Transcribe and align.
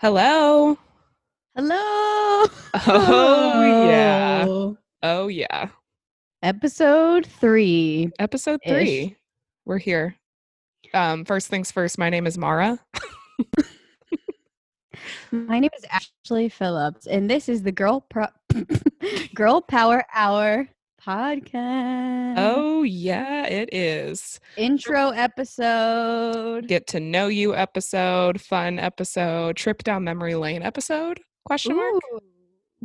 Hello. 0.00 0.78
Hello. 1.54 1.76
Oh, 2.86 3.84
yeah. 3.86 4.46
Oh, 5.02 5.28
yeah. 5.28 5.68
Episode 6.42 7.26
three. 7.26 8.10
Episode 8.18 8.60
Ish. 8.64 8.70
three. 8.70 9.16
We're 9.66 9.76
here. 9.76 10.16
Um, 10.94 11.26
first 11.26 11.48
things 11.48 11.70
first, 11.70 11.98
my 11.98 12.08
name 12.08 12.26
is 12.26 12.38
Maura. 12.38 12.78
My 15.32 15.58
name 15.58 15.70
is 15.76 15.84
Ashley 15.90 16.48
Phillips, 16.48 17.06
and 17.06 17.28
this 17.28 17.50
is 17.50 17.62
the 17.62 17.72
Girl 17.72 18.00
Pro- 18.08 18.26
Girl 19.34 19.60
Power 19.60 20.04
Hour 20.14 20.66
podcast. 21.04 22.34
Oh, 22.36 22.82
yeah, 22.82 23.46
it 23.46 23.72
is. 23.72 24.40
intro 24.56 25.10
episode. 25.10 26.68
Get 26.68 26.86
to 26.88 27.00
know 27.00 27.28
you 27.28 27.54
episode, 27.54 28.40
fun 28.40 28.78
episode, 28.78 29.56
trip 29.56 29.82
down 29.82 30.04
memory 30.04 30.34
lane 30.34 30.62
episode? 30.62 31.20
Question 31.44 31.76
mark? 31.76 31.94
Ooh. 31.94 32.20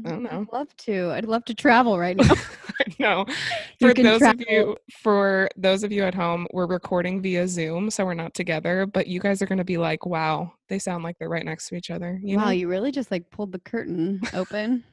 I 0.06 0.10
don't 0.10 0.24
know. 0.24 0.42
I'd 0.42 0.54
love 0.54 0.76
to. 0.78 1.12
I'd 1.12 1.26
love 1.26 1.46
to 1.46 1.54
travel 1.54 1.98
right 1.98 2.18
now. 2.18 2.34
no. 3.00 3.26
For 3.80 3.94
those 3.94 4.22
of 4.22 4.42
you 4.42 4.76
for 4.92 5.50
those 5.56 5.84
of 5.84 5.92
you 5.92 6.04
at 6.04 6.14
home, 6.14 6.48
we're 6.52 6.68
recording 6.68 7.22
via 7.22 7.48
Zoom, 7.48 7.90
so 7.90 8.04
we're 8.04 8.14
not 8.14 8.34
together, 8.34 8.86
but 8.86 9.08
you 9.08 9.22
guys 9.22 9.42
are 9.42 9.46
gonna 9.46 9.64
be 9.64 9.78
like, 9.78 10.06
wow, 10.06 10.52
they 10.68 10.80
sound 10.80 11.04
like 11.04 11.18
they're 11.18 11.30
right 11.30 11.46
next 11.46 11.70
to 11.70 11.76
each 11.76 11.92
other. 11.92 12.20
You 12.22 12.38
wow, 12.38 12.46
know? 12.46 12.52
you 12.52 12.68
really 12.68 12.92
just 12.92 13.10
like 13.10 13.30
pulled 13.30 13.54
the 13.54 13.60
curtain 13.60 14.20
open. 14.34 14.84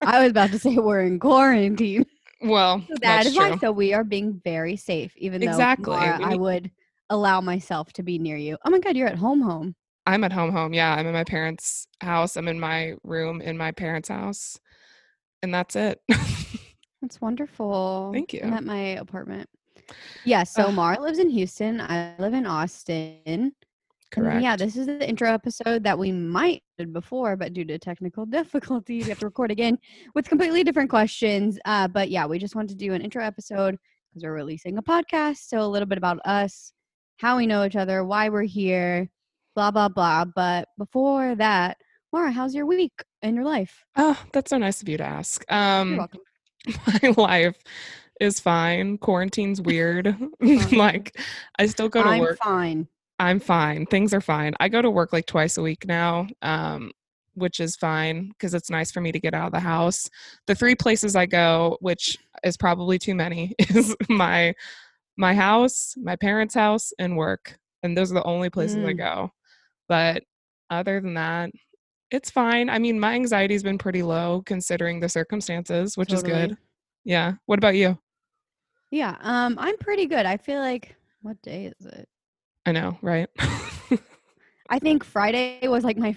I 0.00 0.20
was 0.22 0.30
about 0.30 0.50
to 0.50 0.58
say 0.58 0.76
we're 0.76 1.02
in 1.02 1.20
quarantine. 1.20 2.06
Well, 2.40 2.82
So 2.88 2.96
that 3.02 3.26
is 3.26 3.36
why. 3.36 3.56
So 3.58 3.72
we 3.72 3.92
are 3.92 4.04
being 4.04 4.40
very 4.44 4.76
safe, 4.76 5.16
even 5.16 5.40
though 5.42 5.48
Exactly. 5.48 5.96
Maura, 5.96 6.18
I 6.22 6.34
would 6.36 6.70
allow 7.10 7.40
myself 7.40 7.92
to 7.94 8.02
be 8.02 8.18
near 8.18 8.36
you. 8.36 8.56
Oh 8.64 8.70
my 8.70 8.78
god, 8.78 8.96
you're 8.96 9.08
at 9.08 9.18
home, 9.18 9.40
home. 9.42 9.74
I'm 10.06 10.24
at 10.24 10.32
home 10.32 10.50
home. 10.50 10.72
Yeah, 10.72 10.94
I'm 10.94 11.06
in 11.06 11.12
my 11.12 11.24
parents' 11.24 11.86
house. 12.00 12.36
I'm 12.36 12.48
in 12.48 12.58
my 12.58 12.94
room 13.04 13.40
in 13.40 13.56
my 13.58 13.72
parents' 13.72 14.08
house. 14.08 14.58
And 15.42 15.54
that's 15.54 15.76
it. 15.76 16.00
That's 17.02 17.18
wonderful. 17.18 18.10
Thank 18.12 18.34
you. 18.34 18.42
I'm 18.42 18.52
at 18.52 18.64
my 18.64 18.78
apartment. 18.78 19.48
Yeah. 20.26 20.44
So. 20.44 20.70
Maura 20.70 21.00
lives 21.00 21.18
in 21.18 21.30
Houston. 21.30 21.80
I 21.80 22.14
live 22.18 22.34
in 22.34 22.44
Austin. 22.44 23.52
Correct. 24.10 24.42
yeah, 24.42 24.56
this 24.56 24.76
is 24.76 24.86
the 24.86 25.08
intro 25.08 25.32
episode 25.32 25.84
that 25.84 25.98
we 25.98 26.10
might 26.10 26.62
did 26.78 26.92
before, 26.92 27.36
but 27.36 27.52
due 27.52 27.64
to 27.66 27.78
technical 27.78 28.26
difficulties, 28.38 29.04
we 29.04 29.10
have 29.10 29.20
to 29.20 29.26
record 29.26 29.50
again 29.50 29.78
with 30.14 30.28
completely 30.28 30.64
different 30.64 30.90
questions. 30.90 31.58
Uh, 31.64 31.86
but 31.88 32.10
yeah, 32.10 32.26
we 32.26 32.38
just 32.38 32.54
wanted 32.56 32.70
to 32.70 32.84
do 32.86 32.92
an 32.94 33.02
intro 33.02 33.22
episode 33.24 33.76
because 34.10 34.24
we're 34.24 34.32
releasing 34.34 34.78
a 34.78 34.82
podcast. 34.82 35.48
So 35.48 35.60
a 35.60 35.66
little 35.68 35.86
bit 35.86 35.98
about 35.98 36.18
us, 36.24 36.72
how 37.18 37.36
we 37.36 37.46
know 37.46 37.64
each 37.64 37.76
other, 37.76 38.04
why 38.04 38.28
we're 38.30 38.42
here, 38.42 39.08
blah 39.54 39.70
blah 39.70 39.88
blah. 39.88 40.24
But 40.24 40.68
before 40.78 41.34
that, 41.36 41.76
Maura, 42.12 42.32
how's 42.32 42.54
your 42.54 42.66
week 42.66 43.04
and 43.22 43.36
your 43.36 43.44
life? 43.44 43.84
oh, 43.96 44.20
that's 44.32 44.50
so 44.50 44.58
nice 44.58 44.82
of 44.82 44.88
you 44.88 44.96
to 44.96 45.04
ask. 45.04 45.44
You're 45.48 45.58
Um 45.58 45.96
welcome. 45.98 46.20
my 47.02 47.14
life 47.16 47.56
is 48.20 48.40
fine. 48.40 48.98
Quarantine's 48.98 49.60
weird. 49.62 50.16
like 50.72 51.16
I 51.58 51.66
still 51.66 51.88
go 51.88 52.02
to 52.02 52.08
I'm 52.08 52.20
work. 52.20 52.38
fine. 52.38 52.88
I'm 53.20 53.38
fine. 53.38 53.84
Things 53.84 54.14
are 54.14 54.20
fine. 54.22 54.54
I 54.60 54.68
go 54.68 54.80
to 54.80 54.90
work 54.90 55.12
like 55.12 55.26
twice 55.26 55.58
a 55.58 55.62
week 55.62 55.86
now, 55.86 56.26
um, 56.40 56.90
which 57.34 57.60
is 57.60 57.76
fine 57.76 58.28
because 58.30 58.54
it's 58.54 58.70
nice 58.70 58.90
for 58.90 59.02
me 59.02 59.12
to 59.12 59.20
get 59.20 59.34
out 59.34 59.46
of 59.46 59.52
the 59.52 59.60
house. 59.60 60.08
The 60.46 60.54
three 60.54 60.74
places 60.74 61.14
I 61.14 61.26
go, 61.26 61.76
which 61.80 62.16
is 62.42 62.56
probably 62.56 62.98
too 62.98 63.14
many, 63.14 63.54
is 63.58 63.94
my 64.08 64.54
my 65.18 65.34
house, 65.34 65.94
my 65.98 66.16
parents' 66.16 66.54
house, 66.54 66.92
and 66.98 67.14
work. 67.14 67.58
And 67.82 67.94
those 67.94 68.10
are 68.10 68.14
the 68.14 68.24
only 68.24 68.48
places 68.48 68.82
I 68.82 68.94
Mm. 68.94 68.98
go. 68.98 69.30
But 69.86 70.22
other 70.70 70.98
than 71.00 71.12
that, 71.14 71.50
it's 72.10 72.30
fine. 72.30 72.70
I 72.70 72.78
mean, 72.78 72.98
my 72.98 73.12
anxiety's 73.14 73.62
been 73.62 73.76
pretty 73.76 74.02
low 74.02 74.42
considering 74.46 74.98
the 74.98 75.08
circumstances, 75.10 75.96
which 75.98 76.12
is 76.12 76.22
good. 76.22 76.56
Yeah. 77.04 77.34
What 77.46 77.58
about 77.58 77.74
you? 77.76 77.98
Yeah, 78.90 79.16
um, 79.20 79.58
I'm 79.58 79.76
pretty 79.76 80.06
good. 80.06 80.24
I 80.24 80.38
feel 80.38 80.60
like 80.60 80.96
what 81.20 81.40
day 81.42 81.66
is 81.66 81.86
it? 81.86 82.08
I 82.66 82.72
know, 82.72 82.98
right? 83.02 83.28
I 84.70 84.78
think 84.78 85.04
Friday 85.04 85.66
was 85.66 85.84
like 85.84 85.96
my 85.96 86.14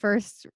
first 0.00 0.46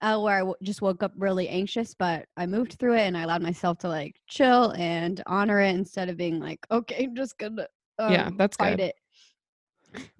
uh, 0.00 0.18
where 0.18 0.36
I 0.36 0.40
w- 0.40 0.56
just 0.62 0.82
woke 0.82 1.02
up 1.02 1.12
really 1.16 1.48
anxious, 1.48 1.94
but 1.94 2.26
I 2.36 2.46
moved 2.46 2.74
through 2.74 2.94
it 2.94 3.02
and 3.02 3.16
I 3.16 3.22
allowed 3.22 3.42
myself 3.42 3.78
to 3.78 3.88
like 3.88 4.16
chill 4.28 4.72
and 4.72 5.22
honor 5.26 5.60
it 5.60 5.74
instead 5.74 6.08
of 6.08 6.16
being 6.16 6.40
like, 6.40 6.58
okay, 6.70 7.04
I'm 7.04 7.14
just 7.16 7.38
gonna 7.38 7.66
um, 7.98 8.12
Yeah, 8.12 8.30
that's 8.36 8.56
fight 8.56 8.78
good. 8.78 8.80
it. 8.80 8.94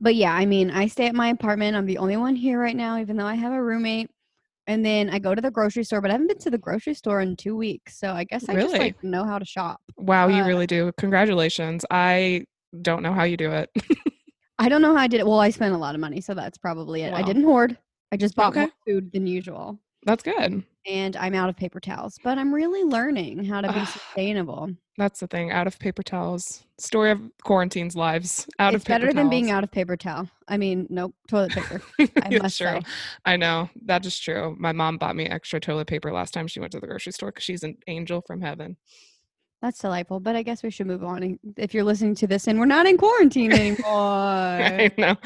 But 0.00 0.14
yeah, 0.14 0.34
I 0.34 0.46
mean, 0.46 0.70
I 0.70 0.86
stay 0.86 1.06
at 1.06 1.14
my 1.14 1.28
apartment. 1.28 1.76
I'm 1.76 1.86
the 1.86 1.98
only 1.98 2.16
one 2.16 2.34
here 2.36 2.58
right 2.60 2.76
now, 2.76 2.98
even 2.98 3.16
though 3.16 3.26
I 3.26 3.34
have 3.34 3.52
a 3.52 3.62
roommate. 3.62 4.10
And 4.68 4.84
then 4.84 5.10
I 5.10 5.18
go 5.18 5.34
to 5.34 5.40
the 5.42 5.50
grocery 5.50 5.82
store, 5.84 6.00
but 6.00 6.10
I 6.10 6.14
haven't 6.14 6.28
been 6.28 6.38
to 6.38 6.50
the 6.50 6.58
grocery 6.58 6.94
store 6.94 7.20
in 7.20 7.34
two 7.36 7.56
weeks, 7.56 7.98
so 7.98 8.12
I 8.12 8.22
guess 8.24 8.48
I 8.48 8.54
just 8.54 8.78
like 8.78 9.02
know 9.02 9.24
how 9.24 9.38
to 9.40 9.44
shop. 9.44 9.80
wow, 9.96 10.28
you 10.28 10.44
Uh, 10.44 10.46
really 10.46 10.66
do. 10.68 10.92
Congratulations. 10.98 11.84
I 11.90 12.44
don't 12.80 13.02
know 13.02 13.12
how 13.12 13.24
you 13.24 13.36
do 13.36 13.50
it. 13.50 13.70
I 14.58 14.68
don't 14.68 14.82
know 14.82 14.94
how 14.94 15.02
I 15.02 15.08
did 15.08 15.20
it. 15.20 15.26
Well, 15.26 15.40
I 15.40 15.50
spent 15.50 15.74
a 15.74 15.78
lot 15.78 15.94
of 15.94 16.00
money, 16.00 16.20
so 16.20 16.34
that's 16.34 16.58
probably 16.58 17.02
it. 17.02 17.12
I 17.12 17.22
didn't 17.22 17.44
hoard. 17.44 17.76
I 18.12 18.16
just 18.16 18.36
bought 18.36 18.54
more 18.54 18.70
food 18.86 19.10
than 19.12 19.26
usual. 19.26 19.78
That's 20.04 20.22
good. 20.22 20.64
And 20.86 21.16
I'm 21.16 21.34
out 21.34 21.48
of 21.48 21.56
paper 21.56 21.78
towels, 21.78 22.18
but 22.24 22.36
I'm 22.36 22.52
really 22.52 22.82
learning 22.82 23.44
how 23.44 23.60
to 23.60 23.72
be 23.72 23.84
sustainable. 23.86 24.70
That's 24.98 25.20
the 25.20 25.28
thing. 25.28 25.52
Out 25.52 25.66
of 25.66 25.78
paper 25.78 26.02
towels. 26.02 26.64
Story 26.78 27.12
of 27.12 27.20
quarantine's 27.44 27.94
lives. 27.94 28.48
Out 28.58 28.74
it's 28.74 28.82
of 28.82 28.86
paper 28.86 29.06
better 29.06 29.12
than 29.12 29.30
being 29.30 29.50
out 29.50 29.62
of 29.62 29.70
paper 29.70 29.96
towel. 29.96 30.28
I 30.48 30.56
mean, 30.56 30.86
nope, 30.90 31.14
toilet 31.28 31.52
paper. 31.52 31.82
I 32.22 32.36
must 32.36 32.58
true. 32.58 32.66
say. 32.66 32.80
I 33.24 33.36
know. 33.36 33.70
That 33.84 34.04
is 34.04 34.18
true. 34.18 34.56
My 34.58 34.72
mom 34.72 34.98
bought 34.98 35.16
me 35.16 35.26
extra 35.26 35.60
toilet 35.60 35.86
paper 35.86 36.12
last 36.12 36.34
time 36.34 36.48
she 36.48 36.60
went 36.60 36.72
to 36.72 36.80
the 36.80 36.86
grocery 36.86 37.12
store 37.12 37.30
because 37.30 37.44
she's 37.44 37.62
an 37.62 37.78
angel 37.86 38.22
from 38.26 38.40
heaven. 38.40 38.76
That's 39.62 39.78
delightful. 39.78 40.18
But 40.18 40.34
I 40.34 40.42
guess 40.42 40.64
we 40.64 40.70
should 40.70 40.88
move 40.88 41.04
on. 41.04 41.38
If 41.56 41.72
you're 41.72 41.84
listening 41.84 42.16
to 42.16 42.26
this 42.26 42.48
and 42.48 42.58
we're 42.58 42.66
not 42.66 42.84
in 42.86 42.98
quarantine 42.98 43.52
anymore. 43.52 43.86
I 43.86 44.90
know. 44.98 45.16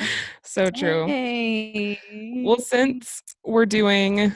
So 0.42 0.70
true. 0.70 1.06
Hey. 1.06 1.98
Well, 2.44 2.58
since 2.58 3.22
we're 3.44 3.66
doing 3.66 4.32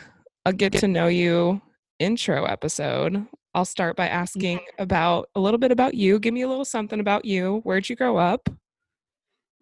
a 0.47 0.53
get 0.55 0.73
to 0.75 0.89
know 0.89 1.07
you 1.09 1.61
intro 1.99 2.47
episode, 2.47 3.27
I'll 3.55 3.67
start 3.67 3.95
by 3.95 4.09
asking 4.09 4.61
about 4.79 5.29
a 5.35 5.41
little 5.41 5.59
bit 5.59 5.71
about 5.71 5.95
you. 5.95 6.19
Give 6.19 6.33
me 6.33 6.43
a 6.43 6.49
little 6.49 6.65
something 6.65 6.99
about 6.99 7.27
you. 7.27 7.61
Where'd 7.65 7.89
you 7.89 7.97
grow 7.97 8.17
up? 8.17 8.49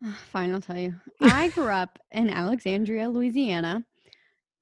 Ah, 0.05 0.17
fine, 0.31 0.55
I'll 0.55 0.61
tell 0.61 0.79
you. 0.79 0.95
I 1.21 1.49
grew 1.49 1.69
up 1.69 1.99
in 2.13 2.31
Alexandria, 2.31 3.09
Louisiana. 3.09 3.85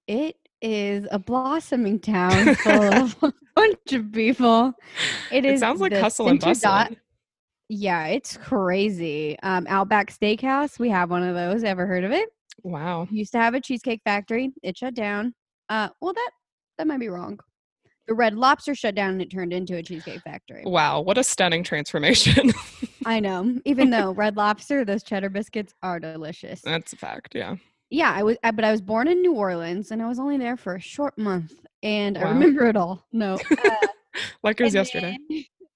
It 0.07 0.37
is 0.63 1.07
a 1.11 1.19
blossoming 1.19 2.01
town 2.01 2.55
full 2.57 2.83
of 2.95 3.17
a 3.23 3.33
bunch 3.55 3.93
of 3.93 4.13
people. 4.13 4.73
It 5.31 5.45
is 5.45 5.61
sounds 5.61 5.81
like 5.81 5.93
hustle 5.93 6.29
and 6.29 6.41
center 6.41 6.61
dot- 6.61 6.89
bustle. 6.91 7.03
Yeah, 7.69 8.07
it's 8.07 8.37
crazy. 8.37 9.37
Um, 9.43 9.67
Outback 9.69 10.13
Steakhouse, 10.13 10.79
we 10.79 10.89
have 10.91 11.11
one 11.11 11.23
of 11.23 11.35
those. 11.35 11.65
Ever 11.65 11.87
heard 11.87 12.05
of 12.05 12.13
it? 12.13 12.29
Wow. 12.63 13.09
Used 13.11 13.33
to 13.33 13.39
have 13.39 13.55
a 13.55 13.61
cheesecake 13.61 14.01
factory. 14.05 14.53
It 14.63 14.79
shut 14.79 14.95
down. 14.95 15.35
Uh, 15.69 15.89
well, 16.01 16.13
that 16.13 16.31
that 16.79 16.87
might 16.87 17.01
be 17.01 17.09
wrong. 17.09 17.39
The 18.07 18.15
Red 18.15 18.35
Lobster 18.37 18.75
shut 18.77 18.95
down 18.95 19.11
and 19.11 19.23
it 19.23 19.33
turned 19.33 19.53
into 19.53 19.77
a 19.77 19.83
cheesecake 19.83 20.21
factory. 20.23 20.63
Wow. 20.65 21.01
What 21.01 21.19
a 21.19 21.25
stunning 21.25 21.65
transformation. 21.65 22.53
I 23.05 23.19
know. 23.19 23.59
Even 23.65 23.91
though 23.91 24.13
Red 24.13 24.37
Lobster, 24.37 24.85
those 24.85 25.03
cheddar 25.03 25.29
biscuits 25.29 25.75
are 25.83 25.99
delicious. 25.99 26.61
That's 26.63 26.93
a 26.93 26.97
fact. 26.97 27.35
Yeah. 27.35 27.57
Yeah, 27.91 28.13
I 28.13 28.23
was, 28.23 28.37
I, 28.43 28.51
but 28.51 28.65
I 28.65 28.73
was 28.73 28.81
born 28.81 29.09
in 29.09 29.23
New 29.23 29.35
Orleans, 29.35 29.91
and 29.91 30.03
I 30.03 30.09
was 30.09 30.19
only 30.19 30.39
there 30.39 30.57
for 30.57 30.75
a 30.75 30.81
short 30.81 31.17
month, 31.17 31.55
and 31.83 32.19
I 32.19 32.23
remember 32.23 32.67
it 32.69 32.77
all. 32.77 33.07
No, 33.13 33.35
uh, 33.65 33.87
Like 34.43 34.61
it 34.61 34.65
was 34.65 34.75
yesterday. 34.75 35.17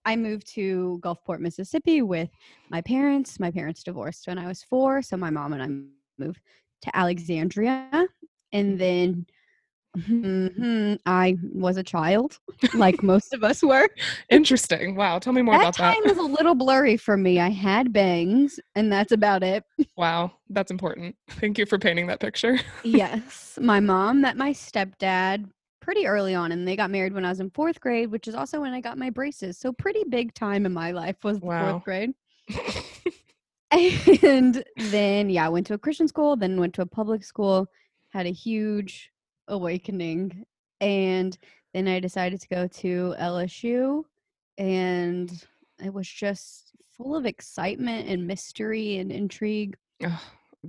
I 0.04 0.16
moved 0.16 0.46
to 0.54 0.98
Gulfport, 1.02 1.40
Mississippi, 1.40 2.02
with 2.02 2.30
my 2.70 2.80
parents. 2.80 3.38
My 3.38 3.50
parents 3.50 3.82
divorced 3.82 4.26
when 4.26 4.38
I 4.38 4.46
was 4.46 4.62
four, 4.62 5.02
so 5.02 5.16
my 5.16 5.30
mom 5.30 5.52
and 5.52 5.62
I 5.62 6.22
moved 6.22 6.40
to 6.82 6.96
Alexandria, 6.96 8.06
and 8.52 8.78
then 8.78 9.26
mhm, 9.96 10.98
I 11.06 11.36
was 11.52 11.76
a 11.76 11.82
child, 11.82 12.38
like 12.74 13.02
most 13.02 13.32
of 13.32 13.42
us 13.44 13.62
were. 13.62 13.88
Interesting. 14.30 14.94
Wow. 14.94 15.18
Tell 15.18 15.32
me 15.32 15.42
more 15.42 15.54
that 15.54 15.62
about 15.62 15.76
that. 15.78 15.94
time 15.96 16.08
was 16.08 16.18
a 16.18 16.22
little 16.22 16.54
blurry 16.54 16.96
for 16.96 17.16
me. 17.16 17.40
I 17.40 17.48
had 17.50 17.92
bangs, 17.92 18.60
and 18.74 18.92
that's 18.92 19.12
about 19.12 19.42
it. 19.42 19.64
Wow. 19.96 20.32
That's 20.48 20.70
important. 20.70 21.14
Thank 21.28 21.58
you 21.58 21.66
for 21.66 21.78
painting 21.78 22.06
that 22.06 22.20
picture. 22.20 22.58
yes. 22.84 23.58
My 23.60 23.80
mom 23.92 24.22
met 24.22 24.34
my 24.36 24.50
stepdad 24.52 25.50
pretty 25.82 26.06
early 26.06 26.34
on, 26.34 26.52
and 26.52 26.66
they 26.66 26.74
got 26.74 26.90
married 26.90 27.12
when 27.12 27.24
I 27.24 27.28
was 27.28 27.40
in 27.40 27.50
fourth 27.50 27.80
grade, 27.80 28.10
which 28.10 28.26
is 28.26 28.34
also 28.34 28.60
when 28.62 28.72
I 28.72 28.80
got 28.80 28.96
my 28.96 29.10
braces. 29.10 29.58
So, 29.58 29.72
pretty 29.74 30.04
big 30.08 30.32
time 30.32 30.64
in 30.64 30.72
my 30.72 30.92
life 30.92 31.16
was 31.22 31.38
Wow. 31.40 31.72
fourth 31.72 31.84
grade. 31.84 32.14
And 34.22 34.64
then, 34.76 35.28
yeah, 35.30 35.46
I 35.46 35.48
went 35.48 35.66
to 35.68 35.74
a 35.74 35.78
Christian 35.78 36.08
school, 36.08 36.34
then 36.36 36.58
went 36.58 36.74
to 36.74 36.82
a 36.82 36.86
public 36.86 37.22
school, 37.22 37.68
had 38.08 38.26
a 38.26 38.30
huge 38.32 39.10
awakening. 39.50 40.44
And 40.80 41.36
then 41.74 41.86
I 41.86 42.00
decided 42.00 42.40
to 42.40 42.48
go 42.48 42.66
to 42.66 43.14
LSU, 43.18 44.04
and 44.58 45.30
it 45.82 45.92
was 45.92 46.08
just 46.08 46.72
full 46.96 47.14
of 47.14 47.26
excitement 47.26 48.08
and 48.08 48.26
mystery 48.26 48.98
and 48.98 49.12
intrigue. 49.12 49.76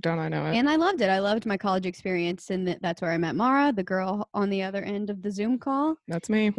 Don't 0.00 0.18
I 0.18 0.28
know 0.28 0.46
it? 0.46 0.56
And 0.56 0.70
I 0.70 0.76
loved 0.76 1.00
it. 1.00 1.10
I 1.10 1.18
loved 1.18 1.44
my 1.44 1.56
college 1.56 1.86
experience, 1.86 2.50
and 2.50 2.78
that's 2.80 3.02
where 3.02 3.10
I 3.10 3.18
met 3.18 3.36
Maura, 3.36 3.72
the 3.72 3.82
girl 3.82 4.28
on 4.32 4.48
the 4.48 4.62
other 4.62 4.82
end 4.82 5.10
of 5.10 5.22
the 5.22 5.30
Zoom 5.30 5.58
call. 5.58 5.96
That's 6.08 6.30
me. 6.30 6.52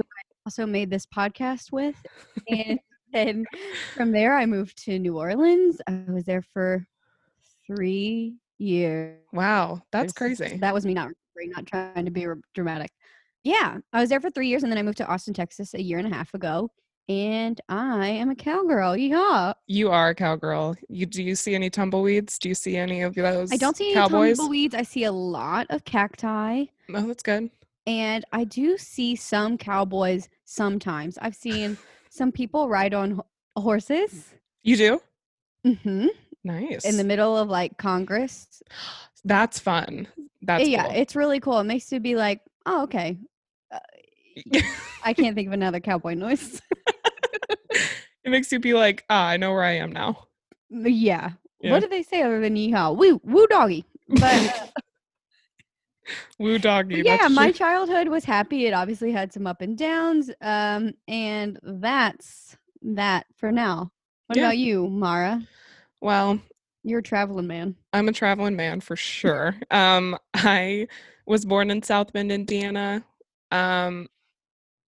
Also 0.45 0.65
made 0.65 0.89
this 0.89 1.05
podcast 1.05 1.71
with, 1.71 1.95
and 2.49 2.77
then 3.13 3.45
from 3.95 4.11
there 4.11 4.35
I 4.35 4.45
moved 4.45 4.83
to 4.85 4.99
New 4.99 5.17
Orleans. 5.17 5.79
I 5.87 6.03
was 6.09 6.25
there 6.25 6.43
for 6.53 6.85
three 7.65 8.35
years. 8.57 9.19
Wow, 9.31 9.81
that's 9.91 10.13
crazy. 10.13 10.57
That 10.57 10.73
was 10.73 10.85
me 10.85 10.93
not 10.93 11.11
not 11.47 11.65
trying 11.65 12.05
to 12.05 12.11
be 12.11 12.25
dramatic. 12.53 12.91
Yeah, 13.43 13.77
I 13.91 13.99
was 13.99 14.09
there 14.09 14.21
for 14.21 14.29
three 14.29 14.47
years, 14.47 14.63
and 14.63 14.71
then 14.71 14.79
I 14.79 14.83
moved 14.83 14.97
to 14.99 15.07
Austin, 15.07 15.33
Texas, 15.33 15.73
a 15.73 15.81
year 15.81 15.97
and 15.99 16.07
a 16.07 16.15
half 16.15 16.33
ago. 16.33 16.71
And 17.09 17.59
I 17.67 18.07
am 18.07 18.29
a 18.29 18.35
cowgirl. 18.35 18.95
Yeah, 18.95 19.51
You 19.67 19.91
are 19.91 20.09
a 20.09 20.15
cowgirl. 20.15 20.75
You 20.87 21.05
do 21.05 21.21
you 21.21 21.35
see 21.35 21.53
any 21.53 21.69
tumbleweeds? 21.69 22.39
Do 22.39 22.47
you 22.47 22.55
see 22.55 22.77
any 22.77 23.01
of 23.01 23.13
those? 23.15 23.51
I 23.51 23.57
don't 23.57 23.75
see 23.75 23.87
any 23.87 23.95
cowboys. 23.95 24.37
tumbleweeds. 24.37 24.73
I 24.73 24.83
see 24.83 25.03
a 25.03 25.11
lot 25.11 25.67
of 25.69 25.83
cacti, 25.83 26.65
Oh, 26.93 27.01
that's 27.07 27.21
good. 27.23 27.49
and 27.85 28.23
I 28.31 28.45
do 28.45 28.77
see 28.77 29.17
some 29.17 29.57
cowboys 29.57 30.29
sometimes. 30.45 31.17
I've 31.21 31.35
seen 31.35 31.77
some 32.09 32.31
people 32.31 32.69
ride 32.69 32.93
on 32.93 33.19
horses 33.57 34.29
You 34.63 34.77
do? 34.77 35.01
Mm-hmm. 35.67 36.07
Nice. 36.45 36.85
in 36.85 36.95
the 36.95 37.03
middle 37.03 37.37
of 37.37 37.49
like 37.49 37.77
Congress. 37.77 38.61
that's 39.25 39.59
fun. 39.59 40.07
That's 40.41 40.67
yeah, 40.67 40.87
cool. 40.87 40.95
it's 40.95 41.15
really 41.15 41.39
cool. 41.39 41.59
It 41.59 41.63
makes 41.65 41.91
you 41.91 41.99
be 41.99 42.15
like, 42.15 42.41
oh, 42.65 42.83
okay. 42.83 43.17
Uh, 43.71 43.79
I 45.05 45.13
can't 45.13 45.35
think 45.35 45.47
of 45.47 45.53
another 45.53 45.79
cowboy 45.79 46.15
noise. 46.15 46.61
it 47.69 48.29
makes 48.29 48.51
you 48.51 48.59
be 48.59 48.73
like, 48.73 49.03
ah, 49.09 49.27
I 49.27 49.37
know 49.37 49.51
where 49.51 49.63
I 49.63 49.77
am 49.77 49.91
now. 49.91 50.27
yeah. 50.69 51.31
Yeah. 51.61 51.71
What 51.71 51.81
do 51.81 51.87
they 51.87 52.03
say 52.03 52.21
other 52.23 52.41
than 52.41 52.55
yeehaw? 52.55 52.95
Woo, 52.97 53.21
woo 53.23 53.47
doggy. 53.47 53.85
But 54.09 54.23
uh, 54.61 54.67
Woo 56.39 56.59
doggy. 56.59 57.03
yeah, 57.05 57.29
my 57.29 57.45
true. 57.45 57.53
childhood 57.53 58.09
was 58.09 58.25
happy. 58.25 58.65
It 58.65 58.73
obviously 58.73 59.13
had 59.13 59.31
some 59.31 59.47
up 59.47 59.61
and 59.61 59.77
downs. 59.77 60.29
Um, 60.41 60.91
and 61.07 61.57
that's 61.63 62.57
that 62.81 63.25
for 63.37 63.49
now. 63.53 63.91
What 64.27 64.37
Yeah. 64.37 64.43
about 64.47 64.57
you, 64.57 64.89
Maura? 64.89 65.41
Well, 66.01 66.39
You're 66.83 66.99
a 66.99 67.03
traveling 67.03 67.47
man. 67.47 67.75
I'm 67.93 68.09
a 68.09 68.13
traveling 68.13 68.55
man 68.55 68.81
for 68.81 68.95
sure. 68.97 69.55
um, 69.71 70.17
I 70.33 70.87
was 71.25 71.45
born 71.45 71.71
in 71.71 71.81
South 71.81 72.11
Bend, 72.11 72.31
Indiana, 72.31 73.03
um, 73.51 74.07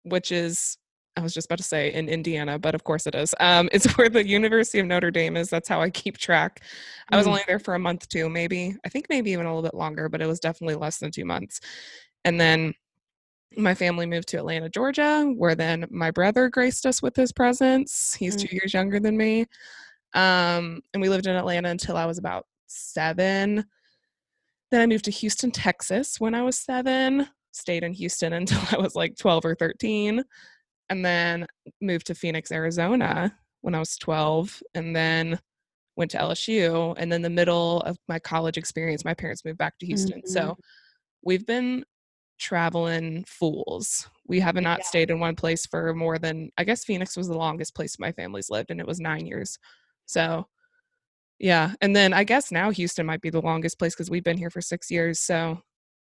which 0.04 0.32
is 0.32 0.78
I 1.18 1.22
was 1.22 1.34
just 1.34 1.46
about 1.46 1.60
to 1.60 1.64
say 1.64 1.94
in 1.94 2.10
Indiana, 2.10 2.60
but 2.60 2.76
of 2.76 2.84
course 2.84 3.08
it 3.08 3.16
is. 3.16 3.34
Um, 3.40 3.70
it's 3.72 3.86
where 3.98 4.10
the 4.10 4.26
University 4.28 4.80
of 4.80 4.86
Notre 4.86 5.12
Dame 5.12 5.38
is. 5.38 5.50
That's 5.50 5.70
how 5.70 5.82
I 5.82 5.90
keep 5.90 6.18
track. 6.18 6.62
I 7.10 7.16
was 7.16 7.26
Mm. 7.26 7.30
only 7.30 7.42
there 7.48 7.60
for 7.60 7.74
a 7.76 7.80
month 7.80 8.10
too, 8.10 8.30
maybe. 8.30 8.76
I 8.86 8.90
think 8.90 9.06
maybe 9.10 9.32
even 9.32 9.46
a 9.46 9.50
little 9.56 9.64
bit 9.64 9.78
longer, 9.78 10.10
but 10.10 10.22
it 10.22 10.26
was 10.28 10.42
definitely 10.42 10.76
less 10.76 10.98
than 10.98 11.12
two 11.12 11.24
months. 11.24 11.62
And 12.26 12.38
then 12.40 12.74
my 13.56 13.74
family 13.74 14.06
moved 14.06 14.28
to 14.30 14.38
Atlanta, 14.38 14.68
Georgia, 14.68 15.32
where 15.38 15.56
then 15.56 15.86
my 15.90 16.12
brother 16.12 16.50
graced 16.50 16.86
us 16.86 17.02
with 17.02 17.16
his 17.16 17.32
presence. 17.32 18.14
He's 18.16 18.36
Mm. 18.36 18.42
two 18.50 18.56
years 18.58 18.74
younger 18.74 19.00
than 19.00 19.16
me. 19.16 19.46
Um, 20.16 20.82
and 20.94 21.02
we 21.02 21.10
lived 21.10 21.28
in 21.28 21.36
Atlanta 21.36 21.70
until 21.70 21.98
I 21.98 22.06
was 22.06 22.18
about 22.18 22.46
seven. 22.68 23.66
Then 24.72 24.82
I 24.82 24.88
moved 24.88 25.06
to 25.06 25.12
Houston, 25.12 25.52
Texas 25.52 26.20
when 26.20 26.34
I 26.34 26.42
was 26.42 26.58
seven, 26.58 27.28
stayed 27.52 27.84
in 27.84 27.94
Houston 27.94 28.34
until 28.40 28.62
I 28.72 28.78
was 28.82 28.96
like 28.96 29.18
12 29.18 29.46
or 29.46 29.56
13, 29.56 30.24
and 30.90 31.06
then 31.06 31.46
moved 31.82 32.08
to 32.08 32.16
Phoenix, 32.16 32.52
Arizona 32.52 33.38
when 33.62 33.76
I 33.76 33.80
was 33.80 33.98
12, 33.98 34.62
and 34.74 34.96
then 34.96 35.40
went 35.98 36.12
to 36.12 36.18
LSU. 36.18 36.94
And 36.98 37.12
then 37.12 37.22
the 37.22 37.30
middle 37.30 37.82
of 37.82 37.98
my 38.08 38.20
college 38.20 38.58
experience, 38.58 39.06
my 39.06 39.14
parents 39.14 39.46
moved 39.46 39.58
back 39.58 39.78
to 39.80 39.86
Houston. 39.86 40.26
So 40.28 40.58
we've 41.24 41.46
been 41.46 41.84
traveling 42.38 43.24
fools. 43.26 44.08
We 44.28 44.40
have 44.42 44.56
not 44.56 44.80
Yeah. 44.80 44.86
stayed 44.86 45.10
in 45.10 45.20
one 45.20 45.36
place 45.36 45.66
for 45.66 45.94
more 45.94 46.20
than, 46.20 46.52
I 46.58 46.64
guess 46.66 46.84
Phoenix 46.84 47.16
was 47.16 47.28
the 47.28 47.38
longest 47.38 47.74
place 47.76 47.98
my 47.98 48.12
family's 48.12 48.50
lived, 48.50 48.72
and 48.72 48.80
it 48.80 48.88
was 48.88 49.00
nine 49.00 49.26
years. 49.26 49.58
So, 50.06 50.48
yeah. 51.40 51.74
And 51.82 51.96
then 51.96 52.14
I 52.14 52.24
guess 52.24 52.52
now 52.52 52.70
Houston 52.72 53.06
might 53.06 53.22
be 53.22 53.30
the 53.30 53.42
longest 53.42 53.78
place 53.80 53.94
because 53.94 54.10
we've 54.10 54.24
been 54.24 54.38
here 54.38 54.50
for 54.50 54.62
six 54.62 54.90
years. 54.90 55.20
So, 55.20 55.62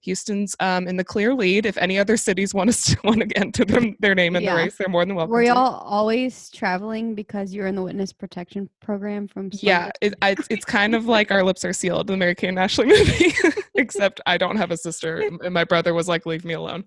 Houston's 0.04 0.56
um, 0.60 0.88
in 0.88 0.98
the 0.98 1.04
clear 1.04 1.32
lead. 1.36 1.68
If 1.68 1.78
any 1.78 2.00
other 2.00 2.18
cities 2.28 2.56
want 2.56 2.70
us 2.72 2.84
to 2.86 2.98
want 3.04 3.20
to 3.20 3.38
enter 3.38 3.64
them, 3.64 3.96
their 4.00 4.16
name 4.16 4.36
in 4.36 4.42
Yeah. 4.42 4.56
the 4.56 4.64
race, 4.64 4.76
they're 4.78 4.90
more 4.90 5.06
than 5.06 5.16
welcome. 5.16 5.32
Were 5.32 5.42
to. 5.42 5.50
y'all 5.50 5.76
always 5.86 6.50
traveling 6.50 7.14
because 7.14 7.54
you're 7.54 7.68
in 7.68 7.76
the 7.76 7.84
witness 7.84 8.12
protection 8.12 8.68
program 8.82 9.28
from? 9.28 9.52
Yeah, 9.54 9.92
it, 10.02 10.16
I, 10.24 10.36
it's, 10.50 10.66
kind 10.66 10.96
of 10.96 11.06
like 11.06 11.30
Our 11.30 11.44
Lips 11.44 11.64
Are 11.66 11.74
Sealed, 11.74 12.08
the 12.08 12.18
Mary 12.18 12.34
Kate 12.34 12.48
and 12.48 12.58
Ashley 12.58 12.86
movie, 12.88 13.32
except 13.76 14.22
I 14.26 14.38
don't 14.40 14.56
have 14.58 14.72
a 14.72 14.78
sister, 14.78 15.18
and- 15.18 15.54
my 15.54 15.66
brother 15.66 15.94
was 15.94 16.08
like, 16.08 16.26
"Leave 16.26 16.46
me 16.46 16.56
alone." 16.56 16.84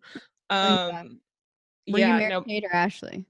yeah. 0.51 1.03
Um, 1.05 1.21
Were 1.89 2.01
yeah, 2.01 2.15
you 2.15 2.19
Mary 2.19 2.31
no, 2.31 2.43
Kate 2.43 2.65
or 2.65 2.75
Ashley? 2.75 3.27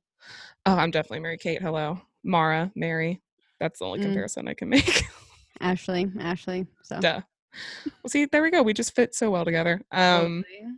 oh, 0.65 0.77
I'm 0.77 0.93
definitely 0.93 1.21
Mary 1.21 1.37
Kate. 1.37 1.61
Hello, 1.61 2.01
Maura, 2.25 2.73
Mary. 2.75 3.21
That's 3.61 3.79
the 3.79 3.85
only 3.87 4.01
Mm. 4.01 4.05
comparison 4.05 4.49
I 4.49 4.55
can 4.55 4.69
make. 4.71 5.05
Ashley, 5.61 6.11
Ashley. 6.21 6.67
So 6.83 7.01
Duh. 7.01 7.21
Well, 8.03 8.09
see, 8.09 8.25
there 8.25 8.43
we 8.43 8.51
go. 8.51 8.63
We 8.63 8.73
just 8.75 8.95
fit 8.97 9.15
so 9.15 9.31
well 9.31 9.45
together. 9.45 9.81
Um, 9.93 10.45
Totally. 10.45 10.73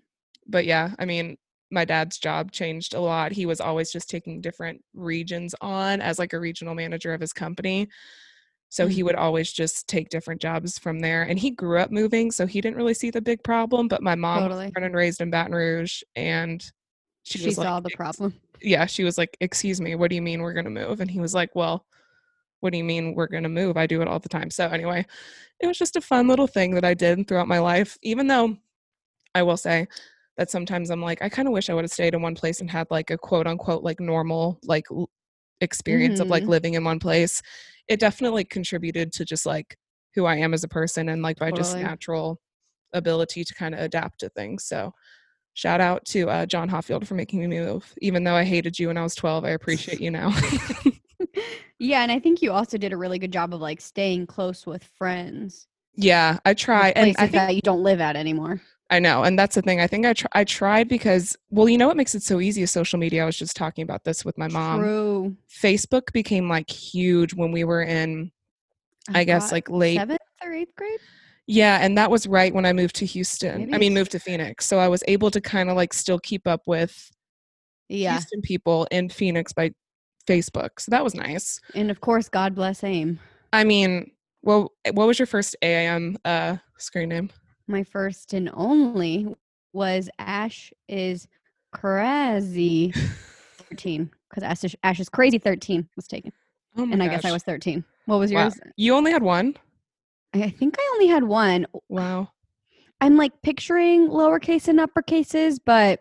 but 0.46 0.66
yeah, 0.66 0.90
I 0.98 1.06
mean, 1.06 1.38
my 1.70 1.84
dad's 1.84 2.18
job 2.18 2.52
changed 2.52 2.94
a 2.94 3.00
lot. 3.00 3.32
He 3.32 3.46
was 3.46 3.60
always 3.60 3.90
just 3.90 4.10
taking 4.10 4.40
different 4.40 4.84
regions 4.94 5.54
on 5.60 6.00
as 6.00 6.18
like 6.18 6.32
a 6.34 6.38
regional 6.38 6.74
manager 6.74 7.14
of 7.14 7.20
his 7.20 7.32
company. 7.32 7.88
So 8.68 8.86
he 8.88 9.02
would 9.02 9.14
always 9.14 9.52
just 9.52 9.88
take 9.88 10.10
different 10.10 10.40
jobs 10.40 10.78
from 10.78 10.98
there. 11.00 11.22
And 11.22 11.38
he 11.38 11.50
grew 11.50 11.78
up 11.78 11.90
moving, 11.90 12.30
so 12.30 12.46
he 12.46 12.60
didn't 12.60 12.76
really 12.76 12.94
see 12.94 13.10
the 13.10 13.20
big 13.22 13.42
problem. 13.42 13.88
But 13.88 14.02
my 14.02 14.14
mom 14.16 14.42
Totally. 14.42 14.64
was 14.66 14.72
born 14.72 14.84
and 14.84 14.94
raised 14.94 15.20
in 15.20 15.30
Baton 15.30 15.54
Rouge, 15.54 16.02
and 16.14 16.62
she, 17.22 17.38
she, 17.38 17.46
was 17.46 17.54
saw 17.56 17.76
like, 17.76 17.84
the 17.84 17.90
problem. 17.96 18.34
Yeah, 18.60 18.86
she 18.86 19.04
was 19.04 19.18
like, 19.18 19.36
"Excuse 19.40 19.80
me, 19.80 19.94
what 19.94 20.10
do 20.10 20.16
you 20.16 20.22
mean 20.22 20.42
we're 20.42 20.52
gonna 20.52 20.70
move?" 20.70 21.00
And 21.00 21.10
he 21.10 21.20
was 21.20 21.32
like, 21.32 21.54
"Well, 21.54 21.86
what 22.60 22.72
do 22.72 22.78
you 22.78 22.84
mean 22.84 23.14
we're 23.14 23.26
gonna 23.28 23.48
move? 23.48 23.76
I 23.76 23.86
do 23.86 24.02
it 24.02 24.08
all 24.08 24.18
the 24.18 24.28
time." 24.28 24.50
So 24.50 24.66
anyway, 24.68 25.04
it 25.60 25.66
was 25.66 25.78
just 25.78 25.96
a 25.96 26.00
fun 26.00 26.28
little 26.28 26.46
thing 26.46 26.74
that 26.74 26.84
I 26.84 26.94
did 26.94 27.26
throughout 27.28 27.48
my 27.48 27.58
life. 27.58 27.98
Even 28.02 28.26
though 28.26 28.56
I 29.34 29.42
will 29.42 29.56
say 29.56 29.86
that 30.36 30.50
sometimes 30.50 30.90
I'm 30.90 31.02
like, 31.02 31.22
I 31.22 31.28
kind 31.28 31.48
of 31.48 31.52
wish 31.54 31.70
I 31.70 31.74
would 31.74 31.84
have 31.84 31.90
stayed 31.92 32.14
in 32.14 32.22
one 32.22 32.34
place 32.34 32.60
and 32.60 32.70
had 32.70 32.86
like 32.90 33.10
a 33.10 33.18
quote 33.18 33.46
unquote 33.46 33.82
like 33.82 34.00
normal 34.00 34.58
like 34.64 34.86
l- 34.90 35.10
experience 35.60 36.20
of 36.20 36.30
like 36.30 36.44
Mhm. 36.44 36.48
living 36.48 36.74
in 36.74 36.84
one 36.84 36.98
place. 36.98 37.42
It 37.88 38.00
definitely 38.00 38.44
contributed 38.44 39.12
to 39.14 39.24
just 39.24 39.46
like 39.46 39.76
who 40.14 40.24
I 40.26 40.36
am 40.36 40.54
as 40.54 40.64
a 40.64 40.68
person 40.68 41.08
and 41.08 41.22
like 41.22 41.38
by 41.38 41.50
just 41.52 41.76
natural 41.76 42.40
ability 42.92 43.44
to 43.44 43.54
kind 43.54 43.74
of 43.74 43.80
adapt 43.80 44.20
to 44.20 44.28
things. 44.30 44.64
So 44.64 44.92
shout 45.54 45.80
out 45.80 46.04
to 46.06 46.28
uh, 46.30 46.46
John 46.46 46.68
Hoffield 46.68 47.06
for 47.08 47.14
making 47.14 47.40
me 47.40 47.58
move. 47.58 47.92
Even 48.02 48.24
though 48.24 48.34
I 48.34 48.44
hated 48.44 48.78
you 48.78 48.88
when 48.88 48.98
I 48.98 49.02
was 49.02 49.14
12, 49.14 49.44
I 49.44 49.50
appreciate 49.50 50.00
you 50.00 50.10
now. 50.10 50.34
Yeah, 51.78 52.02
and 52.02 52.10
I 52.10 52.18
think 52.18 52.42
you 52.42 52.52
also 52.52 52.78
did 52.78 52.92
a 52.92 52.96
really 52.96 53.18
good 53.18 53.32
job 53.32 53.52
of 53.54 53.60
like 53.60 53.80
staying 53.80 54.26
close 54.26 54.66
with 54.66 54.84
friends. 54.84 55.66
yeah, 55.94 56.38
I 56.44 56.54
try. 56.54 56.90
And 56.96 57.14
I 57.18 57.26
think 57.26 57.32
that 57.32 57.54
you 57.54 57.62
don't 57.62 57.82
live 57.82 58.00
at 58.00 58.16
anymore. 58.16 58.60
I 58.88 59.00
know, 59.00 59.24
and 59.24 59.36
that's 59.38 59.56
the 59.56 59.62
thing. 59.62 59.80
I 59.80 59.86
think 59.88 60.06
I 60.06 60.12
tr- 60.12 60.26
I 60.32 60.44
tried 60.44 60.88
because 60.88 61.36
well, 61.50 61.68
you 61.68 61.76
know 61.76 61.88
what 61.88 61.96
makes 61.96 62.14
it 62.14 62.22
so 62.22 62.40
easy 62.40 62.62
is 62.62 62.70
social 62.70 62.98
media. 62.98 63.22
I 63.22 63.26
was 63.26 63.36
just 63.36 63.56
talking 63.56 63.82
about 63.82 64.04
this 64.04 64.24
with 64.24 64.38
my 64.38 64.46
mom. 64.48 64.80
True. 64.80 65.36
Facebook 65.50 66.12
became 66.12 66.48
like 66.48 66.70
huge 66.70 67.34
when 67.34 67.50
we 67.50 67.64
were 67.64 67.82
in 67.82 68.30
I 69.12 69.24
guess 69.24 69.50
like 69.52 69.68
late 69.68 69.96
seventh 69.96 70.20
or 70.44 70.52
eighth 70.52 70.74
grade. 70.76 71.00
Yeah, 71.48 71.78
and 71.80 71.96
that 71.98 72.10
was 72.10 72.26
right 72.26 72.52
when 72.54 72.64
I 72.66 72.72
moved 72.72 72.94
to 72.96 73.06
Houston. 73.06 73.58
Maybe 73.58 73.74
I 73.74 73.78
mean, 73.78 73.94
moved 73.94 74.12
to 74.12 74.18
Phoenix. 74.20 74.66
So 74.66 74.78
I 74.78 74.88
was 74.88 75.02
able 75.08 75.30
to 75.32 75.40
kind 75.40 75.68
of 75.70 75.76
like 75.76 75.92
still 75.92 76.18
keep 76.20 76.46
up 76.46 76.62
with 76.66 77.10
Yeah, 77.88 78.12
Houston 78.12 78.40
people 78.42 78.86
in 78.90 79.08
Phoenix 79.08 79.52
by 79.52 79.72
Facebook. 80.26 80.80
So 80.80 80.90
that 80.90 81.04
was 81.04 81.14
nice. 81.14 81.60
and 81.74 81.90
of 81.90 82.00
course, 82.00 82.28
God 82.28 82.54
bless 82.54 82.82
AIM. 82.84 83.18
I 83.52 83.64
mean, 83.64 84.10
well, 84.42 84.72
what 84.92 85.06
was 85.06 85.18
your 85.18 85.26
first 85.26 85.56
AIM 85.62 86.16
uh 86.24 86.56
screen 86.78 87.08
name? 87.08 87.30
My 87.68 87.82
first 87.82 88.32
and 88.34 88.50
only 88.54 89.34
was 89.72 90.08
Ash 90.18 90.72
is 90.88 91.26
crazy 91.72 92.92
thirteen 93.68 94.10
because 94.28 94.42
Ash 94.42 94.64
is, 94.64 94.76
Ash 94.82 95.00
is 95.00 95.08
crazy 95.08 95.38
thirteen 95.38 95.88
was 95.96 96.06
taken, 96.06 96.32
Oh 96.76 96.86
my 96.86 96.92
and 96.92 97.02
I 97.02 97.08
guess 97.08 97.24
I 97.24 97.32
was 97.32 97.42
thirteen. 97.42 97.84
What 98.06 98.18
was 98.18 98.32
Wow. 98.32 98.44
yours? 98.44 98.54
You 98.76 98.94
only 98.94 99.12
had 99.12 99.22
one? 99.22 99.56
I 100.34 100.42
I 100.44 100.50
think 100.50 100.76
I 100.78 100.90
only 100.94 101.06
had 101.08 101.24
one. 101.24 101.66
Wow. 101.88 102.30
I'm 103.00 103.16
like 103.16 103.32
picturing 103.42 104.08
lowercase 104.08 104.68
and 104.68 104.78
uppercases, 104.78 105.58
but 105.64 106.00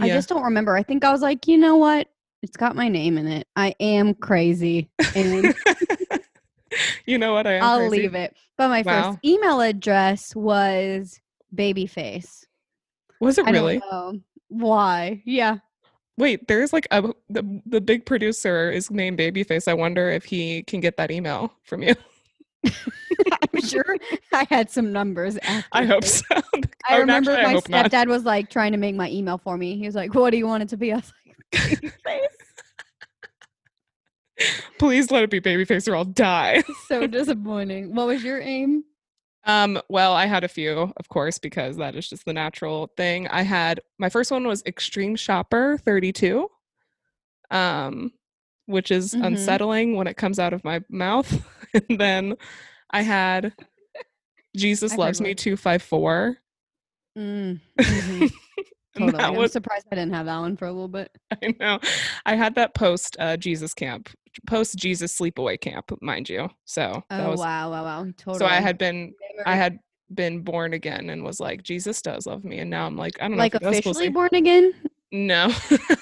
I 0.00 0.08
just 0.08 0.28
don't 0.28 0.42
remember. 0.44 0.76
I 0.76 0.82
think 0.82 1.04
I 1.04 1.10
was 1.10 1.22
like, 1.22 1.48
you 1.48 1.56
know 1.58 1.76
what? 1.76 2.08
It's 2.42 2.56
got 2.56 2.76
my 2.76 2.88
name 2.88 3.18
in 3.18 3.26
it. 3.26 3.46
I 3.56 3.74
am 3.80 4.14
crazy. 4.14 4.90
And 5.14 5.54
you 7.06 7.18
know 7.18 7.32
what? 7.32 7.46
I 7.46 7.54
am 7.54 7.62
I'll 7.64 7.78
crazy. 7.78 8.02
leave 8.02 8.14
it. 8.14 8.36
But 8.56 8.68
my 8.68 8.82
Wow. 8.82 9.12
first 9.12 9.18
email 9.24 9.60
address 9.60 10.34
was 10.36 11.20
babyface. 11.54 12.44
Was 13.20 13.38
it 13.38 13.46
I 13.46 13.50
really? 13.50 13.78
don't 13.78 13.90
know 14.14 14.20
why. 14.48 15.22
Yeah. 15.24 15.58
Wait, 16.18 16.46
there's 16.48 16.72
like 16.72 16.86
a 16.90 17.02
the 17.28 17.60
the 17.66 17.80
big 17.80 18.06
producer 18.06 18.70
is 18.70 18.90
named 18.90 19.18
Babyface. 19.18 19.68
I 19.68 19.74
wonder 19.74 20.08
if 20.08 20.24
he 20.24 20.62
can 20.62 20.80
get 20.80 20.96
that 20.96 21.10
email 21.10 21.52
from 21.64 21.82
you. 21.82 21.94
I'm 22.64 23.60
sure 23.60 23.96
I 24.32 24.46
had 24.48 24.70
some 24.70 24.92
numbers. 24.92 25.36
After 25.42 25.68
I 25.72 25.84
hope 25.84 26.04
so. 26.04 26.24
I 26.88 26.96
remember 26.98 27.32
actually, 27.32 27.42
I 27.44 27.48
my 27.48 27.52
hope 27.54 27.68
not. 27.68 27.90
stepdad 27.90 28.06
was 28.06 28.24
like 28.24 28.48
trying 28.48 28.72
to 28.72 28.78
make 28.78 28.94
my 28.94 29.10
email 29.10 29.36
for 29.36 29.58
me. 29.58 29.76
He 29.76 29.84
was 29.84 29.94
like, 29.94 30.14
"What 30.14 30.30
do 30.30 30.38
you 30.38 30.46
want 30.46 30.62
it 30.62 30.70
to 30.70 30.76
be?" 30.78 30.90
I 30.92 30.96
was 30.96 31.12
like, 31.25 31.25
"Babyface." 31.52 32.26
Please 34.78 35.10
let 35.10 35.22
it 35.22 35.30
be 35.30 35.40
babyface 35.40 35.88
or 35.90 35.96
I'll 35.96 36.04
die. 36.04 36.62
so 36.88 37.06
disappointing. 37.06 37.94
What 37.94 38.06
was 38.08 38.22
your 38.22 38.40
aim? 38.40 38.84
Um, 39.44 39.80
well, 39.88 40.12
I 40.12 40.26
had 40.26 40.44
a 40.44 40.48
few, 40.48 40.92
of 40.96 41.08
course, 41.08 41.38
because 41.38 41.76
that 41.78 41.94
is 41.96 42.08
just 42.08 42.24
the 42.26 42.32
natural 42.32 42.90
thing. 42.96 43.28
I 43.28 43.42
had 43.42 43.80
my 43.98 44.08
first 44.10 44.30
one 44.30 44.46
was 44.46 44.62
Extreme 44.66 45.16
Shopper 45.16 45.78
32. 45.78 46.50
Um, 47.50 48.12
which 48.66 48.90
is 48.90 49.14
Mhm. 49.14 49.24
unsettling 49.24 49.94
when 49.94 50.08
it 50.08 50.16
comes 50.16 50.38
out 50.40 50.52
of 50.52 50.64
my 50.64 50.82
mouth. 50.90 51.46
and 51.88 52.00
then 52.00 52.34
I 52.90 53.02
had 53.02 53.54
Jesus 54.56 54.92
I've 54.92 54.98
Loves 54.98 55.20
Me 55.20 55.34
254. 55.34 56.36
Mm, 57.16 57.60
mhm, 57.78 58.20
And 58.20 58.32
totally. 58.98 59.22
I'm 59.22 59.36
was 59.36 59.52
surprised 59.52 59.86
I 59.90 59.94
didn't 59.94 60.14
have 60.14 60.26
that 60.26 60.38
one 60.38 60.56
for 60.56 60.66
a 60.66 60.72
little 60.72 60.88
bit. 60.88 61.10
I 61.42 61.54
know. 61.60 61.78
I 62.24 62.34
had 62.34 62.54
that 62.56 62.74
post 62.74 63.16
uh 63.18 63.36
Jesus 63.36 63.74
camp, 63.74 64.08
post 64.46 64.76
Jesus 64.76 65.18
sleepaway 65.18 65.60
camp, 65.60 65.90
mind 66.00 66.28
you. 66.28 66.48
So 66.64 67.02
that 67.10 67.26
Oh 67.26 67.30
was 67.30 67.40
wow, 67.40 67.70
wow, 67.70 67.84
wow! 67.84 68.04
Totally. 68.16 68.38
so 68.38 68.46
I 68.46 68.60
had 68.60 68.78
been 68.78 69.14
I 69.44 69.56
had 69.56 69.78
been 70.14 70.40
born 70.40 70.72
again 70.72 71.10
and 71.10 71.24
was 71.24 71.40
like, 71.40 71.62
Jesus 71.62 72.00
does 72.00 72.26
love 72.26 72.44
me. 72.44 72.58
And 72.58 72.70
now 72.70 72.86
I'm 72.86 72.96
like, 72.96 73.20
I 73.20 73.28
don't 73.28 73.36
like 73.36 73.60
know 73.60 73.68
if 73.68 73.78
officially 73.78 74.08
born 74.08 74.30
again. 74.32 74.72
No. 75.12 75.52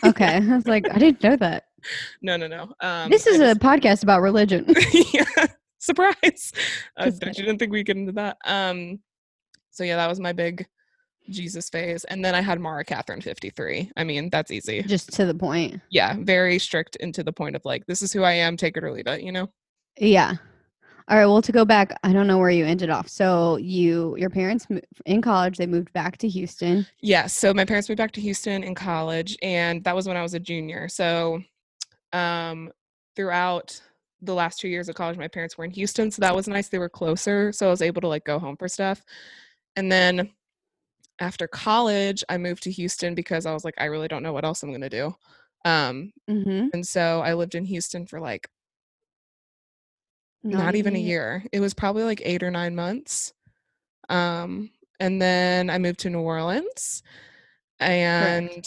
Okay, 0.04 0.36
I 0.36 0.54
was 0.54 0.66
like, 0.66 0.88
I 0.90 0.98
didn't 0.98 1.22
know 1.22 1.36
that. 1.36 1.64
no, 2.22 2.36
no, 2.36 2.46
no. 2.46 2.72
Um 2.80 3.10
this 3.10 3.26
I 3.26 3.30
is 3.30 3.40
a 3.40 3.54
podcast 3.54 4.02
about 4.02 4.22
religion. 4.22 4.66
yeah. 5.12 5.24
Surprise. 5.78 6.52
I 6.96 7.06
Just 7.06 7.20
bet 7.20 7.36
you 7.36 7.44
didn't 7.44 7.58
think 7.58 7.72
we'd 7.72 7.86
get 7.86 7.96
into 7.96 8.12
that. 8.12 8.36
Um 8.44 9.00
so 9.70 9.82
yeah, 9.84 9.96
that 9.96 10.08
was 10.08 10.20
my 10.20 10.32
big 10.32 10.66
Jesus 11.30 11.68
phase. 11.70 12.04
And 12.04 12.24
then 12.24 12.34
I 12.34 12.40
had 12.40 12.60
Maura 12.60 12.84
Catherine 12.84 13.20
53. 13.20 13.90
I 13.96 14.04
mean, 14.04 14.30
that's 14.30 14.50
easy. 14.50 14.82
Just 14.82 15.12
to 15.14 15.26
the 15.26 15.34
point. 15.34 15.80
Yeah, 15.90 16.16
very 16.20 16.58
strict 16.58 16.96
and 17.00 17.14
to 17.14 17.22
the 17.22 17.32
point 17.32 17.56
of 17.56 17.64
like, 17.64 17.86
this 17.86 18.02
is 18.02 18.12
who 18.12 18.22
I 18.22 18.32
am, 18.32 18.56
take 18.56 18.76
it 18.76 18.84
or 18.84 18.92
leave 18.92 19.06
it, 19.06 19.22
you 19.22 19.32
know? 19.32 19.48
Yeah. 19.98 20.34
All 21.08 21.18
right. 21.18 21.26
Well, 21.26 21.42
to 21.42 21.52
go 21.52 21.66
back, 21.66 21.98
I 22.02 22.14
don't 22.14 22.26
know 22.26 22.38
where 22.38 22.50
you 22.50 22.64
ended 22.64 22.88
off. 22.88 23.08
So 23.08 23.58
you, 23.58 24.16
your 24.16 24.30
parents 24.30 24.66
in 25.04 25.20
college, 25.20 25.58
they 25.58 25.66
moved 25.66 25.92
back 25.92 26.16
to 26.18 26.28
Houston. 26.28 26.86
Yeah, 27.02 27.26
so 27.26 27.52
my 27.52 27.66
parents 27.66 27.90
moved 27.90 27.98
back 27.98 28.12
to 28.12 28.22
Houston 28.22 28.64
in 28.64 28.74
college, 28.74 29.36
and 29.42 29.84
that 29.84 29.94
was 29.94 30.08
when 30.08 30.16
I 30.16 30.22
was 30.22 30.32
a 30.32 30.40
junior. 30.40 30.88
So, 30.88 31.42
um, 32.14 32.72
throughout 33.16 33.78
the 34.22 34.32
last 34.32 34.60
two 34.60 34.68
years 34.68 34.88
of 34.88 34.94
college, 34.94 35.18
my 35.18 35.28
parents 35.28 35.58
were 35.58 35.64
in 35.66 35.70
Houston, 35.72 36.10
so 36.10 36.20
that 36.20 36.34
was 36.34 36.48
nice. 36.48 36.68
They 36.68 36.78
were 36.78 36.88
closer, 36.88 37.52
so 37.52 37.66
I 37.66 37.70
was 37.70 37.82
able 37.82 38.00
to 38.00 38.08
like 38.08 38.24
go 38.24 38.38
home 38.38 38.56
for 38.56 38.66
stuff. 38.66 39.04
And 39.76 39.92
then 39.92 40.30
after 41.20 41.46
college, 41.46 42.24
I 42.28 42.38
moved 42.38 42.62
to 42.64 42.70
Houston 42.70 43.14
because 43.14 43.46
I 43.46 43.52
was 43.52 43.64
like, 43.64 43.74
I 43.78 43.84
really 43.86 44.08
don't 44.08 44.22
know 44.22 44.32
what 44.32 44.44
else 44.44 44.62
I'm 44.62 44.72
gonna 44.72 44.90
do. 44.90 45.14
Um, 45.64 46.12
Mm-hmm. 46.28 46.68
and 46.72 46.86
so 46.86 47.20
I 47.20 47.34
lived 47.34 47.54
in 47.54 47.64
Houston 47.64 48.06
for 48.06 48.20
like 48.20 48.48
not, 50.42 50.74
even 50.74 50.94
a 50.94 50.98
year. 50.98 51.44
It 51.52 51.60
was 51.60 51.74
probably 51.74 52.04
like 52.04 52.20
eight 52.24 52.42
or 52.42 52.50
nine 52.50 52.74
months. 52.74 53.32
Um, 54.08 54.70
and 55.00 55.20
then 55.20 55.70
I 55.70 55.78
moved 55.78 56.00
to 56.00 56.10
New 56.10 56.20
Orleans, 56.20 57.02
and 57.80 58.66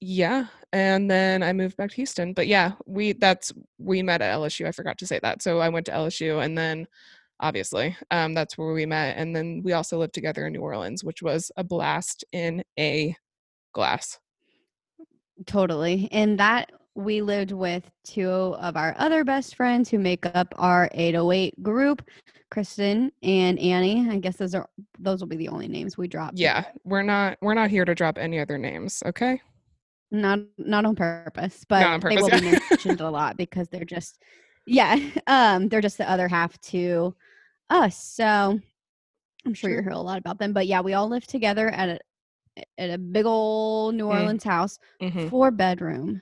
yeah, 0.00 0.46
and 0.72 1.10
then 1.10 1.42
I 1.42 1.52
moved 1.52 1.76
back 1.76 1.90
to 1.90 1.96
Houston. 1.96 2.32
But 2.32 2.46
yeah, 2.46 2.72
we 2.86 3.12
that's 3.12 3.52
we 3.78 4.02
met 4.02 4.22
at 4.22 4.34
LSU. 4.34 4.66
I 4.66 4.72
forgot 4.72 4.98
to 4.98 5.06
say 5.06 5.20
that. 5.22 5.42
So 5.42 5.60
I 5.60 5.68
went 5.68 5.86
to 5.86 5.92
LSU, 5.92 6.42
and 6.44 6.56
then 6.56 6.86
obviously, 7.42 7.96
um, 8.10 8.32
that's 8.32 8.56
where 8.56 8.72
we 8.72 8.86
met. 8.86 9.16
And 9.18 9.36
then 9.36 9.60
we 9.62 9.72
also 9.72 9.98
lived 9.98 10.14
together 10.14 10.46
in 10.46 10.54
New 10.54 10.60
Orleans, 10.60 11.04
which 11.04 11.22
was 11.22 11.50
a 11.56 11.64
blast 11.64 12.24
in 12.32 12.64
a 12.78 13.14
glass. 13.74 14.18
Totally. 15.46 16.08
And 16.12 16.38
that 16.38 16.70
we 16.94 17.22
lived 17.22 17.52
with 17.52 17.90
two 18.04 18.28
of 18.28 18.76
our 18.76 18.94
other 18.98 19.24
best 19.24 19.56
friends 19.56 19.88
who 19.88 19.98
make 19.98 20.26
up 20.34 20.54
our 20.56 20.88
808 20.92 21.62
group, 21.62 22.02
Kristen 22.50 23.10
and 23.22 23.58
Annie. 23.58 24.08
I 24.10 24.18
guess 24.18 24.36
those 24.36 24.54
are 24.54 24.68
those 24.98 25.20
will 25.20 25.28
be 25.28 25.36
the 25.36 25.48
only 25.48 25.68
names 25.68 25.96
we 25.96 26.06
drop. 26.06 26.32
Yeah, 26.34 26.64
we're 26.84 27.02
not 27.02 27.38
we're 27.40 27.54
not 27.54 27.70
here 27.70 27.84
to 27.84 27.94
drop 27.94 28.18
any 28.18 28.38
other 28.38 28.58
names. 28.58 29.02
Okay. 29.06 29.40
Not 30.10 30.40
not 30.58 30.84
on 30.84 30.94
purpose, 30.94 31.64
but 31.66 31.82
on 31.82 32.00
they 32.00 32.16
will 32.16 32.28
purpose, 32.28 32.40
be 32.42 32.58
mentioned 32.70 33.00
a 33.00 33.10
lot 33.10 33.38
because 33.38 33.68
they're 33.68 33.86
just 33.86 34.22
yeah, 34.66 34.98
um 35.26 35.68
they're 35.68 35.80
just 35.80 35.98
the 35.98 36.08
other 36.08 36.28
half 36.28 36.60
to 36.60 37.14
us. 37.72 37.96
So 38.02 38.60
I'm 39.44 39.54
sure 39.54 39.70
you 39.70 39.76
Sure. 39.76 39.82
hear 39.82 39.92
a 39.92 39.98
lot 39.98 40.18
about 40.18 40.38
them. 40.38 40.52
But 40.52 40.66
yeah, 40.66 40.80
we 40.80 40.94
all 40.94 41.08
live 41.08 41.26
together 41.26 41.68
at 41.70 41.88
a 41.88 41.98
at 42.76 42.90
a 42.90 42.98
big 42.98 43.24
old 43.24 43.94
New 43.94 44.04
Mm. 44.04 44.10
Orleans 44.10 44.44
house, 44.44 44.78
hmm 45.00 45.28
four 45.28 45.50
bedroom, 45.50 46.20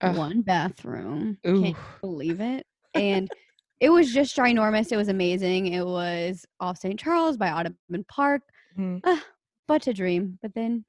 Ugh. 0.00 0.16
one 0.16 0.42
bathroom. 0.42 1.38
Ooh. 1.46 1.62
Can't 1.62 1.76
believe 2.00 2.40
it. 2.40 2.66
And 2.94 3.30
it 3.78 3.88
was 3.90 4.12
just 4.12 4.36
ginormous. 4.36 4.90
It 4.90 4.96
was 4.96 5.08
amazing. 5.08 5.68
It 5.68 5.86
was 5.86 6.44
off 6.58 6.78
St. 6.78 6.98
Charles 6.98 7.36
by 7.36 7.50
Audubon 7.52 8.04
Park. 8.08 8.42
Mhm. 8.76 9.00
Ah, 9.04 9.24
but 9.68 9.86
a 9.86 9.94
dream. 9.94 10.38
But 10.42 10.54
then 10.54 10.84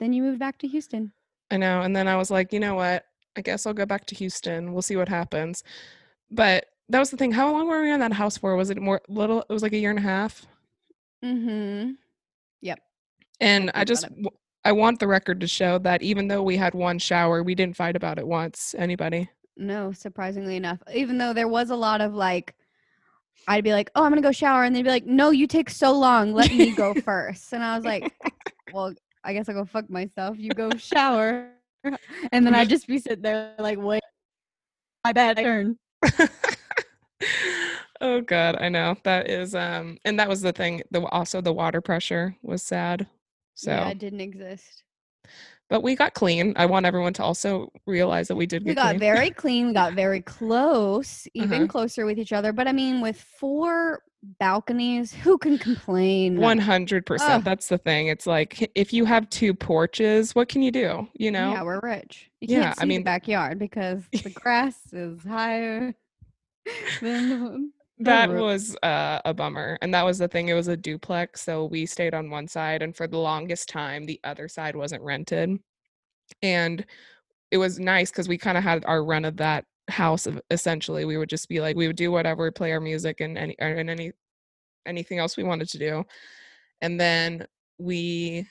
then 0.00 0.12
you 0.14 0.22
moved 0.22 0.38
back 0.40 0.58
to 0.58 0.66
Houston. 0.68 1.12
I 1.50 1.58
know. 1.58 1.82
And 1.82 1.94
then 1.94 2.08
I 2.08 2.16
was 2.16 2.30
like, 2.30 2.52
you 2.52 2.58
know 2.60 2.74
what? 2.74 3.04
I 3.36 3.42
guess 3.42 3.66
I'll 3.66 3.74
go 3.74 3.86
back 3.86 4.06
to 4.06 4.14
Houston. 4.14 4.72
We'll 4.72 4.82
see 4.82 4.96
what 4.96 5.08
happens. 5.08 5.62
But 6.30 6.64
that 6.88 6.98
was 6.98 7.10
the 7.10 7.16
thing. 7.16 7.32
How 7.32 7.50
long 7.50 7.68
were 7.68 7.82
we 7.82 7.90
in 7.90 8.00
that 8.00 8.12
house 8.12 8.36
for? 8.36 8.56
Was 8.56 8.70
it 8.70 8.80
more 8.80 9.00
little? 9.08 9.40
It 9.40 9.52
was 9.52 9.62
like 9.62 9.72
a 9.72 9.78
year 9.78 9.90
and 9.90 9.98
a 9.98 10.02
half. 10.02 10.46
Mm-hmm. 11.24 11.92
Yep. 12.60 12.80
And 13.40 13.64
think 13.64 13.76
I 13.76 13.84
just, 13.84 14.06
I 14.64 14.72
want 14.72 15.00
the 15.00 15.08
record 15.08 15.40
to 15.40 15.46
show 15.46 15.78
that 15.78 16.02
even 16.02 16.28
though 16.28 16.42
we 16.42 16.56
had 16.56 16.74
one 16.74 16.98
shower, 16.98 17.42
we 17.42 17.54
didn't 17.54 17.76
fight 17.76 17.96
about 17.96 18.18
it 18.18 18.26
once. 18.26 18.74
Anybody? 18.76 19.28
No, 19.56 19.92
surprisingly 19.92 20.56
enough. 20.56 20.78
Even 20.92 21.18
though 21.18 21.32
there 21.32 21.48
was 21.48 21.70
a 21.70 21.76
lot 21.76 22.00
of 22.00 22.14
like 22.14 22.54
I'd 23.46 23.64
be 23.64 23.72
like, 23.72 23.90
Oh, 23.94 24.04
I'm 24.04 24.10
gonna 24.10 24.22
go 24.22 24.32
shower 24.32 24.64
and 24.64 24.74
they'd 24.74 24.82
be 24.82 24.90
like, 24.90 25.06
No, 25.06 25.30
you 25.30 25.46
take 25.46 25.70
so 25.70 25.92
long, 25.92 26.32
let 26.32 26.52
me 26.52 26.74
go 26.74 26.94
first. 27.04 27.52
And 27.52 27.62
I 27.62 27.76
was 27.76 27.84
like, 27.84 28.12
Well, 28.72 28.94
I 29.22 29.32
guess 29.32 29.48
I'll 29.48 29.54
go 29.54 29.64
fuck 29.64 29.88
myself. 29.88 30.38
You 30.38 30.50
go 30.50 30.70
shower. 30.76 31.50
And 32.32 32.46
then 32.46 32.54
I'd 32.54 32.70
just 32.70 32.86
be 32.86 32.98
sitting 32.98 33.20
there 33.20 33.54
like, 33.58 33.76
wait, 33.78 34.02
my 35.04 35.12
bad 35.12 35.36
turn. 35.36 35.78
Oh 38.00 38.20
God, 38.20 38.56
I 38.60 38.68
know 38.68 38.96
that 39.04 39.28
is. 39.30 39.54
Um, 39.54 39.98
and 40.04 40.18
that 40.18 40.28
was 40.28 40.40
the 40.42 40.52
thing. 40.52 40.82
The 40.90 41.04
also 41.06 41.40
the 41.40 41.52
water 41.52 41.80
pressure 41.80 42.36
was 42.42 42.62
sad. 42.62 43.06
So, 43.54 43.70
Yeah, 43.70 43.88
it 43.90 43.98
didn't 43.98 44.20
exist. 44.20 44.82
but 45.70 45.82
we 45.82 45.94
got 45.96 46.14
clean. 46.14 46.52
I 46.56 46.66
want 46.66 46.86
everyone 46.86 47.12
to 47.14 47.22
also 47.24 47.70
realize 47.86 48.28
that 48.28 48.36
we 48.36 48.46
did 48.46 48.64
We 48.64 48.74
get 48.74 48.76
got 48.82 48.88
clean. 48.90 49.00
very 49.00 49.30
clean. 49.30 49.66
We 49.68 49.72
got 49.74 49.94
very 49.94 50.20
close, 50.22 51.26
even 51.34 51.62
Uh-huh. 51.62 51.68
closer 51.68 52.04
with 52.04 52.18
each 52.18 52.32
other. 52.32 52.52
But 52.52 52.66
I 52.68 52.72
mean, 52.72 53.00
with 53.00 53.20
four 53.20 54.02
balconies, 54.40 55.12
who 55.12 55.36
can 55.38 55.58
complain? 55.58 56.40
One 56.40 56.58
hundred 56.58 57.06
percent. 57.06 57.30
Ugh. 57.32 57.44
That's 57.44 57.68
the 57.68 57.78
thing. 57.78 58.08
It's 58.08 58.26
like 58.26 58.70
if 58.74 58.92
you 58.92 59.04
have 59.04 59.28
two 59.30 59.54
porches, 59.54 60.34
what 60.34 60.48
can 60.48 60.62
you 60.62 60.70
do? 60.72 61.06
You 61.14 61.30
know, 61.30 61.52
Yeah, 61.52 61.62
we're 61.62 61.80
rich. 61.80 62.30
You 62.40 62.56
Yeah, 62.56 62.64
can't 62.68 62.82
I 62.82 62.84
mean- 62.86 63.00
the 63.00 63.04
backyard 63.04 63.58
because 63.58 64.02
the 64.10 64.30
grass 64.34 64.78
is 64.92 65.22
higher 65.22 65.94
that 67.02 68.30
was 68.30 68.76
uh, 68.82 69.20
a 69.24 69.34
bummer. 69.34 69.78
And 69.82 69.92
that 69.94 70.04
was 70.04 70.18
the 70.18 70.28
thing. 70.28 70.48
It 70.48 70.54
was 70.54 70.68
a 70.68 70.76
duplex, 70.76 71.42
so 71.42 71.66
we 71.66 71.86
stayed 71.86 72.14
on 72.14 72.30
one 72.30 72.48
side, 72.48 72.82
and 72.82 72.96
for 72.96 73.06
the 73.06 73.18
longest 73.18 73.68
time, 73.68 74.04
the 74.06 74.20
other 74.24 74.48
side 74.48 74.76
wasn't 74.76 75.02
rented. 75.02 75.58
And 76.42 76.84
it 77.50 77.58
was 77.58 77.78
nice 77.78 78.10
because 78.10 78.28
we 78.28 78.38
kind 78.38 78.58
of 78.58 78.64
had 78.64 78.84
our 78.86 79.04
run 79.04 79.24
of 79.24 79.36
that 79.38 79.64
house. 79.88 80.26
Of 80.26 80.40
essentially, 80.50 81.04
we 81.04 81.16
would 81.16 81.28
just 81.28 81.48
be 81.48 81.60
like, 81.60 81.76
we 81.76 81.86
would 81.86 81.96
do 81.96 82.10
whatever, 82.10 82.50
play 82.50 82.72
our 82.72 82.80
music, 82.80 83.20
and 83.20 83.38
any 83.38 83.56
or- 83.60 83.68
and 83.68 83.90
any 83.90 84.12
anything 84.86 85.18
else 85.18 85.36
we 85.36 85.44
wanted 85.44 85.68
to 85.70 85.78
do. 85.78 86.04
And 86.80 87.00
then 87.00 87.46
we 87.78 88.48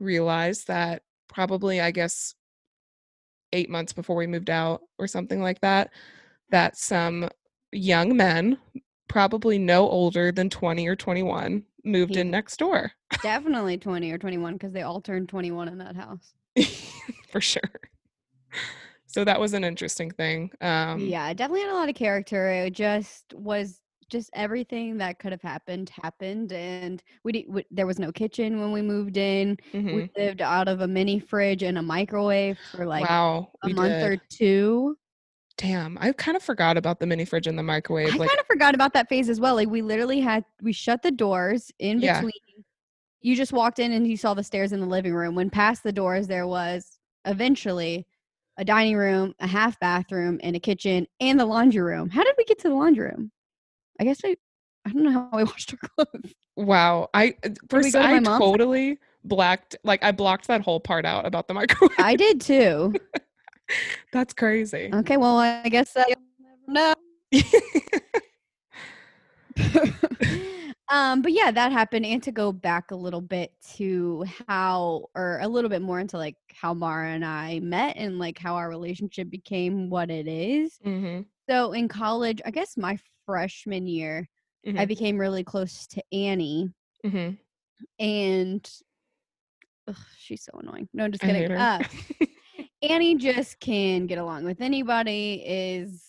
realized 0.00 0.68
that 0.68 1.02
probably, 1.28 1.80
I 1.80 1.90
guess, 1.92 2.34
eight 3.52 3.70
months 3.70 3.92
before 3.92 4.16
we 4.16 4.26
moved 4.26 4.50
out 4.50 4.82
or 4.98 5.06
something 5.06 5.40
like 5.42 5.60
that, 5.60 5.90
that 6.50 6.76
some 6.76 7.28
young 7.72 8.16
men, 8.16 8.58
probably 9.08 9.58
no 9.58 9.88
older 9.88 10.32
than 10.32 10.48
20 10.48 10.86
or 10.86 10.96
21, 10.96 11.64
moved 11.84 12.16
in 12.16 12.30
next 12.30 12.58
door 12.58 12.92
Definitely 13.22 13.76
20 13.78 14.10
or 14.10 14.18
21 14.18 14.54
because 14.54 14.72
they 14.72 14.82
all 14.82 15.00
turned 15.00 15.28
21 15.28 15.68
in 15.68 15.78
that 15.78 15.96
house. 15.96 16.32
for 17.30 17.40
sure. 17.40 17.62
So 19.06 19.24
that 19.24 19.38
was 19.38 19.52
an 19.52 19.64
interesting 19.64 20.10
thing. 20.10 20.50
Um, 20.60 21.00
yeah, 21.00 21.28
it 21.28 21.36
definitely 21.36 21.62
had 21.62 21.70
a 21.70 21.74
lot 21.74 21.88
of 21.88 21.94
character. 21.94 22.48
It 22.48 22.72
just 22.72 23.34
was 23.34 23.80
just 24.10 24.30
everything 24.34 24.98
that 24.98 25.18
could 25.18 25.32
have 25.32 25.40
happened 25.40 25.90
happened 26.02 26.52
and 26.52 27.02
we, 27.24 27.32
did, 27.32 27.44
we 27.48 27.64
there 27.70 27.86
was 27.86 27.98
no 27.98 28.12
kitchen 28.12 28.60
when 28.60 28.70
we 28.70 28.82
moved 28.82 29.16
in. 29.16 29.56
mhm. 29.72 29.94
We 29.94 30.10
lived 30.16 30.42
out 30.42 30.68
of 30.68 30.82
a 30.82 30.88
mini 30.88 31.18
fridge 31.18 31.62
and 31.62 31.78
a 31.78 31.82
microwave 31.82 32.58
for 32.70 32.84
like 32.84 33.08
wow. 33.08 33.50
a 33.62 33.70
month 33.70 33.92
did. 33.92 34.12
or 34.12 34.16
two. 34.28 34.96
Damn, 35.56 35.98
I 36.00 36.12
kind 36.12 36.36
of 36.36 36.42
forgot 36.42 36.76
about 36.76 36.98
the 36.98 37.06
mini 37.06 37.24
fridge 37.24 37.46
and 37.46 37.58
the 37.58 37.62
microwave. 37.62 38.14
I 38.14 38.16
like, 38.16 38.28
kind 38.30 38.40
of 38.40 38.46
forgot 38.46 38.74
about 38.74 38.92
that 38.94 39.08
phase 39.08 39.28
as 39.28 39.38
well. 39.40 39.54
Like 39.54 39.68
we 39.68 39.82
literally 39.82 40.20
had 40.20 40.44
we 40.62 40.72
shut 40.72 41.02
the 41.02 41.10
doors 41.10 41.70
in 41.78 42.00
Yeah. 42.00 42.14
between. 42.20 42.32
You 43.20 43.36
just 43.36 43.52
walked 43.52 43.78
in 43.78 43.92
and 43.92 44.06
you 44.06 44.16
saw 44.16 44.34
the 44.34 44.42
stairs 44.42 44.72
in 44.72 44.80
the 44.80 44.86
living 44.86 45.14
room. 45.14 45.34
When 45.36 45.48
past 45.50 45.84
the 45.84 45.92
doors, 45.92 46.26
there 46.26 46.46
was 46.46 46.98
eventually 47.24 48.04
a 48.56 48.64
dining 48.64 48.96
room, 48.96 49.34
a 49.38 49.46
half 49.46 49.78
bathroom, 49.78 50.40
and 50.42 50.56
a 50.56 50.60
kitchen, 50.60 51.06
and 51.20 51.38
the 51.38 51.46
laundry 51.46 51.82
room. 51.82 52.10
How 52.10 52.24
did 52.24 52.34
we 52.36 52.44
get 52.44 52.58
to 52.60 52.68
the 52.68 52.74
laundry 52.74 53.06
room? 53.06 53.30
I 54.00 54.04
guess 54.04 54.18
I 54.24 54.36
I 54.84 54.90
don't 54.90 55.04
know 55.04 55.12
how 55.12 55.30
we 55.36 55.44
washed 55.44 55.72
our 55.74 55.88
clothes. 56.06 56.32
wow, 56.56 57.08
I 57.14 57.34
uh, 57.44 57.50
first 57.70 57.92
to 57.92 58.02
I 58.02 58.18
totally 58.20 58.98
blacked 59.24 59.76
like 59.84 60.02
I 60.02 60.10
blocked 60.10 60.48
that 60.48 60.62
whole 60.62 60.80
part 60.80 61.04
out 61.06 61.24
about 61.24 61.46
the 61.46 61.54
microwave. 61.60 61.94
I 61.98 62.16
did 62.16 62.40
too. 62.40 62.94
That's 64.12 64.34
crazy. 64.34 64.90
Okay, 64.92 65.16
well 65.16 65.38
I 65.38 65.68
guess 65.68 65.96
uh, 65.96 66.04
you'll 66.08 66.16
never 66.68 66.68
know. 66.68 66.94
um, 70.90 71.22
but 71.22 71.32
yeah, 71.32 71.50
that 71.50 71.72
happened. 71.72 72.06
And 72.06 72.22
to 72.22 72.32
go 72.32 72.52
back 72.52 72.90
a 72.90 72.96
little 72.96 73.20
bit 73.20 73.52
to 73.76 74.24
how, 74.48 75.08
or 75.14 75.38
a 75.40 75.48
little 75.48 75.70
bit 75.70 75.82
more 75.82 76.00
into 76.00 76.18
like 76.18 76.36
how 76.52 76.74
Maura 76.74 77.08
and 77.10 77.24
I 77.24 77.60
met 77.60 77.96
and 77.96 78.18
like 78.18 78.38
how 78.38 78.56
our 78.56 78.68
relationship 78.68 79.30
became 79.30 79.88
what 79.90 80.10
it 80.10 80.26
is. 80.28 80.78
hmm 80.82 81.20
So 81.48 81.72
in 81.72 81.88
college, 81.88 82.40
I 82.44 82.50
guess 82.50 82.76
my 82.76 82.98
freshman 83.26 83.86
year, 83.86 84.28
I 84.66 84.84
Mhm. 84.84 84.88
became 84.88 85.18
really 85.18 85.44
close 85.44 85.86
to 85.88 86.02
Annie, 86.12 86.70
hmm 87.04 87.30
and 87.98 88.70
ugh, 89.88 89.96
she's 90.16 90.44
so 90.44 90.58
annoying. 90.60 90.88
No, 90.94 91.08
just 91.08 91.24
I 91.24 91.28
kidding. 91.28 91.50
Uh, 91.52 91.82
Annie 92.82 93.16
just 93.16 93.60
can 93.60 94.06
get 94.06 94.18
along 94.18 94.44
with 94.44 94.60
anybody. 94.60 95.42
Is 95.46 96.02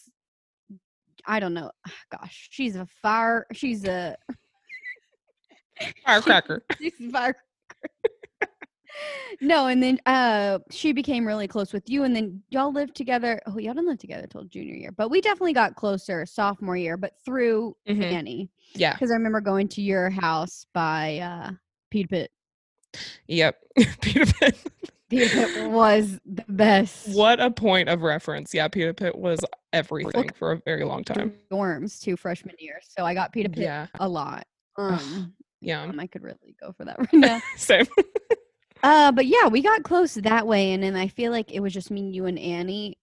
I 1.25 1.39
don't 1.39 1.53
know. 1.53 1.71
Gosh, 2.11 2.47
she's 2.51 2.75
a 2.75 2.85
fire. 3.01 3.45
She's 3.53 3.85
a 3.85 4.15
Firecracker. 6.05 6.63
she's 6.79 6.93
a 6.99 7.09
fire. 7.11 7.35
no, 9.41 9.67
and 9.67 9.81
then 9.81 9.99
uh, 10.05 10.59
she 10.69 10.91
became 10.93 11.25
really 11.25 11.47
close 11.47 11.73
with 11.73 11.89
you, 11.89 12.03
and 12.03 12.15
then 12.15 12.41
y'all 12.49 12.71
lived 12.71 12.95
together. 12.95 13.39
Oh, 13.47 13.57
y'all 13.57 13.73
didn't 13.73 13.87
live 13.87 13.99
together 13.99 14.27
till 14.27 14.43
junior 14.43 14.75
year, 14.75 14.91
but 14.91 15.09
we 15.09 15.21
definitely 15.21 15.53
got 15.53 15.75
closer 15.75 16.25
sophomore 16.25 16.77
year. 16.77 16.97
But 16.97 17.13
through 17.25 17.75
Mhm. 17.87 18.01
Annie, 18.03 18.49
Yeah. 18.75 18.93
because 18.93 19.11
I 19.11 19.15
remember 19.15 19.41
going 19.41 19.67
to 19.69 19.81
your 19.81 20.09
house 20.09 20.65
by 20.73 21.19
uh, 21.19 21.51
Pita 21.89 22.07
Pit. 22.07 22.31
Yep. 23.27 23.57
Pita 24.01 24.25
Pit. 24.39 24.57
Pita 25.13 25.29
Pit 25.29 25.49
was 25.71 26.19
the 26.25 26.43
best. 26.49 27.15
What 27.15 27.39
a 27.39 27.51
point 27.51 27.89
of 27.89 28.01
reference. 28.01 28.53
Yeah, 28.53 28.67
Pita 28.67 28.93
Pit 28.93 29.15
was 29.17 29.39
everything 29.71 30.29
for 30.35 30.53
a 30.53 30.57
very 30.65 30.83
long 30.83 31.03
time. 31.03 31.33
dorms 31.51 31.99
to 32.01 32.17
freshman 32.17 32.55
year, 32.59 32.79
so 32.81 33.05
I 33.05 33.13
got 33.13 33.31
Pita 33.31 33.49
Pit 33.49 33.63
Yeah. 33.63 33.87
a 33.99 34.07
lot. 34.09 34.45
Um, 34.77 35.33
Yeah. 35.61 35.83
um, 35.83 35.99
I 35.99 36.07
could 36.07 36.23
really 36.23 36.55
go 36.59 36.71
for 36.71 36.85
that 36.85 36.97
right 36.99 37.13
now. 37.13 37.39
Same. 37.57 37.85
Uh, 38.81 39.11
but 39.11 39.25
yeah, 39.27 39.47
we 39.47 39.61
got 39.61 39.83
close 39.83 40.15
that 40.15 40.47
way, 40.47 40.73
and 40.73 40.81
then 40.83 40.95
I 40.95 41.07
feel 41.07 41.31
like 41.31 41.51
it 41.53 41.59
was 41.59 41.73
just 41.73 41.91
me, 41.91 42.09
you, 42.09 42.25
and 42.25 42.39
Annie 42.39 42.97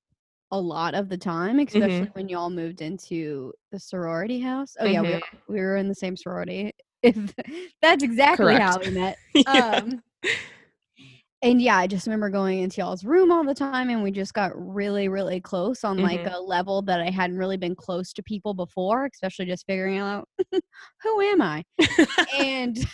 a 0.53 0.61
lot 0.61 0.95
of 0.97 1.09
the 1.09 1.17
time, 1.17 1.61
especially 1.61 2.07
Mhm. 2.09 2.15
when 2.17 2.29
y'all 2.29 2.51
moved 2.51 2.83
into 2.83 3.53
the 3.71 3.79
sorority 3.79 4.41
house. 4.41 4.77
Oh 4.81 4.85
yeah, 4.85 5.01
we, 5.01 5.09
Mhm. 5.11 5.21
we 5.49 5.61
were 5.61 5.77
in 5.77 5.87
the 5.87 5.95
same 5.95 6.17
sorority. 6.17 6.73
If 7.03 7.35
that's 7.81 8.03
exactly 8.03 8.57
how 8.57 8.79
we 8.81 8.91
met. 8.91 9.17
Yeah. 9.33 9.77
Um, 9.77 10.03
and 11.43 11.63
yeah, 11.63 11.77
I 11.79 11.87
just 11.87 12.07
remember 12.07 12.29
going 12.31 12.59
into 12.61 12.81
y'all's 12.81 13.05
room 13.05 13.33
all 13.33 13.45
the 13.45 13.55
time, 13.55 13.89
and 13.91 14.03
we 14.03 14.11
just 14.11 14.35
got 14.35 14.53
really, 14.55 15.09
really 15.09 15.41
close 15.41 15.85
on 15.85 16.01
like 16.03 16.23
Mhm. 16.23 16.31
a 16.31 16.39
level 16.41 16.83
that 16.83 17.01
I 17.01 17.11
hadn't 17.11 17.39
really 17.39 17.57
been 17.57 17.75
close 17.77 18.13
to 18.15 18.23
people 18.23 18.53
before, 18.55 19.09
especially 19.13 19.47
just 19.47 19.67
figuring 19.67 19.99
out 19.99 20.29
who 21.03 21.21
am 21.23 21.43
I. 21.43 21.65
and 22.37 22.79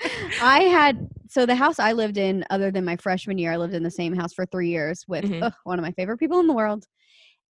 I 0.38 0.60
had 0.64 1.08
so 1.28 1.46
the 1.46 1.56
house 1.56 1.78
I 1.78 1.92
lived 1.92 2.18
in, 2.18 2.44
other 2.50 2.70
than 2.70 2.84
my 2.84 2.96
freshman 2.96 3.38
year, 3.38 3.52
I 3.52 3.56
lived 3.56 3.74
in 3.74 3.82
the 3.82 3.90
same 3.90 4.14
house 4.14 4.34
for 4.34 4.46
three 4.46 4.68
years 4.70 5.04
with 5.08 5.24
Mhm. 5.24 5.42
ugh, 5.42 5.54
one 5.64 5.78
of 5.78 5.84
my 5.84 5.92
favorite 5.92 6.18
people 6.18 6.40
in 6.40 6.46
the 6.46 6.54
world. 6.54 6.86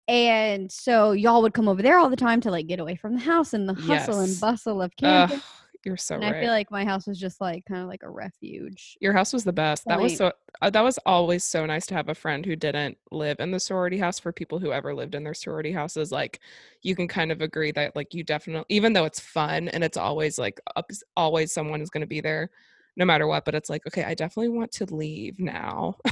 And 0.08 0.72
so 0.72 1.14
y'all 1.14 1.42
would 1.44 1.54
come 1.54 1.70
over 1.70 1.82
there 1.84 1.98
all 2.00 2.10
the 2.10 2.16
time 2.18 2.42
to 2.42 2.52
like 2.52 2.68
get 2.68 2.80
away 2.82 2.96
from 2.96 3.16
the 3.16 3.22
house 3.22 3.54
and 3.54 3.70
the 3.70 3.76
hustle 3.76 4.20
and 4.20 4.40
bustle 4.40 4.82
of 4.82 4.96
Ugh, 5.04 5.32
campus. 5.32 5.61
You're 5.86 5.98
so 5.98 6.16
and 6.16 6.24
right. 6.24 6.36
I 6.36 6.42
feel 6.42 6.52
like 6.52 6.72
my 6.72 6.86
house 6.86 7.08
was 7.08 7.20
just 7.20 7.42
like 7.42 7.66
kind 7.66 7.82
of 7.82 7.88
like 7.88 8.04
a 8.04 8.10
refuge. 8.10 8.98
Your 9.02 9.14
house 9.14 9.34
was 9.34 9.44
the 9.44 9.54
best. 9.54 9.86
That 9.86 10.00
was 10.00 10.18
so 10.18 10.32
uh, 10.62 10.70
that 10.70 10.84
was 10.84 10.98
always 11.06 11.44
so 11.44 11.66
nice 11.66 11.86
to 11.88 11.96
have 11.96 12.10
a 12.10 12.16
friend 12.16 12.46
who 12.46 12.56
didn't 12.56 12.98
live 13.12 13.40
in 13.40 13.52
the 13.52 13.60
sorority 13.60 13.98
house 13.98 14.20
for 14.20 14.32
people 14.32 14.60
who 14.60 14.72
ever 14.72 14.94
lived 14.94 15.16
in 15.16 15.24
their 15.24 15.34
sorority 15.34 15.72
houses 15.72 16.12
like 16.12 16.40
you 16.82 16.96
can 16.96 17.08
kind 17.08 17.32
of 17.32 17.42
agree 17.42 17.72
that 17.72 17.96
like 17.96 18.14
you 18.14 18.24
definitely 18.24 18.66
even 18.70 18.94
though 18.94 19.06
it's 19.06 19.20
fun 19.20 19.68
and 19.70 19.84
it's 19.84 19.98
always 19.98 20.38
like 20.38 20.60
up, 20.76 20.90
always 21.18 21.52
someone 21.52 21.82
is 21.82 21.90
going 21.90 22.02
to 22.02 22.08
be 22.08 22.22
there 22.22 22.50
no 22.98 23.06
matter 23.06 23.26
what 23.26 23.46
but 23.46 23.56
it's 23.56 23.70
like 23.70 23.86
okay 23.88 24.04
I 24.04 24.14
definitely 24.14 24.50
want 24.50 24.72
to 24.74 24.86
leave 24.94 25.40
now 25.40 25.96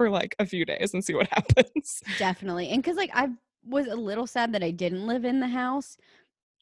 for 0.00 0.08
like 0.08 0.34
a 0.38 0.46
few 0.46 0.64
days 0.64 0.94
and 0.94 1.04
see 1.04 1.12
what 1.12 1.28
happens. 1.30 2.02
Definitely. 2.18 2.70
And 2.70 2.82
because 2.82 2.96
like 2.96 3.10
I 3.12 3.28
was 3.66 3.86
a 3.86 3.94
little 3.94 4.26
sad 4.26 4.54
that 4.54 4.62
I 4.62 4.70
didn't 4.70 5.06
live 5.06 5.26
in 5.26 5.40
the 5.40 5.48
house, 5.48 5.98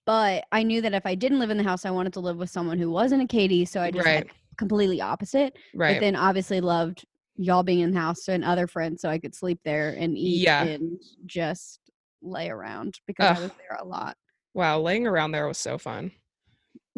but 0.09 0.45
I 0.53 0.63
knew 0.63 0.81
that 0.81 0.95
if 0.95 1.05
I 1.05 1.15
didn't 1.15 1.39
live 1.39 1.51
in 1.51 1.59
the 1.59 1.63
house, 1.63 1.85
I 1.85 1.91
wanted 1.91 2.15
to 2.15 2.21
live 2.21 2.39
with 2.39 2.49
someone 2.49 2.79
who 2.79 2.91
wasn't 2.91 3.23
a 3.23 3.27
Katie. 3.27 3.67
So 3.67 3.83
I 3.83 3.91
just 3.91 4.07
Right. 4.07 4.25
like 4.25 4.35
completely 4.57 5.03
opposite. 5.03 5.55
Right. 5.75 5.97
But 5.97 6.01
then 6.01 6.17
obviously 6.17 6.63
loved 6.63 7.05
y'all 7.37 7.63
being 7.63 7.81
in 7.81 7.93
the 7.93 8.01
house 8.01 8.27
and 8.27 8.43
other 8.43 8.67
friends 8.67 9.03
so 9.03 9.11
I 9.11 9.19
could 9.19 9.35
sleep 9.35 9.61
there 9.67 9.91
and 9.99 10.17
eat 10.17 10.41
Yeah. 10.45 10.65
and 10.65 10.99
just 11.27 11.81
lay 12.23 12.49
around 12.49 12.99
because 13.07 13.37
I 13.37 13.43
was 13.43 13.51
there 13.59 13.77
a 13.79 13.85
lot. 13.85 14.17
wow, 14.55 14.81
laying 14.81 15.07
around 15.07 15.33
there 15.33 15.47
was 15.47 15.59
so 15.59 15.77
fun. 15.77 16.11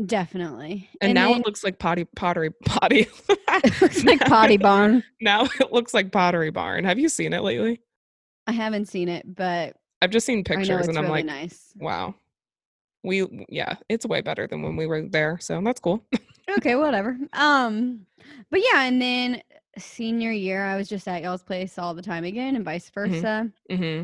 Definitely. 0.07 0.88
And, 1.01 1.12
now 1.14 1.31
then 1.33 1.40
it 1.40 1.46
looks 1.46 1.64
like 1.64 1.81
potty 1.81 2.05
pottery 2.14 2.51
potty. 2.64 3.09
it 3.29 3.83
looks 3.83 4.05
like 4.05 4.20
potty 4.20 4.57
barn. 4.57 5.03
now 5.20 5.46
it 5.59 5.73
looks 5.73 5.92
like 5.92 6.12
pottery 6.12 6.51
barn. 6.51 6.85
Have 6.85 7.01
you 7.01 7.09
seen 7.09 7.33
it 7.33 7.42
lately? 7.42 7.81
I 8.46 8.53
haven't 8.53 8.87
seen 8.87 9.09
it, 9.09 9.25
but 9.35 9.77
I've 10.01 10.11
just 10.11 10.27
seen 10.27 10.44
pictures 10.44 10.87
and 10.87 10.96
I'm 10.96 11.07
really 11.07 11.25
like, 11.25 11.27
nice. 11.27 11.73
wow. 11.77 12.14
We 13.03 13.47
yeah, 13.49 13.77
it's 13.89 14.07
way 14.07 14.21
better 14.21 14.47
than 14.47 14.63
when 14.63 14.77
we 14.77 14.87
were 14.87 15.03
there, 15.09 15.39
so 15.41 15.61
that's 15.63 15.81
cool. 15.81 16.05
okay, 16.59 16.77
whatever. 16.77 17.17
Um, 17.33 18.07
but 18.51 18.61
yeah, 18.61 18.83
and 18.83 19.01
then 19.01 19.43
senior 19.79 20.33
year, 20.33 20.65
I 20.65 20.77
was 20.77 20.89
just 20.89 21.09
at 21.09 21.23
y'all's 21.23 21.43
place 21.43 21.79
all 21.79 21.95
the 21.95 22.03
time 22.03 22.25
again, 22.25 22.57
and 22.57 22.65
vice 22.65 22.91
versa. 22.91 23.51
hmm 23.71 24.03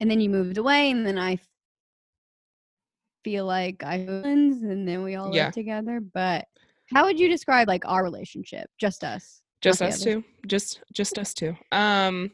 And 0.00 0.10
then 0.10 0.20
you 0.20 0.28
moved 0.30 0.58
away, 0.58 0.90
and 0.90 1.06
then 1.06 1.18
i 1.18 1.38
feel 3.24 3.44
like 3.46 3.82
I 3.82 4.04
friends, 4.06 4.62
and 4.62 4.86
then 4.86 5.02
we 5.02 5.16
all 5.16 5.32
Yeah. 5.32 5.44
lived 5.44 5.54
together. 5.54 6.00
But 6.00 6.46
how 6.92 7.04
would 7.04 7.18
you 7.18 7.28
describe 7.28 7.68
like 7.68 7.84
our 7.86 8.02
relationship? 8.02 8.68
Just 8.78 9.04
us. 9.04 9.42
Just 9.60 9.82
us 9.82 10.00
two. 10.00 10.24
Just 10.46 10.82
just 10.92 11.18
us 11.18 11.34
two. 11.34 11.56
Um 11.72 12.30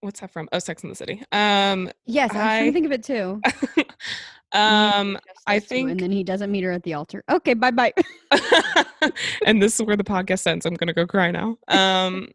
what's 0.00 0.20
that 0.20 0.30
from? 0.30 0.48
Oh, 0.52 0.58
Sex 0.58 0.82
in 0.82 0.88
the 0.90 0.94
City. 0.94 1.22
Um 1.32 1.90
Yes, 2.06 2.30
I 2.34 2.44
was 2.44 2.54
trying 2.56 2.66
to 2.66 2.72
think 2.72 2.86
of 2.86 2.92
it 2.92 3.04
too. 3.04 3.40
um 4.52 5.18
I 5.46 5.56
us 5.56 5.62
two, 5.64 5.68
think- 5.68 5.90
and 5.90 6.00
then 6.00 6.10
he 6.10 6.24
doesn't 6.24 6.50
meet 6.50 6.64
her 6.64 6.72
at 6.72 6.82
the 6.82 6.94
altar. 6.94 7.22
Okay, 7.30 7.54
bye 7.54 7.70
bye. 7.70 7.92
and 9.46 9.62
this 9.62 9.78
is 9.78 9.86
where 9.86 9.96
the 9.96 10.04
podcast 10.04 10.46
ends. 10.46 10.66
I'm 10.66 10.74
gonna 10.74 10.94
go 10.94 11.06
cry 11.06 11.30
now. 11.30 11.56
Um, 11.68 12.28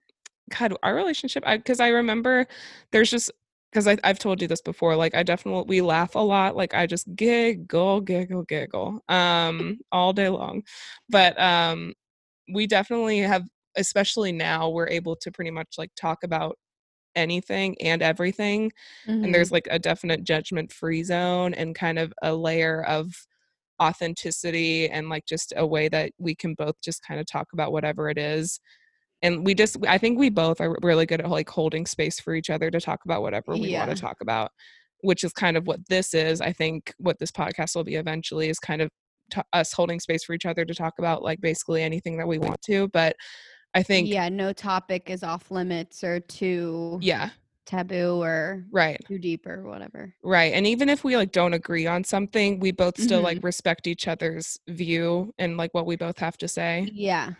God, 0.57 0.75
our 0.83 0.95
relationship. 0.95 1.43
I 1.45 1.57
because 1.57 1.79
I 1.79 1.89
remember 1.89 2.47
there's 2.91 3.09
just 3.09 3.31
because 3.71 3.87
I've 4.03 4.19
told 4.19 4.41
you 4.41 4.47
this 4.47 4.61
before. 4.61 4.95
Like 4.95 5.15
I 5.15 5.23
definitely 5.23 5.65
we 5.67 5.81
laugh 5.81 6.15
a 6.15 6.19
lot. 6.19 6.55
Like 6.55 6.73
I 6.73 6.85
just 6.85 7.07
giggle, 7.15 8.01
giggle, 8.01 8.43
giggle, 8.43 8.99
um, 9.09 9.79
all 9.91 10.13
day 10.13 10.29
long. 10.29 10.61
But 11.09 11.39
um, 11.41 11.93
we 12.53 12.67
definitely 12.67 13.19
have, 13.19 13.43
especially 13.75 14.31
now, 14.31 14.69
we're 14.69 14.89
able 14.89 15.15
to 15.17 15.31
pretty 15.31 15.51
much 15.51 15.75
like 15.77 15.89
talk 15.95 16.23
about 16.23 16.57
anything 17.15 17.75
and 17.81 18.01
everything 18.01 18.71
Mhm. 19.07 19.23
and 19.25 19.35
there's 19.35 19.51
like 19.51 19.67
a 19.71 19.79
definite 19.79 20.23
judgment 20.23 20.71
free 20.71 21.03
zone 21.03 21.53
and 21.53 21.75
kind 21.75 21.99
of 21.99 22.13
a 22.21 22.33
layer 22.33 22.83
of 22.85 23.13
authenticity 23.81 24.89
and 24.89 25.09
like 25.09 25.25
just 25.25 25.53
a 25.55 25.65
way 25.65 25.89
that 25.89 26.11
we 26.17 26.35
can 26.35 26.53
both 26.55 26.75
just 26.81 27.01
kind 27.05 27.19
of 27.19 27.25
talk 27.25 27.47
about 27.53 27.71
whatever 27.71 28.09
it 28.09 28.17
is 28.17 28.59
and 29.21 29.45
we 29.45 29.53
just 29.53 29.77
i 29.87 29.97
think 29.97 30.17
we 30.17 30.29
both 30.29 30.61
are 30.61 30.75
really 30.81 31.05
good 31.05 31.21
at 31.21 31.29
like 31.29 31.49
holding 31.49 31.85
space 31.85 32.19
for 32.19 32.33
each 32.35 32.49
other 32.49 32.69
to 32.71 32.79
talk 32.79 32.99
about 33.05 33.21
whatever 33.21 33.53
we 33.53 33.69
Yeah. 33.69 33.85
want 33.85 33.95
to 33.95 34.01
talk 34.01 34.17
about 34.21 34.51
which 35.01 35.23
is 35.23 35.33
kind 35.33 35.57
of 35.57 35.67
what 35.67 35.79
this 35.89 36.13
is 36.13 36.39
i 36.41 36.53
think 36.53 36.93
what 36.97 37.19
this 37.19 37.31
podcast 37.31 37.75
will 37.75 37.83
be 37.83 37.95
eventually 37.95 38.47
is 38.49 38.59
kind 38.59 38.81
of 38.81 38.89
t- 39.31 39.41
us 39.53 39.73
holding 39.73 39.99
space 39.99 40.23
for 40.23 40.33
each 40.33 40.45
other 40.45 40.63
to 40.65 40.73
talk 40.73 40.93
about 40.99 41.23
like 41.23 41.41
basically 41.41 41.83
anything 41.83 42.17
that 42.17 42.27
we 42.27 42.37
want 42.37 42.61
to 42.61 42.87
but 42.89 43.15
i 43.73 43.83
think 43.83 44.09
yeah, 44.09 44.29
no 44.29 44.53
topic 44.53 45.09
is 45.09 45.23
off 45.23 45.51
limits 45.51 46.03
or 46.03 46.19
too 46.19 46.99
yeah 47.01 47.29
taboo 47.65 48.21
or 48.21 48.65
right 48.71 49.05
too 49.07 49.17
deep 49.17 49.45
or 49.47 49.63
whatever. 49.63 50.13
Right. 50.23 50.53
And 50.53 50.65
even 50.67 50.89
if 50.89 51.03
we 51.03 51.17
like 51.17 51.31
don't 51.31 51.53
agree 51.53 51.85
on 51.85 52.03
something, 52.03 52.59
we 52.59 52.71
both 52.71 52.97
still 52.97 53.21
like 53.21 53.37
Mm-hmm. 53.37 53.45
respect 53.45 53.87
each 53.87 54.07
other's 54.07 54.59
view 54.67 55.33
and 55.37 55.57
like 55.57 55.73
what 55.73 55.85
we 55.85 55.95
both 55.97 56.19
have 56.19 56.37
to 56.37 56.47
say. 56.47 56.91
Yeah. 56.93 57.33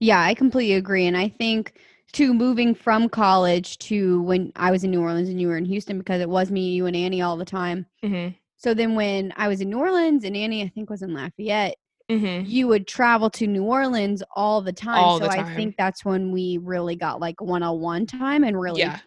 Yeah, 0.00 0.20
I 0.20 0.34
completely 0.34 0.74
agree. 0.74 1.06
And 1.06 1.16
I 1.16 1.28
think 1.28 1.74
to 2.12 2.34
moving 2.34 2.74
from 2.74 3.08
college 3.08 3.78
to 3.78 4.22
when 4.22 4.52
I 4.56 4.70
was 4.70 4.84
in 4.84 4.90
New 4.90 5.00
Orleans 5.02 5.28
and 5.28 5.40
you 5.40 5.48
were 5.48 5.56
in 5.56 5.64
Houston 5.64 5.98
because 5.98 6.20
it 6.20 6.28
was 6.28 6.50
me, 6.50 6.70
you, 6.74 6.86
and 6.86 6.96
Annie 6.96 7.22
all 7.22 7.36
the 7.36 7.44
time. 7.44 7.86
hmm 8.02 8.28
So 8.56 8.74
then 8.74 8.94
when 8.94 9.32
I 9.36 9.48
was 9.48 9.60
in 9.60 9.70
New 9.70 9.78
Orleans 9.78 10.24
and 10.24 10.36
Annie, 10.36 10.62
I 10.62 10.68
think, 10.68 10.90
was 10.90 11.02
in 11.02 11.14
Lafayette, 11.14 11.76
hmm 12.10 12.42
you 12.46 12.68
would 12.68 12.86
travel 12.86 13.28
to 13.30 13.46
New 13.46 13.64
Orleans 13.64 14.22
all 14.36 14.62
the 14.62 14.72
time. 14.72 14.98
All 14.98 15.18
so 15.18 15.24
the 15.24 15.30
I 15.30 15.42
think 15.56 15.74
that's 15.76 16.04
when 16.04 16.30
we 16.32 16.58
really 16.62 16.94
got 16.96 17.20
like 17.20 17.40
one 17.40 17.62
on 17.62 17.80
one 17.80 18.06
time 18.06 18.44
and 18.44 18.58
really, 18.60 18.80
Yeah. 18.80 19.00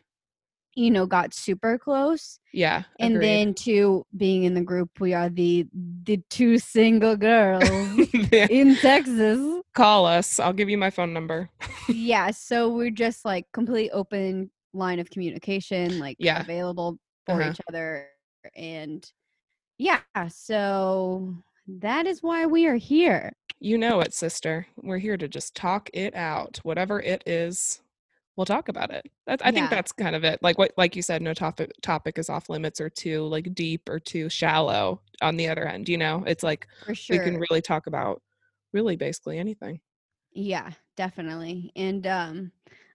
you 0.76 0.92
know, 0.92 1.06
got 1.06 1.34
super 1.34 1.78
close. 1.78 2.40
Yeah. 2.54 2.84
And 3.00 3.16
agreed. 3.16 3.28
then 3.28 3.54
to 3.56 4.06
being 4.18 4.44
in 4.44 4.54
the 4.54 4.62
group, 4.62 4.90
we 5.00 5.14
are 5.14 5.30
the 5.30 5.68
the 6.04 6.18
two 6.30 6.58
single 6.60 7.16
girls 7.16 8.10
in 8.34 8.76
Texas. 8.78 9.40
call 9.74 10.06
us. 10.06 10.40
I'll 10.40 10.54
give 10.54 10.70
you 10.70 10.78
my 10.78 10.90
phone 10.90 11.14
number. 11.14 11.50
yeah, 11.88 12.32
so 12.32 12.70
we're 12.70 12.92
just 12.92 13.26
like 13.26 13.46
complete 13.54 13.92
open 13.94 14.52
line 14.74 15.00
of 15.00 15.10
communication, 15.10 16.00
like 16.00 16.18
Yeah. 16.20 16.42
available 16.42 17.00
for 17.26 17.42
Uh-huh. 17.42 17.52
each 17.52 17.62
other. 17.70 18.08
And 18.56 19.10
yeah, 19.78 20.02
so 20.30 21.36
that 21.78 22.08
is 22.08 22.24
why 22.24 22.46
we 22.46 22.66
are 22.68 22.76
here. 22.76 23.32
You 23.60 23.78
know 23.78 24.00
it, 24.00 24.14
sister. 24.14 24.66
We're 24.78 24.98
here 24.98 25.18
to 25.18 25.28
just 25.28 25.56
talk 25.56 25.90
it 25.94 26.16
out. 26.16 26.60
Whatever 26.64 27.02
it 27.02 27.24
is, 27.26 27.82
we'll 28.36 28.46
talk 28.46 28.70
about 28.70 28.92
it. 28.92 29.06
That, 29.28 29.42
I 29.44 29.52
think 29.52 29.70
that's 29.70 29.92
kind 29.92 30.16
of 30.16 30.24
it. 30.24 30.40
Like 30.42 30.58
what 30.58 30.72
like 30.78 30.96
you 30.96 31.02
said, 31.02 31.22
no 31.22 31.34
topic 31.34 31.72
topic 31.82 32.18
is 32.18 32.30
off 32.30 32.50
limits 32.50 32.80
or 32.80 32.90
too 32.90 33.24
like 33.26 33.54
deep 33.54 33.88
or 33.90 34.00
too 34.00 34.30
shallow 34.30 35.02
on 35.22 35.36
the 35.36 35.50
other 35.50 35.68
end, 35.68 35.90
you 35.90 35.98
know? 35.98 36.24
It's 36.26 36.44
like 36.44 36.68
sure. 36.94 37.18
we 37.18 37.24
can 37.24 37.38
really 37.38 37.62
talk 37.62 37.88
about 37.88 38.22
really 38.72 38.96
basically 38.96 39.38
anything. 39.38 39.82
Yeah, 40.32 40.72
definitely. 40.96 41.72
And 41.76 42.08
um 42.08 42.52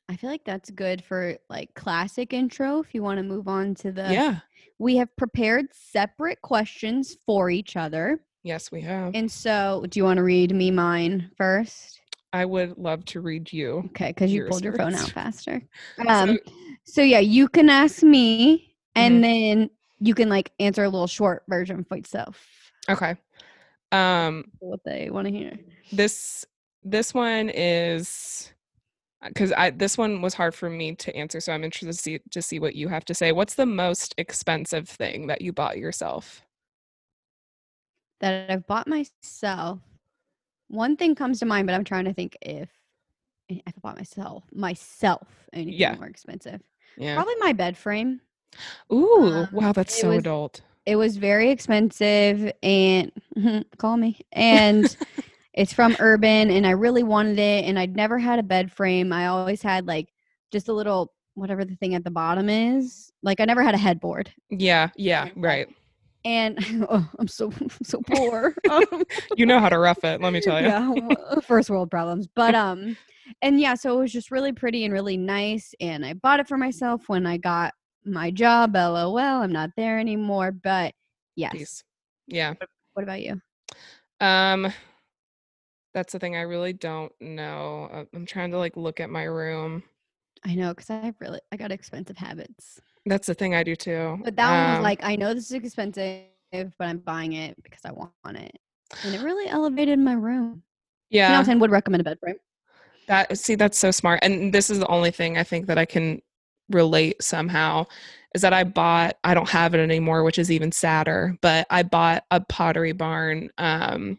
I 0.09 0.17
feel 0.17 0.31
like 0.31 0.45
that's 0.45 0.71
good 0.71 1.05
for 1.05 1.37
like 1.51 1.75
classic 1.75 2.33
intro 2.33 2.81
if 2.81 2.95
you 2.95 3.03
want 3.03 3.19
to 3.19 3.23
move 3.23 3.49
on 3.49 3.75
to 3.77 3.93
the 3.93 4.11
yeah. 4.13 4.41
We 4.79 4.97
have 4.97 5.15
prepared 5.17 5.67
separate 5.73 6.41
questions 6.43 7.17
for 7.25 7.49
each 7.49 7.77
other. 7.77 8.21
Yes, 8.45 8.71
we 8.71 8.83
have. 8.83 9.15
And 9.15 9.31
so, 9.31 9.85
do 9.89 9.99
you 9.99 10.05
want 10.05 10.19
to 10.19 10.23
read 10.23 10.55
me 10.55 10.71
mine 10.71 11.31
first? 11.37 11.99
I 12.33 12.45
would 12.45 12.77
love 12.79 13.05
to 13.07 13.21
read 13.21 13.53
you. 13.53 13.85
Okay, 13.87 14.13
cuz 14.13 14.33
you 14.33 14.45
pulled 14.45 14.63
your 14.63 14.75
phone 14.75 14.95
out 14.95 15.09
faster. 15.11 15.61
So- 15.99 16.05
Um 16.09 16.39
so 16.85 17.01
yeah, 17.03 17.21
you 17.21 17.49
can 17.49 17.69
ask 17.71 18.03
me 18.03 18.75
and 18.95 19.19
Mhm. 19.19 19.23
then 19.23 19.71
you 20.01 20.15
can 20.15 20.29
like 20.29 20.53
answer 20.61 20.85
a 20.85 20.89
little 20.89 21.07
short 21.07 21.45
version 21.49 21.85
for 21.85 21.97
yourself. 21.97 22.47
Okay. 22.91 23.17
Um 23.93 24.45
What 24.59 24.81
they 24.85 25.09
want 25.11 25.27
to 25.29 25.33
hear. 25.33 25.59
this 25.93 26.45
this 26.83 27.15
one 27.15 27.49
is 27.49 28.53
because 29.23 29.53
I 29.53 29.71
this 29.71 29.97
one 29.97 30.21
was 30.21 30.35
hard 30.35 30.55
for 30.55 30.69
me 30.69 30.95
to 30.97 31.17
answer, 31.17 31.41
so 31.41 31.53
I'm 31.53 31.65
interested 31.65 31.87
to 31.93 31.99
see 31.99 32.19
to 32.33 32.43
see 32.43 32.59
what 32.59 32.75
you 32.75 32.89
have 32.89 33.05
to 33.07 33.15
say. 33.15 33.33
What's 33.33 33.55
the 33.55 33.65
most 33.65 34.15
expensive 34.19 34.87
thing 34.89 35.29
that 35.29 35.41
you 35.41 35.53
bought 35.53 35.79
yourself? 35.79 36.44
That 38.21 38.51
I've 38.51 38.67
bought 38.67 38.87
myself. 38.89 39.81
One 40.69 40.97
thing 40.97 41.15
comes 41.15 41.39
to 41.41 41.47
mind, 41.47 41.67
but 41.67 41.75
I'm 41.75 41.85
trying 41.85 42.05
to 42.07 42.13
think 42.15 42.37
if 42.41 42.69
if 43.49 43.61
I 43.67 43.73
bought 43.83 43.97
myself 43.99 44.45
myself 44.53 45.27
anything 45.53 45.75
Yeah. 45.81 45.95
more 45.97 46.07
expensive. 46.07 46.63
Yeah. 46.97 47.15
Probably 47.17 47.35
my 47.41 47.53
bed 47.53 47.77
frame. 47.77 48.21
Ooh, 48.93 49.25
um, 49.27 49.49
wow, 49.53 49.73
that's 49.73 49.99
so 50.01 50.09
was- 50.11 50.19
adult. 50.19 50.61
It 50.87 50.97
was 50.97 51.17
very 51.17 51.51
expensive 51.51 52.53
and 52.63 53.11
call 53.79 53.97
me. 53.97 54.21
And 54.33 54.95
it's 55.55 55.73
from 55.73 55.97
Urban 55.99 56.51
and 56.51 56.67
I 56.67 56.71
really 56.73 57.03
wanted 57.03 57.39
it 57.39 57.65
and 57.65 57.79
I'd 57.79 57.97
never 57.97 58.19
had 58.19 58.39
a 58.39 58.43
bed 58.43 58.71
frame. 58.71 59.13
I 59.13 59.27
always 59.29 59.63
had 59.63 59.87
like 59.87 60.09
just 60.53 60.69
a 60.69 60.73
little 60.75 61.13
whatever 61.35 61.65
the 61.65 61.75
thing 61.77 61.95
at 61.95 62.05
the 62.05 62.11
bottom 62.11 62.49
is. 62.49 63.11
Like 63.23 63.41
I 63.41 63.45
never 63.47 63.63
had 63.63 63.75
a 63.75 63.79
headboard. 63.79 64.31
Yeah, 64.51 64.91
yeah, 64.97 65.31
right. 65.37 65.69
And 66.25 66.59
oh, 66.89 67.09
I'm 67.19 67.29
so 67.29 67.53
so 67.83 68.01
poor. 68.03 68.55
Um, 68.71 69.05
You 69.37 69.47
know 69.47 69.61
how 69.61 69.69
to 69.69 69.79
rough 69.79 70.05
it, 70.05 70.21
let 70.21 70.33
me 70.33 70.41
tell 70.41 70.61
you. 70.61 70.69
yeah, 70.69 71.41
first 71.41 71.71
world 71.71 71.91
problems. 71.91 72.29
But 72.35 72.55
um 72.55 72.97
and 73.43 73.59
yeah, 73.61 73.75
so 73.75 73.97
it 73.99 74.01
was 74.01 74.13
just 74.13 74.31
really 74.31 74.53
pretty 74.53 74.85
and 74.85 74.93
really 74.93 75.17
nice 75.17 75.75
and 75.81 76.05
I 76.05 76.15
bought 76.15 76.41
it 76.41 76.49
for 76.49 76.57
myself 76.59 77.09
when 77.09 77.27
I 77.27 77.37
got 77.37 77.73
my 78.05 78.31
job. 78.31 78.75
LOL, 78.75 79.19
I'm 79.19 79.53
not 79.53 79.71
there 79.77 79.99
anymore, 79.99 80.53
but 80.53 80.95
yes. 81.37 81.83
Yeah. 82.27 82.55
What 82.95 83.03
about 83.03 83.23
you? 83.23 83.41
Um 84.21 84.73
that's 85.93 86.13
the 86.13 86.19
thing 86.19 86.37
I 86.37 86.41
really 86.41 86.73
don't 86.73 87.13
know. 87.21 87.89
Uh, 87.93 88.05
I'm 88.15 88.27
trying 88.27 88.51
to 88.51 88.59
like 88.59 88.77
look 88.77 88.99
at 89.01 89.11
my 89.11 89.25
room. 89.25 89.83
I 90.45 90.55
know 90.55 90.75
cuz 90.75 90.91
I 90.91 90.97
have 90.97 91.15
really 91.21 91.41
I 91.53 91.57
got 91.57 91.73
expensive 91.73 92.17
habits. 92.19 92.81
That's 93.07 93.27
the 93.27 93.35
thing 93.35 93.55
I 93.55 93.63
do 93.63 93.77
too. 93.77 94.19
But 94.25 94.37
that 94.37 94.51
one 94.51 94.71
was 94.71 94.77
Um, 94.79 94.83
like 94.83 95.05
I 95.05 95.17
know 95.17 95.35
this 95.35 95.47
is 95.47 95.53
expensive, 95.53 96.25
but 96.53 96.89
I'm 96.89 96.99
buying 96.99 97.33
it 97.35 97.63
because 97.63 97.81
I 97.85 97.93
want 97.93 98.39
it. 98.39 98.59
And 99.05 99.15
it 99.15 99.21
really 99.21 99.49
elevated 99.49 99.99
my 99.99 100.15
room. 100.15 100.63
10 101.13 101.23
out 101.23 101.31
yeah. 101.31 101.41
of 101.41 101.47
10 101.47 101.59
would 101.61 101.71
recommend 101.71 102.01
a 102.01 102.05
bed 102.05 102.19
frame. 102.21 102.37
That 103.07 103.37
see, 103.39 103.55
that's 103.55 103.79
so 103.79 103.91
smart. 103.91 104.21
And 104.23 104.53
this 104.53 104.71
is 104.71 104.79
the 104.79 104.87
only 104.89 105.11
thing 105.11 105.37
I 105.37 105.43
think 105.45 105.67
that 105.67 105.79
I 105.79 105.85
can 105.85 106.23
relate 106.71 107.23
somehow 107.23 107.85
is 108.35 108.43
that 108.43 108.53
I 108.55 108.65
bought 108.65 109.17
I 109.25 109.35
don't 109.35 109.49
have 109.49 109.75
it 109.75 109.81
anymore, 109.81 110.25
which 110.25 110.39
is 110.39 110.51
even 110.51 110.73
sadder, 110.73 111.37
but 111.43 111.67
I 111.71 111.83
bought 111.83 112.25
a 112.31 112.41
pottery 112.41 112.93
barn 112.93 113.51
um 113.59 114.19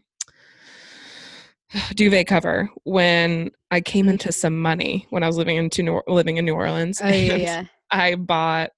duvet 1.96 2.26
cover 2.26 2.70
when 2.84 3.50
I 3.70 3.80
came 3.80 4.08
into 4.08 4.32
some 4.32 4.60
money 4.60 5.06
when 5.10 5.22
I 5.22 5.26
was 5.26 5.36
living 5.36 5.56
into 5.56 5.82
New, 5.82 6.02
living 6.06 6.36
in 6.36 6.44
New 6.44 6.54
Orleans. 6.54 7.00
Oh 7.02 7.08
yeah, 7.08 7.34
yeah. 7.36 7.64
I 7.90 8.14
bought 8.14 8.70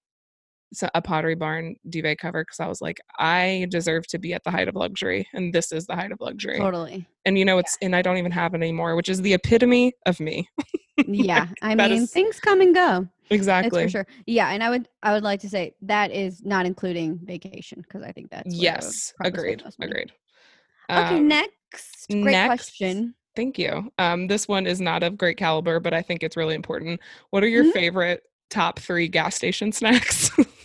a 0.95 1.01
pottery 1.03 1.35
barn 1.35 1.77
duvet 1.89 2.19
cover 2.19 2.43
because 2.45 2.61
I 2.61 2.67
was 2.67 2.81
like, 2.81 3.01
I 3.19 3.67
deserve 3.71 4.07
to 4.09 4.19
be 4.19 4.35
at 4.35 4.45
the 4.45 4.51
height 4.51 4.69
of 4.69 4.75
luxury, 4.77 5.27
and 5.33 5.53
this 5.53 5.73
is 5.73 5.87
the 5.87 5.95
height 5.97 6.13
of 6.13 6.21
luxury. 6.21 6.59
Totally. 6.59 7.07
And 7.25 7.39
you 7.39 7.45
know, 7.45 7.59
it's 7.59 7.77
and 7.83 7.95
I 7.97 8.03
don't 8.03 8.19
even 8.19 8.33
have 8.33 8.55
it 8.55 8.59
anymore, 8.59 8.97
which 8.97 9.09
is 9.09 9.23
the 9.23 9.35
epitome 9.35 9.93
of 10.07 10.21
me. 10.21 10.49
Yeah. 11.07 11.47
I 11.63 11.77
mean, 11.77 11.93
is- 11.93 12.11
things 12.11 12.41
come 12.41 12.61
and 12.61 12.75
go. 12.75 13.03
That's 13.03 13.31
Exactly. 13.31 13.85
for 13.85 13.89
sure. 13.89 14.07
Yeah, 14.27 14.49
and 14.51 14.65
I 14.65 14.69
would 14.71 14.89
I 15.05 15.13
would 15.13 15.23
like 15.23 15.39
to 15.43 15.49
say 15.49 15.75
that 15.83 16.11
is 16.11 16.45
not 16.45 16.67
including 16.67 17.21
vacation 17.23 17.83
because 17.83 18.03
I 18.03 18.11
think 18.11 18.31
that's 18.33 18.47
where 18.47 18.53
I 18.73 18.75
would 18.75 18.83
yes. 18.85 19.15
Agreed. 19.23 19.63
Agreed. 19.81 20.11
Okay, 20.91 21.17
Um, 21.19 21.29
next. 21.29 22.09
Great 22.11 22.25
next- 22.33 22.49
question. 22.49 23.15
Thank 23.37 23.61
you. 23.61 23.93
Um, 23.99 24.27
this 24.27 24.49
one 24.49 24.67
is 24.67 24.81
not 24.81 25.05
of 25.05 25.17
great 25.17 25.37
caliber, 25.37 25.79
but 25.79 25.95
I 25.95 26.03
think 26.03 26.25
it's 26.25 26.37
really 26.37 26.57
important. 26.57 26.99
What 27.31 27.45
are 27.45 27.49
your 27.49 27.67
Mhm. 27.67 27.73
favorite 27.75 28.25
top 28.51 28.81
three 28.81 29.07
gas 29.07 29.37
station 29.37 29.71
snacks? 29.71 30.31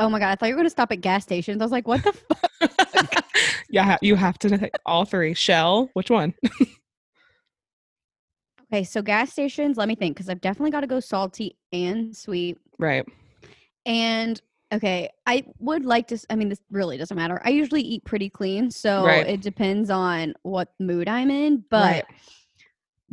Oh 0.00 0.08
my 0.08 0.18
god, 0.18 0.30
I 0.30 0.34
thought 0.34 0.48
you 0.48 0.54
were 0.54 0.60
gonna 0.60 0.70
stop 0.70 0.90
at 0.92 1.02
gas 1.02 1.22
stations. 1.22 1.60
I 1.60 1.64
was 1.64 1.70
like, 1.72 1.86
what 1.86 2.02
the 2.02 2.12
fuck? 2.12 3.24
yeah, 3.70 3.98
you 4.00 4.16
have 4.16 4.38
to 4.40 4.70
all 4.86 5.04
three. 5.04 5.34
Shell, 5.34 5.90
which 5.92 6.10
one? 6.10 6.34
Okay, 8.72 8.84
so 8.84 9.02
gas 9.02 9.32
stations, 9.32 9.76
let 9.76 9.88
me 9.88 9.96
think, 9.96 10.14
because 10.14 10.28
I've 10.28 10.40
definitely 10.40 10.70
got 10.70 10.82
to 10.82 10.86
go 10.86 11.00
salty 11.00 11.56
and 11.72 12.16
sweet. 12.16 12.56
Right. 12.78 13.04
And 13.84 14.40
okay, 14.72 15.08
I 15.26 15.44
would 15.58 15.84
like 15.84 16.06
to. 16.08 16.18
I 16.30 16.36
mean, 16.36 16.48
this 16.48 16.60
really 16.70 16.96
doesn't 16.96 17.16
matter. 17.16 17.42
I 17.44 17.50
usually 17.50 17.82
eat 17.82 18.04
pretty 18.04 18.30
clean, 18.30 18.70
so 18.70 19.04
Right. 19.04 19.26
it 19.26 19.40
depends 19.40 19.90
on 19.90 20.34
what 20.42 20.68
mood 20.78 21.08
I'm 21.08 21.30
in. 21.32 21.64
But 21.68 21.82
Right. 21.82 22.04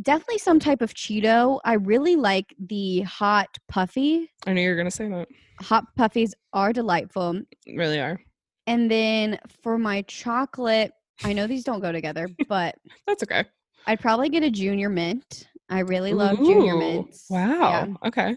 Definitely 0.02 0.38
some 0.38 0.58
type 0.58 0.82
of 0.82 0.94
Cheeto. 0.94 1.60
I 1.64 1.74
really 1.74 2.16
like 2.16 2.54
the 2.58 3.00
hot 3.02 3.48
puffy. 3.68 4.30
I 4.46 4.52
knew 4.52 4.62
you 4.62 4.70
were 4.70 4.76
gonna 4.76 4.90
say 4.90 5.08
that. 5.08 5.28
Hot 5.60 5.84
puffies 5.98 6.32
are 6.52 6.72
delightful. 6.72 7.40
Really 7.66 8.00
are. 8.00 8.20
And 8.66 8.90
then 8.90 9.38
for 9.62 9.78
my 9.78 10.02
chocolate, 10.02 10.92
I 11.24 11.32
know 11.32 11.46
these 11.46 11.64
don't 11.64 11.80
go 11.80 11.92
together, 11.92 12.28
but 12.48 12.76
That's 13.06 13.22
okay. 13.22 13.44
I'd 13.86 14.00
probably 14.00 14.28
get 14.28 14.42
a 14.42 14.50
junior 14.50 14.88
mint. 14.88 15.48
I 15.70 15.80
really 15.80 16.14
love 16.14 16.38
junior 16.38 16.76
mints. 16.76 17.26
Wow. 17.28 17.70
Yeah. 17.70 17.86
Okay. 18.06 18.36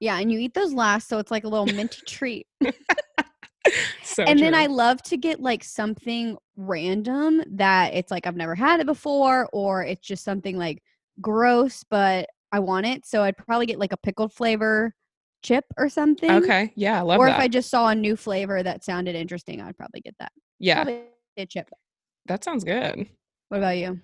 Yeah, 0.00 0.18
and 0.18 0.32
you 0.32 0.38
eat 0.38 0.54
those 0.54 0.72
last, 0.72 1.08
so 1.08 1.18
it's 1.18 1.30
like 1.30 1.44
a 1.44 1.48
little 1.48 1.66
minty 1.66 2.00
treat. 2.06 2.46
So 4.02 4.24
and 4.24 4.38
then. 4.38 4.54
I 4.54 4.66
love 4.66 5.02
to 5.04 5.16
get 5.16 5.40
like 5.40 5.62
something 5.62 6.36
random 6.56 7.42
that 7.52 7.94
it's 7.94 8.10
like 8.10 8.26
I've 8.26 8.36
never 8.36 8.54
had 8.54 8.80
it 8.80 8.86
before, 8.86 9.48
or 9.52 9.84
it's 9.84 10.06
just 10.06 10.24
something 10.24 10.56
like 10.56 10.82
gross, 11.20 11.84
but 11.88 12.28
I 12.52 12.60
want 12.60 12.86
it. 12.86 13.06
So 13.06 13.22
I'd 13.22 13.36
probably 13.36 13.66
get 13.66 13.78
like 13.78 13.92
a 13.92 13.96
pickled 13.96 14.32
flavor 14.32 14.94
chip 15.42 15.64
or 15.76 15.88
something. 15.88 16.30
Okay. 16.30 16.72
Yeah, 16.76 16.98
I 16.98 17.02
love 17.02 17.18
or 17.20 17.26
that. 17.26 17.36
if 17.36 17.42
I 17.42 17.48
just 17.48 17.70
saw 17.70 17.88
a 17.88 17.94
new 17.94 18.16
flavor 18.16 18.62
that 18.62 18.84
sounded 18.84 19.14
interesting, 19.14 19.60
I'd 19.60 19.76
probably 19.76 20.00
get 20.00 20.14
that. 20.18 20.32
yeah, 20.58 20.84
Probably 20.84 21.02
a 21.36 21.46
chip. 21.46 21.70
that 22.26 22.44
sounds 22.44 22.64
good. 22.64 23.06
What 23.48 23.58
about 23.58 23.76
you? 23.76 23.88
Um, 23.88 24.00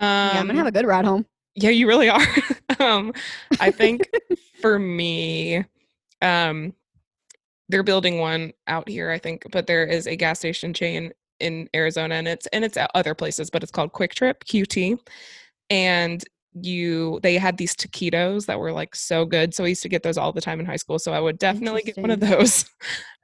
yeah, 0.00 0.40
I'm 0.40 0.46
gonna 0.46 0.58
have 0.58 0.66
a 0.66 0.72
good 0.72 0.86
ride 0.86 1.04
home. 1.04 1.26
Yeah, 1.54 1.70
you 1.70 1.86
really 1.86 2.08
are. 2.08 2.24
um, 2.80 3.12
I 3.60 3.70
think 3.70 4.08
for 4.60 4.78
me, 4.78 5.64
um, 6.22 6.72
they're 7.68 7.82
building 7.82 8.18
one 8.18 8.52
out 8.66 8.88
here. 8.88 9.10
I 9.10 9.18
think, 9.18 9.44
but 9.50 9.66
there 9.66 9.84
is 9.84 10.06
a 10.06 10.16
gas 10.16 10.38
station 10.38 10.72
chain 10.72 11.12
in 11.40 11.68
Arizona, 11.74 12.14
and 12.14 12.28
it's 12.28 12.46
and 12.48 12.64
it's 12.64 12.76
at 12.76 12.90
other 12.94 13.14
places, 13.14 13.50
but 13.50 13.62
it's 13.62 13.72
called 13.72 13.92
QuikTrip 13.92 14.44
QT, 14.44 14.98
and 15.72 16.22
you 16.54 17.18
they 17.22 17.38
had 17.38 17.56
these 17.56 17.74
taquitos 17.74 18.44
that 18.44 18.58
were 18.58 18.72
like 18.72 18.94
so 18.94 19.24
good. 19.24 19.54
So 19.54 19.64
I 19.64 19.68
used 19.68 19.82
to 19.82 19.88
get 19.88 20.02
those 20.02 20.18
all 20.18 20.32
the 20.32 20.40
time 20.40 20.60
in 20.60 20.66
high 20.66 20.76
school. 20.76 20.98
So 20.98 21.12
I 21.12 21.18
would 21.20 21.38
definitely 21.38 21.82
get 21.82 21.96
one 21.96 22.10
of 22.10 22.20
those. 22.20 22.64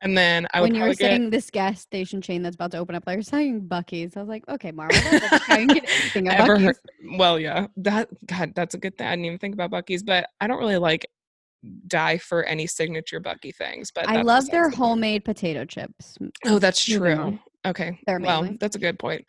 And 0.00 0.16
then 0.16 0.46
I 0.54 0.60
would 0.60 0.66
when 0.66 0.74
you 0.76 0.80
were 0.82 0.86
probably 0.86 0.94
get 0.94 1.10
saying 1.10 1.30
this 1.30 1.50
gas 1.50 1.80
station 1.80 2.22
chain 2.22 2.40
that's 2.40 2.54
about 2.54 2.70
to 2.70 2.78
open 2.78 2.94
up, 2.94 3.02
like 3.04 3.16
you're 3.16 3.22
saying 3.24 3.62
Buc-ee's. 3.62 4.16
I 4.16 4.20
was 4.20 4.28
like, 4.28 4.48
okay, 4.48 4.70
Marvel, 4.70 4.96
that's 5.10 5.44
can 5.46 5.66
get 5.66 5.90
anything 6.00 6.28
at 6.28 6.38
ever 6.38 6.56
heard 6.56 6.76
well 7.16 7.38
yeah 7.38 7.66
that 7.76 8.08
god 8.26 8.52
that's 8.54 8.74
a 8.74 8.78
good 8.78 8.96
thing 8.96 9.06
i 9.06 9.10
didn't 9.10 9.24
even 9.24 9.38
think 9.38 9.54
about 9.54 9.70
Buc-ee's 9.70 10.02
but 10.02 10.28
i 10.40 10.46
don't 10.46 10.58
really 10.58 10.76
like 10.76 11.06
die 11.88 12.18
for 12.18 12.44
any 12.44 12.66
signature 12.66 13.18
bucky 13.18 13.50
things 13.50 13.90
but 13.90 14.08
I 14.08 14.22
love 14.22 14.48
their 14.50 14.70
homemade 14.70 15.24
potato 15.24 15.64
chips. 15.64 16.16
oh 16.46 16.60
that's 16.60 16.84
true 16.84 17.38
okay 17.66 17.98
They're 18.06 18.20
well 18.20 18.48
that's 18.60 18.76
a 18.76 18.78
good 18.78 18.98
point 18.98 19.24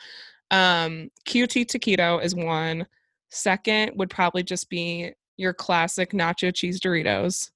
um 0.52 1.10
qt 1.28 1.66
taquito 1.66 2.24
is 2.24 2.36
one 2.36 2.86
second 3.30 3.92
would 3.96 4.10
probably 4.10 4.44
just 4.44 4.70
be 4.70 5.12
your 5.38 5.54
classic 5.54 6.12
nacho 6.12 6.54
cheese 6.54 6.80
doritos 6.80 7.52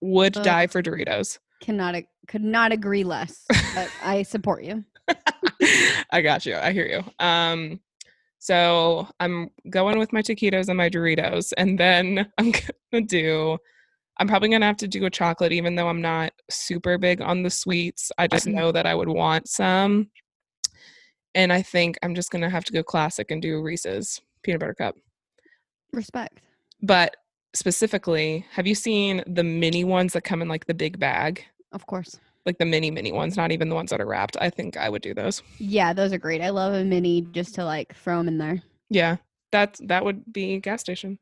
would 0.00 0.36
Ugh. 0.36 0.42
die 0.44 0.66
for 0.66 0.82
doritos 0.82 1.38
Cannot 1.60 1.94
could 2.26 2.42
not 2.42 2.72
agree 2.72 3.04
less. 3.04 3.44
But 3.74 3.90
I 4.02 4.22
support 4.22 4.62
you. 4.64 4.82
I 6.10 6.22
got 6.22 6.46
you. 6.46 6.56
I 6.56 6.72
hear 6.72 6.86
you. 6.86 7.04
Um, 7.24 7.80
so 8.38 9.06
I'm 9.20 9.50
going 9.68 9.98
with 9.98 10.12
my 10.12 10.22
taquitos 10.22 10.68
and 10.68 10.78
my 10.78 10.88
Doritos, 10.88 11.52
and 11.58 11.78
then 11.78 12.30
I'm 12.38 12.52
gonna 12.92 13.04
do. 13.06 13.58
I'm 14.18 14.26
probably 14.28 14.48
gonna 14.48 14.64
have 14.66 14.78
to 14.78 14.88
do 14.88 15.04
a 15.04 15.10
chocolate, 15.10 15.52
even 15.52 15.74
though 15.74 15.88
I'm 15.88 16.00
not 16.00 16.32
super 16.50 16.96
big 16.96 17.20
on 17.20 17.42
the 17.42 17.50
sweets. 17.50 18.10
I 18.16 18.26
just 18.26 18.46
Mhm. 18.46 18.54
know 18.54 18.72
that 18.72 18.86
I 18.86 18.94
would 18.94 19.08
want 19.08 19.48
some, 19.48 20.10
and 21.34 21.52
I 21.52 21.60
think 21.62 21.98
I'm 22.02 22.14
just 22.14 22.30
gonna 22.30 22.48
have 22.50 22.64
to 22.64 22.72
go 22.72 22.82
classic 22.82 23.30
and 23.30 23.42
do 23.42 23.60
Reese's 23.60 24.18
peanut 24.42 24.60
butter 24.60 24.74
cup. 24.74 24.94
Respect. 25.92 26.40
But 26.82 27.16
specifically, 27.54 28.46
have 28.52 28.66
you 28.66 28.74
seen 28.74 29.22
the 29.26 29.44
mini 29.44 29.84
ones 29.84 30.12
that 30.12 30.22
come 30.22 30.40
in 30.42 30.48
like 30.48 30.66
the 30.66 30.74
big 30.74 30.98
bag, 30.98 31.44
Of 31.72 31.86
course. 31.86 32.18
like 32.46 32.58
the 32.58 32.64
mini 32.64 32.90
mini 32.90 33.12
ones, 33.12 33.36
not 33.36 33.52
even 33.52 33.68
the 33.68 33.74
ones 33.74 33.90
that 33.90 34.00
are 34.00 34.06
wrapped? 34.06 34.36
I 34.40 34.50
think 34.50 34.76
I 34.76 34.88
would 34.88 35.02
do 35.02 35.14
those. 35.14 35.42
Yeah, 35.58 35.92
those 35.92 36.12
are 36.12 36.18
great. 36.18 36.40
I 36.40 36.50
love 36.50 36.74
a 36.74 36.84
mini 36.84 37.22
just 37.32 37.54
to 37.56 37.64
like 37.64 37.94
throw 37.96 38.18
them 38.18 38.28
in 38.28 38.38
there. 38.38 38.62
Yeah, 38.88 39.16
that's 39.52 39.80
that 39.86 40.04
would 40.04 40.32
be 40.32 40.58
gas 40.60 40.80
station. 40.80 41.18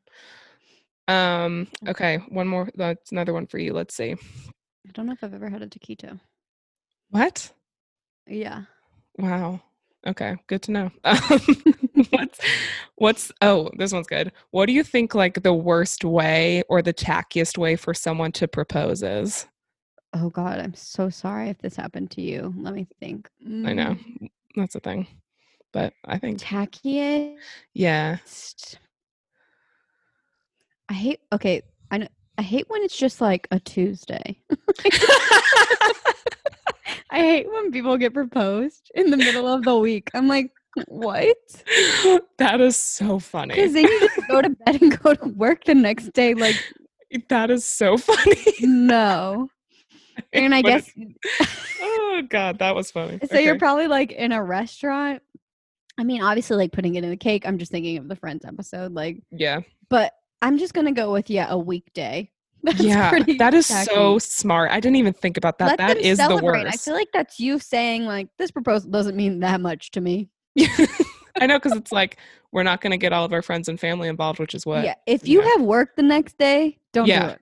Um, 1.07 1.67
okay, 1.87 2.17
one 2.29 2.47
more. 2.47 2.69
That's 2.75 3.11
another 3.11 3.33
one 3.33 3.47
for 3.47 3.57
you. 3.57 3.73
Let's 3.73 3.95
see. 3.95 4.11
I 4.13 4.91
don't 4.93 5.07
know 5.07 5.13
if 5.13 5.23
I've 5.23 5.33
ever 5.33 5.49
had 5.49 5.63
a 5.63 5.67
taquito. 5.67 6.19
What? 7.09 7.51
Yeah. 8.27 8.63
Wow. 9.17 9.61
Okay, 10.05 10.35
good 10.47 10.61
to 10.63 10.71
know. 10.71 10.91
What's 12.17 12.39
what's 12.95 13.31
oh, 13.41 13.69
this 13.77 13.93
one's 13.93 14.07
good. 14.07 14.31
What 14.51 14.65
do 14.65 14.73
you 14.73 14.83
think 14.83 15.15
like 15.15 15.43
the 15.43 15.53
worst 15.53 16.03
way 16.03 16.63
or 16.69 16.81
the 16.81 16.93
tackiest 16.93 17.57
way 17.57 17.75
for 17.75 17.93
someone 17.93 18.31
to 18.33 18.47
propose 18.47 19.03
is? 19.03 19.47
Oh 20.13 20.29
God, 20.29 20.59
I'm 20.59 20.73
so 20.73 21.09
sorry 21.09 21.49
if 21.49 21.59
this 21.59 21.75
happened 21.75 22.11
to 22.11 22.21
you. 22.21 22.53
Let 22.57 22.73
me 22.73 22.87
think. 22.99 23.29
I 23.45 23.73
know. 23.73 23.95
Mm, 24.21 24.29
That's 24.55 24.73
the 24.73 24.79
thing. 24.79 25.07
But 25.71 25.93
I 26.05 26.17
think 26.17 26.39
Tackiest. 26.39 27.35
yeah. 27.73 28.17
I 30.89 30.93
hate. 30.93 31.19
Okay, 31.31 31.61
I 31.91 31.99
know. 31.99 32.07
I 32.37 32.41
hate 32.41 32.69
when 32.69 32.81
it's 32.83 32.97
just 32.97 33.21
like 33.21 33.47
a 33.51 33.59
Tuesday. 33.59 34.41
I 37.11 37.19
hate 37.19 37.51
when 37.51 37.71
people 37.71 37.97
get 37.97 38.13
proposed 38.13 38.91
in 38.95 39.09
the 39.11 39.17
middle 39.17 39.47
of 39.47 39.63
the 39.63 39.75
week. 39.77 40.09
I'm 40.13 40.27
like, 40.27 40.51
what? 40.87 41.37
that 42.37 42.61
is 42.61 42.77
so 42.77 43.19
funny. 43.19 43.55
Because 43.55 43.73
then 43.73 43.83
you 43.83 43.99
just 43.99 44.27
go 44.27 44.41
to 44.41 44.49
bed 44.49 44.81
and 44.81 44.99
go 44.99 45.13
to 45.13 45.27
work 45.29 45.65
the 45.65 45.75
next 45.75 46.13
day. 46.13 46.33
Like, 46.33 46.55
That 47.29 47.49
is 47.49 47.65
so 47.65 47.97
funny. 47.97 48.53
no. 48.61 49.49
And 50.33 50.53
I 50.53 50.61
guess 50.61 50.91
oh 51.81 52.21
god, 52.29 52.59
that 52.59 52.75
was 52.75 52.91
funny. 52.91 53.19
so. 53.31 53.39
You're 53.39 53.57
probably 53.57 53.87
like 53.87 54.11
in 54.11 54.33
a 54.33 54.43
restaurant. 54.43 55.21
I 55.97 56.03
mean, 56.03 56.21
obviously, 56.21 56.57
like 56.57 56.73
putting 56.73 56.95
it 56.95 57.05
in 57.05 57.09
the 57.09 57.15
cake. 57.15 57.47
I'm 57.47 57.57
just 57.57 57.71
thinking 57.71 57.97
of 57.97 58.09
the 58.09 58.17
Friends 58.17 58.43
episode. 58.43 58.93
Like, 58.93 59.23
yeah. 59.31 59.61
but 59.89 60.11
I'm 60.41 60.57
just 60.57 60.73
gonna 60.73 60.91
go 60.91 61.13
with 61.13 61.29
yeah, 61.29 61.47
a 61.49 61.57
weekday. 61.57 62.29
That's 62.63 62.81
yeah, 62.81 63.17
that 63.37 63.53
is 63.53 63.69
tacky. 63.69 63.93
so 63.93 64.19
smart. 64.19 64.71
I 64.71 64.81
didn't 64.81 64.97
even 64.97 65.13
think 65.13 65.37
about 65.37 65.57
that. 65.59 65.67
Let 65.67 65.77
that 65.77 65.97
is 65.97 66.17
the 66.17 66.25
celebrate. 66.25 66.65
worst. 66.65 66.73
I 66.73 66.77
feel 66.77 66.93
like 66.93 67.09
that's 67.13 67.39
you 67.39 67.57
saying 67.59 68.05
like 68.05 68.27
this 68.37 68.51
proposal 68.51 68.91
doesn't 68.91 69.15
mean 69.15 69.39
that 69.39 69.61
much 69.61 69.91
to 69.91 70.01
me. 70.01 70.29
I 71.41 71.45
know 71.45 71.57
because 71.59 71.75
it's 71.77 71.91
like 71.91 72.17
we're 72.51 72.63
not 72.63 72.81
going 72.81 72.91
to 72.91 72.97
get 72.97 73.13
all 73.13 73.23
of 73.25 73.31
our 73.33 73.41
friends 73.41 73.69
and 73.69 73.79
family 73.79 74.07
involved, 74.09 74.39
which 74.39 74.53
is 74.55 74.65
what. 74.65 74.83
yeah, 74.83 74.95
if 75.05 75.27
you 75.27 75.41
have 75.41 75.61
work 75.61 75.95
the 75.95 76.03
next 76.03 76.37
day, 76.37 76.77
don't 76.93 77.07
Yeah. 77.07 77.25
do 77.27 77.31
it. 77.33 77.39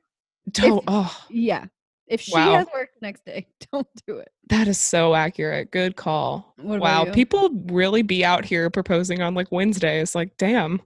Don't- 0.51 0.77
If- 0.79 0.83
oh, 0.87 1.25
Yeah, 1.29 1.65
if 2.07 2.21
she 2.21 2.33
Wow. 2.33 2.53
has 2.53 2.67
work 2.73 2.89
the 2.99 3.05
next 3.05 3.25
day, 3.25 3.47
don't 3.71 3.87
do 4.05 4.17
it. 4.17 4.29
that 4.49 4.67
is 4.67 4.77
so 4.79 5.15
accurate. 5.15 5.71
Good 5.71 5.95
call. 5.95 6.53
What 6.57 6.79
Wow, 6.79 7.05
people 7.11 7.49
really 7.67 8.01
be 8.01 8.23
out 8.25 8.45
here 8.45 8.69
proposing 8.69 9.21
on 9.21 9.33
like 9.33 9.51
Wednesdays. 9.51 10.13
Like, 10.15 10.35
damn. 10.37 10.81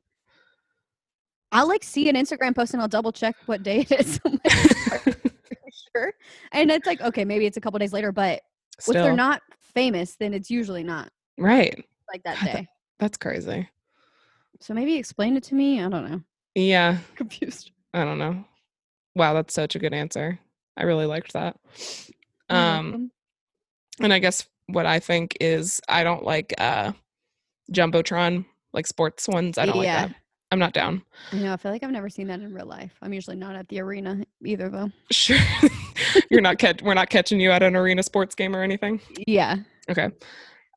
I'll 1.51 1.67
like 1.67 1.83
see 1.83 2.07
an 2.09 2.15
Instagram 2.15 2.55
post 2.55 2.73
and 2.73 2.81
I'll 2.81 2.87
double 2.87 3.11
check 3.11 3.35
what 3.45 3.61
day 3.63 3.81
it 3.89 3.91
is. 3.91 4.19
I'm 4.25 4.39
like, 4.45 5.07
"Are 5.07 5.13
you 5.65 5.71
sure, 5.93 6.13
and 6.53 6.71
it's 6.71 6.87
like 6.87 7.01
okay, 7.01 7.25
maybe 7.25 7.45
it's 7.45 7.57
a 7.57 7.61
couple 7.61 7.77
days 7.79 7.91
later, 7.93 8.11
but 8.13 8.41
if 8.79 8.85
they're 8.85 9.15
not 9.15 9.41
famous, 9.59 10.15
then 10.15 10.33
it's 10.33 10.49
usually 10.49 10.83
not 10.83 11.09
right. 11.37 11.83
Like 12.13 12.23
that 12.23 12.43
day. 12.43 12.67
That's 12.99 13.17
crazy. 13.17 13.67
So 14.59 14.73
maybe 14.73 14.95
explain 14.95 15.35
it 15.37 15.43
to 15.45 15.55
me. 15.55 15.81
I 15.81 15.89
don't 15.89 16.09
know. 16.09 16.21
Yeah, 16.55 16.97
Confused. 17.15 17.71
I 17.93 18.03
don't 18.03 18.19
know. 18.19 18.43
Wow, 19.15 19.33
that's 19.33 19.53
such 19.53 19.75
a 19.75 19.79
good 19.79 19.93
answer. 19.93 20.39
I 20.77 20.83
really 20.83 21.05
liked 21.05 21.33
that. 21.33 21.57
Um, 22.49 23.11
and 23.99 24.13
I 24.13 24.19
guess 24.19 24.47
what 24.67 24.85
I 24.85 24.99
think 24.99 25.37
is 25.41 25.81
I 25.89 26.03
don't 26.03 26.23
like 26.23 26.53
uh 26.57 26.91
jumbotron 27.71 28.45
like 28.73 28.87
sports 28.87 29.27
ones. 29.27 29.57
I 29.57 29.65
don't 29.65 29.75
Yeah. 29.83 30.01
like 30.01 30.09
that. 30.09 30.17
I'm 30.51 30.59
not 30.59 30.73
down. 30.73 31.01
I 31.31 31.37
know. 31.37 31.53
I 31.53 31.57
feel 31.57 31.71
like 31.71 31.81
I've 31.81 31.91
never 31.91 32.09
seen 32.09 32.27
that 32.27 32.41
in 32.41 32.53
real 32.53 32.65
life. 32.65 32.93
I'm 33.01 33.13
usually 33.13 33.37
not 33.37 33.55
at 33.55 33.69
the 33.69 33.79
arena 33.79 34.21
either, 34.45 34.67
though. 34.69 34.89
Sure. 35.09 35.37
You're 36.29 36.41
not 36.41 36.57
catch 36.59 36.81
we're 36.81 36.93
not 36.93 37.09
catching 37.09 37.39
you 37.39 37.51
at 37.51 37.63
an 37.63 37.75
arena 37.75 38.03
sports 38.03 38.35
game 38.35 38.53
or 38.55 38.61
anything. 38.61 38.99
Yeah. 39.27 39.57
Okay. 39.89 40.09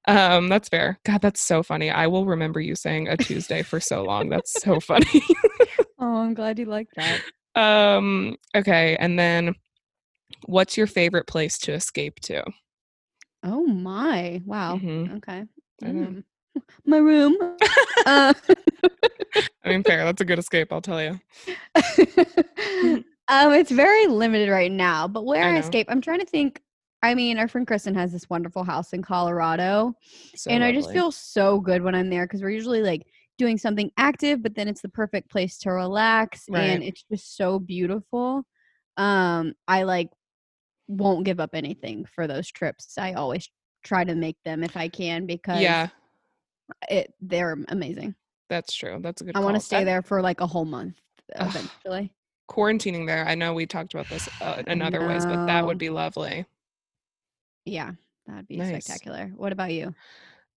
Um, 0.06 0.48
that's 0.48 0.68
fair. 0.68 0.98
God, 1.04 1.22
that's 1.22 1.40
so 1.40 1.62
funny. 1.62 1.90
I 1.90 2.06
will 2.06 2.26
remember 2.26 2.60
you 2.60 2.74
saying 2.74 3.08
a 3.08 3.16
Tuesday 3.16 3.62
for 3.62 3.80
so 3.80 4.02
long. 4.04 4.28
That's 4.28 4.52
so 4.62 4.80
funny. 4.80 5.06
Oh, 5.98 6.16
I'm 6.16 6.34
glad 6.34 6.58
you 6.58 6.64
like 6.66 6.88
that. 6.96 7.20
um, 7.54 8.36
okay, 8.54 8.96
and 8.98 9.16
then 9.18 9.54
what's 10.46 10.76
your 10.76 10.88
favorite 10.88 11.26
place 11.26 11.56
to 11.60 11.72
escape 11.72 12.18
to? 12.20 12.42
Oh 13.44 13.64
my! 13.64 14.42
Wow. 14.44 14.76
Mhm. 14.76 15.16
Okay. 15.18 15.44
Mm. 15.82 16.24
My 16.84 16.98
room. 16.98 17.36
uh, 18.06 18.34
I 19.64 19.68
mean, 19.68 19.82
fair. 19.84 20.04
That's 20.04 20.20
a 20.20 20.24
good 20.24 20.38
escape, 20.38 20.72
I'll 20.72 20.80
tell 20.82 21.00
you. 21.02 21.20
um, 23.28 23.52
it's 23.52 23.70
very 23.70 24.06
limited 24.06 24.50
right 24.50 24.72
now, 24.72 25.08
but 25.08 25.24
where 25.24 25.44
I 25.44 25.56
I, 25.56 25.58
escape, 25.60 25.86
I'm 25.88 26.00
trying 26.00 26.20
to 26.20 26.26
think. 26.26 26.60
I 27.04 27.14
mean, 27.14 27.38
our 27.38 27.48
friend 27.48 27.66
Kristen 27.66 27.94
has 27.96 28.12
this 28.12 28.28
wonderful 28.30 28.64
house 28.64 28.92
in 28.94 29.02
Colorado, 29.02 29.94
So 30.34 30.50
and 30.50 30.64
I 30.64 30.72
just 30.72 30.90
feel 30.90 31.12
so 31.12 31.60
good 31.60 31.82
when 31.82 31.94
I'm 31.94 32.08
there 32.08 32.24
because 32.26 32.40
we're 32.40 32.50
usually 32.50 32.80
like 32.82 33.06
doing 33.36 33.58
something 33.58 33.90
active, 33.98 34.42
but 34.42 34.54
then 34.54 34.68
it's 34.68 34.80
the 34.80 34.88
perfect 34.88 35.30
place 35.30 35.58
to 35.58 35.70
relax, 35.70 36.44
Right. 36.48 36.62
and 36.62 36.82
it's 36.82 37.04
just 37.10 37.36
so 37.36 37.58
beautiful. 37.58 38.44
Um, 38.96 39.52
I 39.68 39.82
like 39.82 40.08
won't 40.88 41.24
give 41.24 41.40
up 41.40 41.50
anything 41.54 42.06
for 42.06 42.26
those 42.26 42.50
trips. 42.50 42.96
I 42.96 43.12
always 43.14 43.48
try 43.82 44.04
to 44.04 44.14
make 44.14 44.36
them 44.44 44.62
if 44.64 44.76
I 44.76 44.88
can 44.88 45.26
because 45.26 45.60
Yeah, 45.60 45.88
it 46.88 47.12
they're 47.20 47.58
amazing. 47.68 48.14
that's 48.48 48.74
true. 48.74 48.98
That's 49.02 49.20
a 49.20 49.24
good 49.24 49.36
I 49.36 49.40
want 49.40 49.56
to 49.56 49.60
stay 49.60 49.80
That- 49.80 49.84
there 49.84 50.02
for 50.02 50.22
like 50.22 50.40
a 50.40 50.46
whole 50.46 50.64
month 50.64 50.96
Ugh. 51.36 51.48
eventually. 51.48 52.12
Quarantining 52.50 53.06
there. 53.06 53.26
I 53.26 53.34
know 53.34 53.52
we 53.52 53.66
talked 53.66 53.92
about 53.94 54.08
this 54.08 54.28
uh, 54.40 54.62
in 54.66 54.80
other 54.82 55.06
ways, 55.06 55.24
but 55.26 55.46
that 55.46 55.66
would 55.66 55.78
be 55.78 55.90
lovely. 55.90 56.44
Yeah, 57.64 57.92
that'd 58.26 58.48
be 58.48 58.56
Nice. 58.56 58.84
spectacular. 58.84 59.32
What 59.36 59.52
about 59.52 59.72
you? 59.72 59.94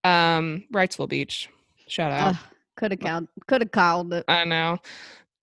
Um, 0.03 0.65
Wrightsville 0.73 1.09
Beach. 1.09 1.49
Shout 1.87 2.11
out. 2.11 2.35
could 2.75 2.91
have 2.91 2.99
called. 2.99 3.27
Could 3.47 3.61
have 3.61 3.71
called 3.71 4.13
it. 4.13 4.25
I 4.27 4.43
know. 4.45 4.77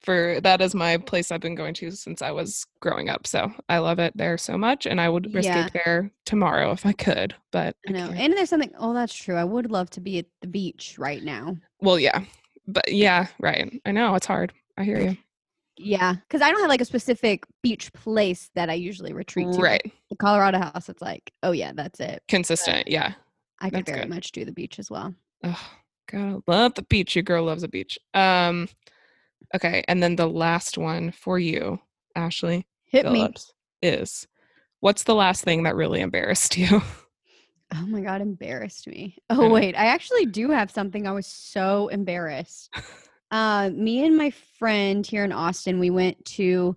For 0.02 0.38
that 0.42 0.60
is 0.60 0.74
my 0.74 0.98
place 0.98 1.32
I've 1.32 1.40
been 1.40 1.54
going 1.54 1.72
to 1.74 1.90
since 1.90 2.20
I 2.20 2.30
was 2.30 2.66
growing 2.80 3.08
up. 3.08 3.26
So 3.26 3.50
I 3.70 3.78
love 3.78 3.98
it 3.98 4.14
there 4.14 4.36
so 4.36 4.58
much, 4.58 4.84
and 4.84 5.00
I 5.00 5.08
would 5.08 5.30
Yeah. 5.32 5.38
escape 5.66 5.82
there 5.84 6.10
tomorrow 6.26 6.72
if 6.72 6.84
I 6.84 6.92
could. 6.92 7.34
But 7.50 7.74
I 7.88 7.92
know. 7.92 8.06
can't. 8.08 8.18
And 8.18 8.32
there's 8.34 8.50
something. 8.50 8.72
Oh, 8.78 8.92
that's 8.92 9.14
true. 9.14 9.36
I 9.36 9.44
would 9.44 9.70
love 9.70 9.88
to 9.90 10.00
be 10.02 10.18
at 10.18 10.26
the 10.42 10.46
beach 10.46 10.96
right 10.98 11.22
now. 11.22 11.56
well, 11.80 11.98
yeah, 11.98 12.22
but 12.66 12.92
yeah, 12.92 13.28
right. 13.40 13.80
I 13.86 13.92
know 13.92 14.14
it's 14.14 14.26
hard. 14.26 14.52
I 14.76 14.84
hear 14.84 15.00
you. 15.00 15.16
Yeah, 15.76 16.14
because 16.14 16.40
I 16.40 16.50
don't 16.50 16.60
have 16.60 16.68
like 16.68 16.80
a 16.80 16.84
specific 16.84 17.44
beach 17.62 17.92
place 17.92 18.50
that 18.54 18.70
I 18.70 18.74
usually 18.74 19.12
retreat 19.12 19.52
to. 19.52 19.60
Right, 19.60 19.92
The 20.10 20.16
Colorado 20.16 20.58
house. 20.58 20.88
It's 20.88 21.02
like, 21.02 21.32
oh 21.42 21.52
yeah, 21.52 21.72
that's 21.74 22.00
it. 22.00 22.22
consistent. 22.28 22.88
Yeah. 22.88 23.14
I 23.60 23.70
could 23.70 23.78
That's 23.78 23.90
very 23.90 24.02
good. 24.02 24.14
much 24.14 24.32
do 24.32 24.44
the 24.44 24.52
beach 24.52 24.78
as 24.78 24.90
well. 24.90 25.14
Oh, 25.42 25.70
God, 26.10 26.42
I 26.46 26.52
love 26.52 26.74
the 26.74 26.82
beach. 26.82 27.16
Your 27.16 27.22
girl 27.22 27.44
loves 27.44 27.62
a 27.62 27.68
beach. 27.68 27.98
Um, 28.12 28.68
Okay, 29.54 29.84
and 29.86 30.02
then 30.02 30.16
the 30.16 30.26
last 30.28 30.78
one 30.78 31.12
for 31.12 31.38
you, 31.38 31.78
Ashley 32.16 32.66
Hit 32.86 33.10
me. 33.10 33.32
Is 33.82 34.26
what's 34.80 35.04
the 35.04 35.14
last 35.14 35.44
thing 35.44 35.62
that 35.64 35.76
really 35.76 36.00
embarrassed 36.00 36.56
you? 36.58 36.82
Oh 37.74 37.86
my 37.86 38.00
god, 38.00 38.20
embarrassed 38.20 38.86
me. 38.86 39.16
Oh 39.30 39.48
wait, 39.50 39.74
I 39.76 39.86
actually 39.86 40.26
do 40.26 40.50
have 40.50 40.70
something 40.70 41.06
I 41.06 41.12
was 41.12 41.26
so 41.26 41.88
embarrassed. 41.88 42.74
Uh 43.34 43.70
me 43.74 44.04
and 44.06 44.16
my 44.16 44.30
friend 44.58 45.04
here 45.04 45.24
in 45.24 45.32
Austin, 45.32 45.80
we 45.80 45.90
went 45.90 46.24
to 46.36 46.76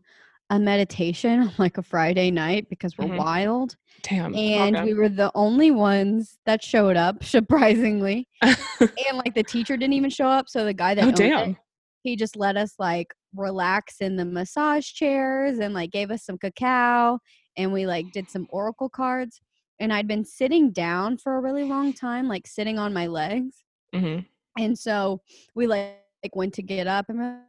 a 0.50 0.58
meditation 0.58 1.42
on 1.42 1.54
like 1.60 1.78
a 1.78 1.84
Friday 1.84 2.32
night 2.32 2.68
because 2.70 2.98
we're 2.98 3.06
Mhm. 3.06 3.18
wild. 3.18 3.76
Damn. 4.02 4.34
And 4.36 4.76
okay. 4.76 4.86
we 4.86 4.94
were 4.96 5.10
the 5.10 5.32
only 5.36 5.70
ones 5.70 6.40
that 6.48 6.64
showed 6.64 6.98
up, 6.98 7.24
surprisingly. 7.24 8.28
and 8.42 9.18
like 9.24 9.36
the 9.36 9.44
teacher 9.44 9.78
didn't 9.78 9.94
even 9.94 10.10
show 10.10 10.28
up. 10.28 10.50
So 10.50 10.66
the 10.66 10.74
guy 10.74 10.96
that 10.96 11.04
oh 11.04 11.08
owned 11.10 11.20
it, 11.20 11.30
damn. 11.30 11.58
he 12.02 12.16
just 12.16 12.36
let 12.36 12.58
us 12.58 12.74
like 12.80 13.14
relax 13.36 13.98
in 14.02 14.16
the 14.16 14.26
massage 14.26 14.88
chairs 14.94 15.60
and 15.60 15.76
like 15.76 15.92
gave 15.92 16.10
us 16.10 16.24
some 16.24 16.40
cacao 16.40 17.20
and 17.56 17.72
we 17.72 17.86
like 17.86 18.10
did 18.12 18.32
some 18.32 18.48
oracle 18.50 18.90
cards 18.90 19.42
and 19.80 19.92
i'd 19.94 20.08
been 20.08 20.24
sitting 20.24 20.72
down 20.72 21.18
for 21.18 21.38
a 21.38 21.42
really 21.42 21.66
long 21.66 21.94
time 21.94 22.28
like 22.28 22.48
sitting 22.48 22.80
on 22.80 22.94
my 22.94 23.06
legs 23.06 23.58
hmm 23.94 24.20
and 24.58 24.80
so 24.80 25.22
we 25.54 25.68
like, 25.68 25.98
like 26.28 26.36
went 26.36 26.54
to 26.54 26.62
get 26.62 26.88
up 26.88 27.06
and 27.10 27.40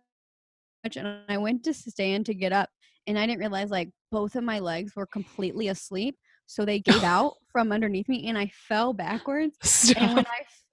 i 1.29 1.37
went 1.37 1.65
to 1.65 1.75
stand 1.75 2.25
to 2.27 2.35
get 2.35 2.53
up 2.53 2.71
and 3.07 3.19
i 3.19 3.27
didn't 3.27 3.41
realize 3.41 3.71
like 3.71 3.91
both 4.11 4.37
of 4.37 4.45
my 4.45 4.59
legs 4.59 4.93
were 4.95 5.07
completely 5.07 5.69
asleep 5.69 6.17
so 6.47 6.65
they 6.65 6.79
gave 6.79 7.03
out 7.05 7.35
from 7.53 7.73
underneath 7.73 8.09
me 8.09 8.27
and 8.29 8.39
i 8.39 8.51
fell 8.69 8.93
backwards 8.93 9.93
and 9.97 10.15
when 10.15 10.27
I 10.27 10.39
fell 10.39 10.69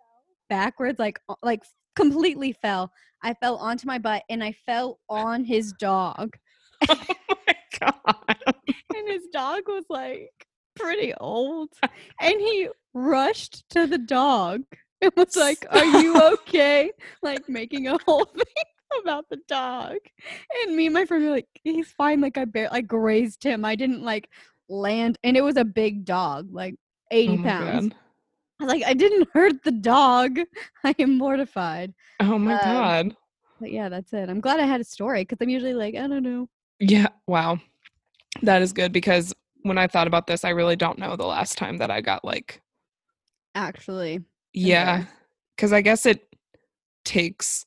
backwards, 0.50 1.00
like 1.00 1.20
like 1.41 1.63
completely 1.96 2.54
fell, 2.54 2.91
I 3.24 3.34
fell 3.36 3.58
onto 3.58 3.88
my 3.88 3.98
butt 3.98 4.24
and 4.30 4.44
I 4.44 4.54
fell 4.65 5.00
on 5.10 5.44
his 5.44 5.74
dog. 5.74 6.36
oh 6.89 7.02
my 7.48 7.56
god. 7.80 8.38
And 8.96 9.10
his 9.10 9.28
dog 9.34 9.63
was 9.68 9.84
like 9.89 10.32
pretty 10.76 11.13
old. 11.20 11.70
And 12.22 12.39
he 12.39 12.70
rushed 12.94 13.68
to 13.72 13.88
the 13.88 13.98
dog 13.98 14.62
and 15.18 15.28
was 15.28 15.36
like, 15.36 15.65
Are 15.72 15.86
you 15.86 16.22
okay? 16.34 16.91
Like 17.22 17.48
making 17.50 17.88
a 17.88 17.98
whole 18.06 18.26
thing 18.36 18.65
about 19.02 19.26
the 19.30 19.38
dog. 19.48 19.98
And 20.63 20.76
me 20.76 20.86
and 20.88 20.94
my 20.94 21.06
friend 21.06 21.24
were 21.26 21.32
like, 21.32 21.48
He's 21.63 21.91
fine. 21.91 22.22
Like 22.22 22.38
I 22.38 22.46
bare 22.46 22.70
I 22.72 22.82
grazed 22.82 23.44
him. 23.44 23.65
I 23.65 23.76
didn't 23.76 24.04
like 24.04 24.30
land 24.70 25.18
and 25.24 25.38
it 25.38 25.41
was 25.44 25.58
a 25.58 25.65
big 25.65 26.06
dog, 26.06 26.50
like 26.52 26.76
80 27.12 27.38
Oh 27.38 27.38
pounds. 27.38 27.89
god. 27.89 27.96
Like, 28.60 28.84
I 28.86 28.94
didn't 28.94 29.30
hurt 29.34 29.63
the 29.63 29.72
dog. 29.72 30.39
I 30.84 30.96
am 31.00 31.18
mortified. 31.18 31.94
Oh 32.20 32.38
my 32.39 32.56
Um, 32.56 32.58
god. 32.58 33.15
But 33.60 33.72
yeah, 33.72 33.89
that's 33.89 34.13
it. 34.13 34.30
I'm 34.30 34.41
glad 34.41 34.60
I 34.60 34.65
had 34.65 34.82
a 34.82 34.86
story 34.86 35.22
because 35.24 35.39
I'm 35.41 35.50
usually 35.50 35.74
like, 35.74 35.96
I 35.96 36.08
don't 36.08 36.24
know. 36.24 36.50
Yeah. 36.80 37.08
Wow. 37.28 37.60
That 38.41 38.62
is 38.62 38.74
good 38.74 38.91
because 38.94 39.34
when 39.63 39.78
I 39.78 39.88
thought 39.88 40.08
about 40.08 40.28
this, 40.28 40.46
I 40.46 40.50
really 40.52 40.76
don't 40.76 41.00
know 41.00 41.15
the 41.15 41.26
last 41.26 41.58
time 41.58 41.78
that 41.78 41.91
I 41.91 42.02
got 42.02 42.26
like 42.26 42.62
Actually, 43.56 44.24
yeah, 44.56 45.06
because 45.56 45.72
I 45.74 45.82
guess 45.82 46.06
it 46.06 46.26
takes. 47.04 47.65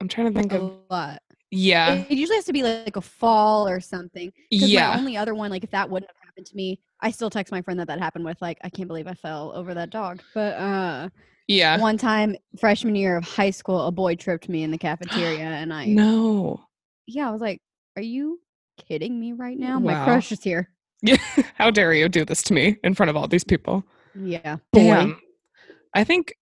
I'm 0.00 0.08
trying 0.08 0.32
to 0.32 0.38
think 0.38 0.52
a 0.52 0.56
of 0.60 0.72
lot. 0.90 1.22
yeah, 1.50 1.94
It, 1.94 2.10
it 2.12 2.18
usually 2.18 2.36
has 2.36 2.44
to 2.46 2.52
be 2.52 2.62
like 2.62 2.96
a 2.96 3.00
fall 3.00 3.66
or 3.66 3.80
something. 3.80 4.30
Because 4.50 4.70
yeah. 4.70 4.90
my 4.90 4.98
only 4.98 5.16
other 5.16 5.34
one, 5.34 5.50
like 5.50 5.64
if 5.64 5.70
that 5.70 5.88
wouldn't 5.88 6.10
have 6.10 6.28
happened 6.28 6.46
to 6.46 6.56
me, 6.56 6.80
I 7.00 7.10
still 7.10 7.30
text 7.30 7.50
my 7.52 7.62
friend 7.62 7.80
that 7.80 7.88
that 7.88 7.98
happened 7.98 8.24
with. 8.24 8.40
Like, 8.42 8.58
I 8.62 8.68
can't 8.68 8.88
believe 8.88 9.06
I 9.06 9.14
fell 9.14 9.52
over 9.54 9.72
that 9.74 9.90
dog. 9.90 10.20
But 10.34 10.54
uh, 10.54 11.08
Yeah. 11.46 11.78
one 11.80 11.96
time, 11.96 12.36
freshman 12.58 12.94
year 12.94 13.16
of 13.16 13.24
high 13.24 13.50
school, 13.50 13.86
a 13.86 13.92
boy 13.92 14.16
tripped 14.16 14.48
me 14.48 14.62
in 14.64 14.70
the 14.70 14.78
cafeteria, 14.78 15.38
and 15.44 15.72
I 15.72 15.86
No. 15.86 16.60
yeah, 17.06 17.28
I 17.28 17.32
was 17.32 17.40
like, 17.40 17.60
Are 17.96 18.02
you 18.02 18.40
kidding 18.76 19.18
me 19.18 19.32
right 19.32 19.58
now? 19.58 19.78
My 19.78 20.04
crush 20.04 20.32
is 20.32 20.42
here. 20.42 20.70
Yeah. 21.02 21.16
How 21.54 21.70
dare 21.70 21.94
you 21.94 22.08
do 22.10 22.24
this 22.26 22.42
to 22.44 22.54
me 22.54 22.76
in 22.84 22.92
front 22.94 23.08
of 23.10 23.16
all 23.16 23.28
these 23.28 23.44
people? 23.44 23.84
Yeah, 24.14 24.56
boy. 24.72 24.80
Damn. 24.80 25.20
I 25.96 26.04
think 26.04 26.34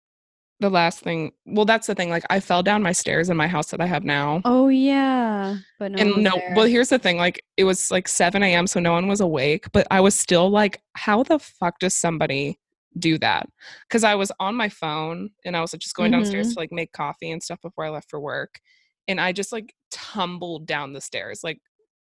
the 0.61 0.71
last 0.71 1.01
thing, 1.01 1.33
well, 1.47 1.65
that's 1.65 1.87
the 1.87 1.95
thing. 1.95 2.11
Like, 2.11 2.25
I 2.31 2.41
fell 2.41 2.63
down 2.63 2.83
my 2.83 2.93
stairs 2.93 3.29
in 3.31 3.37
my 3.37 3.47
house 3.49 3.69
that 3.71 3.81
I 3.81 3.87
have 3.87 4.05
now. 4.05 4.41
Oh 4.45 4.69
yeah, 4.69 5.57
but 5.79 5.93
no. 5.93 5.99
and 5.99 6.23
no, 6.23 6.33
there. 6.37 6.53
well, 6.57 6.67
here's 6.67 6.89
the 6.91 6.99
thing. 6.99 7.17
Like, 7.17 7.43
it 7.57 7.65
was 7.65 7.91
like 7.91 8.09
7 8.09 8.43
a.m., 8.43 8.67
so 8.67 8.81
no 8.81 8.93
one 8.93 9.07
was 9.09 9.21
awake, 9.21 9.67
but 9.73 9.87
I 9.91 10.01
was 10.01 10.19
still 10.19 10.51
like, 10.51 10.81
how 10.95 11.23
the 11.23 11.39
fuck 11.39 11.79
does 11.79 11.95
somebody 11.95 12.59
do 12.99 13.19
that? 13.19 13.49
Because 13.89 14.05
I 14.05 14.15
was 14.15 14.31
on 14.39 14.55
my 14.55 14.69
phone 14.69 15.31
and 15.45 15.57
I 15.57 15.61
was 15.61 15.73
like, 15.73 15.81
just 15.81 15.97
going 15.97 16.13
downstairs 16.13 16.49
Mhm. 16.51 16.55
to 16.55 16.61
like 16.61 16.73
make 16.73 16.93
coffee 16.93 17.31
and 17.31 17.43
stuff 17.43 17.61
before 17.61 17.85
I 17.85 17.91
left 17.91 18.09
for 18.11 18.21
work. 18.21 18.61
And 19.09 19.21
I 19.21 19.33
just 19.33 19.53
like 19.53 19.75
tumbled 19.91 20.67
down 20.67 20.93
the 20.93 21.01
stairs 21.01 21.41
like 21.43 21.59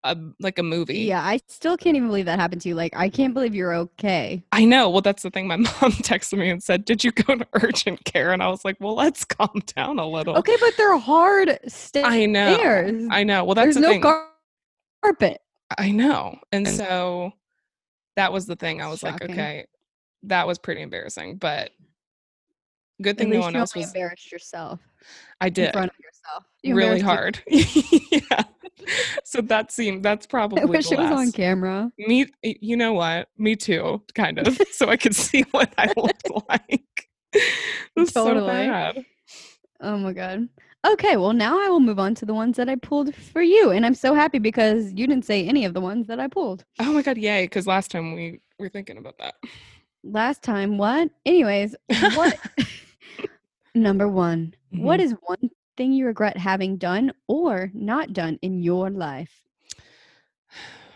a 0.03 0.17
like 0.39 0.59
a 0.59 0.63
movie. 0.63 0.99
Yeah, 0.99 1.21
I 1.21 1.39
still 1.47 1.77
can't 1.77 1.95
even 1.95 2.07
believe 2.07 2.25
that 2.25 2.39
happened 2.39 2.61
to 2.61 2.69
you. 2.69 2.75
Like, 2.75 2.93
I 2.95 3.09
can't 3.09 3.33
believe 3.33 3.53
you're 3.53 3.73
okay. 3.73 4.43
I 4.51 4.65
know. 4.65 4.89
Well, 4.89 5.01
that's 5.01 5.23
the 5.23 5.29
thing. 5.29 5.47
My 5.47 5.55
mom 5.57 5.91
texted 5.91 6.37
me 6.37 6.49
and 6.49 6.63
said, 6.63 6.85
"Did 6.85 7.03
you 7.03 7.11
go 7.11 7.35
to 7.35 7.47
urgent 7.53 8.03
care?" 8.05 8.31
And 8.31 8.41
I 8.41 8.49
was 8.49 8.63
like, 8.63 8.77
"Well, 8.79 8.95
let's 8.95 9.25
calm 9.25 9.61
down 9.75 9.99
a 9.99 10.07
little." 10.07 10.37
Okay, 10.37 10.55
but 10.59 10.73
they're 10.77 10.97
hard 10.97 11.59
stairs. 11.67 12.05
I 12.07 12.25
know. 12.25 13.07
I 13.11 13.23
know. 13.23 13.43
Well, 13.43 13.55
that's 13.55 13.65
There's 13.65 13.75
the 13.75 13.81
no 13.81 13.89
thing. 13.89 14.01
gar- 14.01 14.27
carpet. 15.03 15.41
I 15.77 15.91
know. 15.91 16.39
And 16.51 16.67
so 16.67 17.31
that 18.15 18.33
was 18.33 18.45
the 18.45 18.55
thing. 18.55 18.81
I 18.81 18.87
was 18.87 19.03
like, 19.03 19.21
okay, 19.21 19.65
that 20.23 20.47
was 20.47 20.57
pretty 20.57 20.81
embarrassing, 20.81 21.37
but 21.37 21.71
good 23.01 23.17
thing 23.17 23.29
no 23.29 23.39
one 23.39 23.55
else 23.55 23.75
was. 23.75 23.85
embarrassed 23.85 24.31
yourself 24.31 24.79
I 25.41 25.47
in 25.47 25.53
did 25.53 25.73
front 25.73 25.91
of 25.91 25.97
yourself. 25.99 26.45
You 26.63 26.75
really 26.75 26.99
hard. 26.99 27.41
yeah. 27.47 28.43
So 29.23 29.41
that 29.41 29.71
seemed 29.71 30.03
that's 30.03 30.25
probably 30.35 30.61
I 30.61 30.65
wish 30.65 30.91
it 30.91 30.97
was 30.97 31.11
on 31.11 31.31
camera. 31.31 31.91
Me, 31.97 32.25
you 32.43 32.75
know 32.77 32.93
what? 32.93 33.27
Me 33.37 33.55
too, 33.55 34.01
kind 34.15 34.39
of. 34.39 34.59
so 34.71 34.89
I 34.89 34.97
could 34.97 35.15
see 35.15 35.43
what 35.51 35.73
I 35.77 35.93
looked 35.95 36.29
like. 36.49 37.09
It 37.33 37.43
was 37.95 38.11
so 38.11 38.25
Totally. 38.33 38.47
bad. 38.47 39.05
Oh 39.81 39.97
my 39.97 40.13
god. 40.13 40.49
Okay, 40.87 41.17
well 41.17 41.33
now 41.33 41.59
I 41.59 41.69
will 41.69 41.79
move 41.81 41.99
on 41.99 42.15
to 42.15 42.25
the 42.25 42.33
ones 42.33 42.57
that 42.57 42.69
I 42.69 42.75
pulled 42.75 43.13
for 43.15 43.41
you, 43.41 43.71
and 43.71 43.85
I'm 43.85 43.95
so 43.95 44.13
happy 44.13 44.39
because 44.39 44.91
you 44.93 45.07
didn't 45.07 45.25
say 45.25 45.45
any 45.45 45.65
of 45.65 45.73
the 45.73 45.81
ones 45.81 46.07
that 46.07 46.19
I 46.19 46.27
pulled 46.27 46.63
Oh 46.79 46.91
my 46.93 47.01
god, 47.01 47.17
yay! 47.17 47.45
Because 47.45 47.67
last 47.67 47.91
time 47.91 48.13
we 48.15 48.39
were 48.57 48.69
thinking 48.69 48.97
about 48.97 49.17
that. 49.19 49.35
last 50.03 50.41
time. 50.41 50.77
What? 50.77 51.09
Anyways, 51.25 51.75
what? 52.15 52.37
Number 53.79 54.07
one. 54.07 54.53
What 54.71 54.99
Mhm. 54.99 55.03
is 55.03 55.11
one 55.21 55.49
thing 55.77 55.93
you 55.93 56.05
regret 56.05 56.37
having 56.37 56.77
done 56.77 57.13
or 57.27 57.71
not 57.73 58.13
done 58.13 58.37
in 58.41 58.61
your 58.61 58.89
life? 58.89 59.41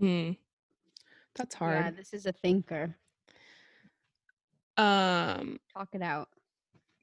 Hmm. 0.00 0.32
That's 1.36 1.54
hard. 1.54 1.84
Yeah, 1.84 1.90
this 1.92 2.12
is 2.12 2.26
a 2.26 2.32
thinker. 2.32 2.96
Um, 4.76 5.60
Talk 5.72 5.88
it 5.92 6.02
out. 6.02 6.28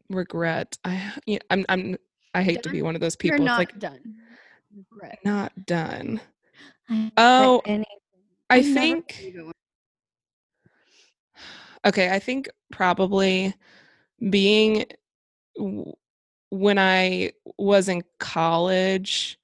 regret. 0.10 0.78
I 0.84 1.14
yeah, 1.26 1.40
I'm 1.50 1.66
I'm 1.70 1.96
I 2.36 2.44
hate 2.44 2.62
to 2.64 2.70
be 2.70 2.82
one 2.82 2.96
of 2.96 3.02
those 3.02 3.16
people. 3.16 3.38
You're 3.38 3.46
not 3.46 3.60
like 3.60 3.80
done. 3.80 4.18
Regret. 4.76 5.20
not 5.24 5.54
done. 5.66 6.20
Oh, 7.18 7.62
anything. 7.66 7.86
I 8.50 8.62
think 8.62 9.16
believe 9.18 9.36
it 9.38 9.44
when- 9.46 9.54
okay, 11.86 12.12
I 12.14 12.20
think 12.20 12.50
probably 12.72 13.54
being 14.30 14.86
when 16.50 16.78
I 16.78 17.32
was 17.58 17.90
in 17.90 18.04
college, 18.20 19.40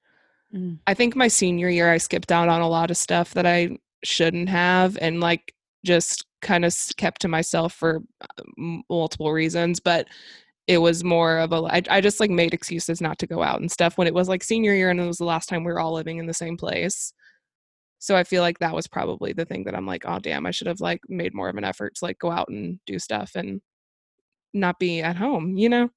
Mm. 0.54 0.78
I 0.86 0.94
think 0.94 1.14
my 1.14 1.28
senior 1.28 1.68
year 1.68 1.90
I 1.92 1.98
skipped 1.98 2.32
out 2.32 2.48
on 2.48 2.60
a 2.60 2.68
lot 2.68 2.90
of 2.90 2.96
stuff 2.96 3.34
that 3.34 3.46
I 3.46 3.78
shouldn't 4.04 4.48
have 4.48 4.96
and 5.00 5.20
like 5.20 5.54
just 5.84 6.24
kind 6.40 6.64
of 6.64 6.74
kept 6.96 7.20
to 7.22 7.28
myself 7.28 7.72
for 7.74 8.02
uh, 8.20 8.42
multiple 8.88 9.32
reasons, 9.32 9.80
but 9.80 10.06
it 10.66 10.78
was 10.78 11.02
more 11.02 11.38
of 11.38 11.52
a 11.52 11.56
I, 11.56 11.82
I 11.90 12.00
just 12.00 12.20
like 12.20 12.30
made 12.30 12.54
excuses 12.54 13.00
not 13.00 13.18
to 13.18 13.26
go 13.26 13.42
out 13.42 13.60
and 13.60 13.70
stuff 13.70 13.96
when 13.96 14.06
it 14.06 14.14
was 14.14 14.28
like 14.28 14.42
senior 14.42 14.74
year 14.74 14.90
and 14.90 15.00
it 15.00 15.06
was 15.06 15.18
the 15.18 15.24
last 15.24 15.48
time 15.48 15.64
we 15.64 15.72
were 15.72 15.80
all 15.80 15.94
living 15.94 16.18
in 16.18 16.26
the 16.26 16.34
same 16.34 16.56
place. 16.56 17.12
So 18.00 18.16
I 18.16 18.22
feel 18.24 18.42
like 18.42 18.60
that 18.60 18.74
was 18.74 18.86
probably 18.86 19.32
the 19.32 19.44
thing 19.44 19.64
that 19.64 19.74
I'm 19.74 19.86
like, 19.86 20.04
oh 20.06 20.18
damn, 20.20 20.46
I 20.46 20.52
should 20.52 20.68
have 20.68 20.80
like 20.80 21.00
made 21.08 21.34
more 21.34 21.48
of 21.48 21.56
an 21.56 21.64
effort 21.64 21.96
to 21.96 22.04
like 22.04 22.18
go 22.18 22.30
out 22.30 22.48
and 22.48 22.78
do 22.86 22.98
stuff 22.98 23.32
and 23.34 23.60
not 24.58 24.78
be 24.78 25.00
at 25.00 25.16
home, 25.16 25.56
you 25.56 25.68
know? 25.68 25.90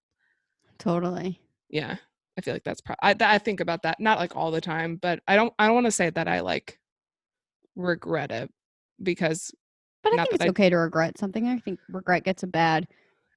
Totally. 0.78 1.40
Yeah. 1.70 1.98
I 2.38 2.42
feel 2.42 2.54
like 2.54 2.64
that's 2.64 2.82
pro- 2.82 2.96
I, 3.02 3.14
th- 3.14 3.30
I 3.30 3.38
think 3.38 3.60
about 3.60 3.84
that 3.84 4.00
not 4.00 4.18
like 4.18 4.36
all 4.36 4.52
the 4.52 4.62
time, 4.62 4.96
but 4.96 5.20
I 5.28 5.36
don't 5.36 5.54
I 5.60 5.66
don't 5.66 5.76
want 5.76 5.86
to 5.88 5.92
say 5.92 6.10
that 6.10 6.28
I 6.28 6.40
like 6.40 6.80
regret 7.76 8.32
it 8.32 8.50
because 9.02 9.54
But 10.04 10.14
I 10.14 10.24
think 10.24 10.34
it's 10.34 10.46
I- 10.46 10.50
okay 10.50 10.70
to 10.70 10.78
regret 10.78 11.18
something. 11.18 11.48
I 11.48 11.60
think 11.60 11.80
regret 11.90 12.24
gets 12.24 12.44
a 12.44 12.48
bad 12.48 12.88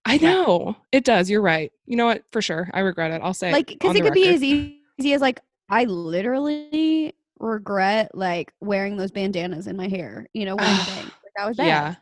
I 0.06 0.18
know 0.18 0.76
it 0.92 1.04
does. 1.04 1.30
You're 1.30 1.40
right. 1.40 1.72
You 1.86 1.96
know 1.96 2.04
what? 2.04 2.24
For 2.30 2.42
sure, 2.42 2.70
I 2.74 2.80
regret 2.80 3.10
it. 3.10 3.22
I'll 3.24 3.32
say 3.34 3.52
like 3.52 3.68
because 3.68 3.96
it 3.96 4.02
could 4.02 4.12
be 4.12 4.28
as 4.28 4.42
easy 4.42 5.12
as 5.14 5.22
like 5.22 5.40
I 5.70 5.84
literally 5.84 7.14
regret 7.38 8.14
like 8.14 8.52
wearing 8.60 8.96
those 8.98 9.10
bandanas 9.10 9.66
in 9.66 9.76
my 9.76 9.88
hair. 9.88 10.28
You 10.34 10.44
know, 10.44 10.56
wearing 10.56 10.76
bangs. 10.86 11.04
Like, 11.06 11.32
that 11.36 11.48
was 11.48 11.56
bad. 11.56 11.66
Yeah. 11.66 11.94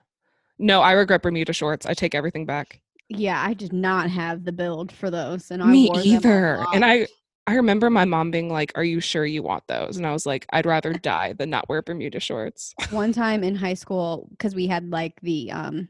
No, 0.58 0.82
I 0.82 0.92
regret 0.92 1.22
Bermuda 1.22 1.52
shorts. 1.52 1.86
I 1.86 1.94
take 1.94 2.14
everything 2.14 2.44
back. 2.44 2.80
Yeah, 3.18 3.42
I 3.44 3.54
did 3.54 3.72
not 3.72 4.10
have 4.10 4.44
the 4.44 4.52
build 4.52 4.92
for 4.92 5.10
those, 5.10 5.50
and 5.50 5.62
I 5.62 5.72
Me 5.72 5.86
wore 5.86 6.00
either. 6.02 6.64
And. 6.72 6.84
I 6.84 7.06
I 7.46 7.54
remember 7.54 7.90
my 7.90 8.04
mom 8.04 8.30
being 8.30 8.48
like, 8.48 8.72
"Are 8.76 8.84
you 8.84 9.00
sure 9.00 9.26
you 9.26 9.42
want 9.42 9.66
those?" 9.66 9.96
And 9.96 10.06
I 10.06 10.12
was 10.12 10.26
like, 10.26 10.46
"I'd 10.52 10.66
rather 10.66 10.92
die 10.92 11.32
than 11.32 11.50
not 11.50 11.68
wear 11.68 11.82
Bermuda 11.82 12.20
shorts." 12.20 12.74
One 12.90 13.12
time 13.12 13.42
in 13.42 13.54
high 13.56 13.74
school, 13.74 14.28
because 14.30 14.54
we 14.54 14.66
had 14.68 14.90
like 14.90 15.20
the 15.22 15.50
um, 15.50 15.88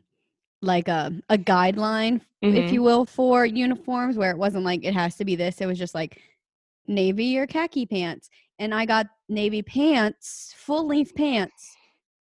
like 0.62 0.88
a 0.88 1.12
a 1.28 1.36
guideline, 1.38 2.20
if 2.40 2.66
Mhm. 2.66 2.72
you 2.72 2.82
will, 2.82 3.04
for 3.04 3.44
uniforms, 3.44 4.16
where 4.16 4.30
it 4.30 4.38
wasn't 4.38 4.64
like 4.64 4.84
it 4.84 4.94
has 4.94 5.16
to 5.16 5.24
be 5.24 5.36
this. 5.36 5.60
It 5.60 5.66
was 5.66 5.78
just 5.78 5.94
like 5.94 6.20
navy 6.86 7.38
or 7.38 7.46
khaki 7.46 7.84
pants, 7.86 8.30
and 8.58 8.74
I 8.74 8.86
got 8.86 9.06
navy 9.28 9.62
pants, 9.62 10.54
full 10.56 10.86
length 10.86 11.14
pants, 11.14 11.76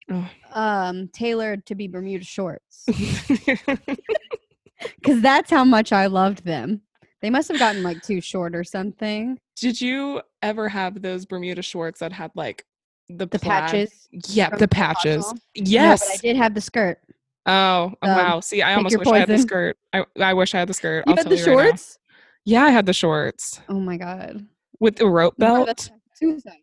Oh. 0.09 0.29
um, 0.53 1.07
tailored 1.09 1.65
to 1.67 1.75
be 1.75 1.87
Bermuda 1.87 2.25
shorts, 2.25 2.85
because 5.01 5.21
that's 5.21 5.49
how 5.51 5.63
much 5.63 5.91
I 5.91 6.07
loved 6.07 6.45
them. 6.45 6.81
They 7.21 7.29
must 7.29 7.47
have 7.49 7.59
gotten 7.59 7.83
like 7.83 8.01
too 8.01 8.21
short 8.21 8.55
or 8.55 8.63
something. 8.63 9.39
Did 9.55 9.79
you 9.79 10.21
ever 10.41 10.67
have 10.69 11.01
those 11.01 11.25
Bermuda 11.25 11.61
shorts 11.61 11.99
that 11.99 12.11
had 12.11 12.31
like 12.35 12.65
the 13.09 13.27
The 13.27 13.39
patches. 13.39 14.07
Yeah, 14.27 14.49
the 14.49 14.67
patches. 14.67 15.25
No, 15.25 15.33
Yes. 15.55 15.99
but 15.99 16.13
I 16.13 16.17
did 16.17 16.35
have 16.37 16.53
the 16.53 16.61
skirt. 16.61 16.99
Oh, 17.45 17.93
oh, 18.01 18.09
Um, 18.09 18.15
wow. 18.15 18.39
See, 18.39 18.61
I 18.61 18.73
almost 18.75 18.97
wish 18.97 19.07
I 19.07 19.19
had 19.19 19.29
the 19.29 19.37
skirt. 19.39 19.77
I, 19.93 20.05
I 20.19 20.33
wish 20.33 20.55
I 20.55 20.59
had 20.59 20.69
the 20.69 20.73
skirt. 20.73 21.03
You 21.07 21.11
I'll 21.11 21.17
had 21.17 21.27
the 21.29 21.35
you 21.37 21.45
right 21.45 21.67
shorts? 21.67 21.99
Yeah, 22.45 22.63
I 22.63 22.69
had 22.71 22.85
the 22.85 22.93
shorts 22.93 23.61
Oh 23.69 23.79
my 23.79 23.97
god. 23.97 24.45
with 24.79 24.95
the 24.95 25.07
rope 25.07 25.35
belt. 25.37 25.91
Suicide. 26.15 26.59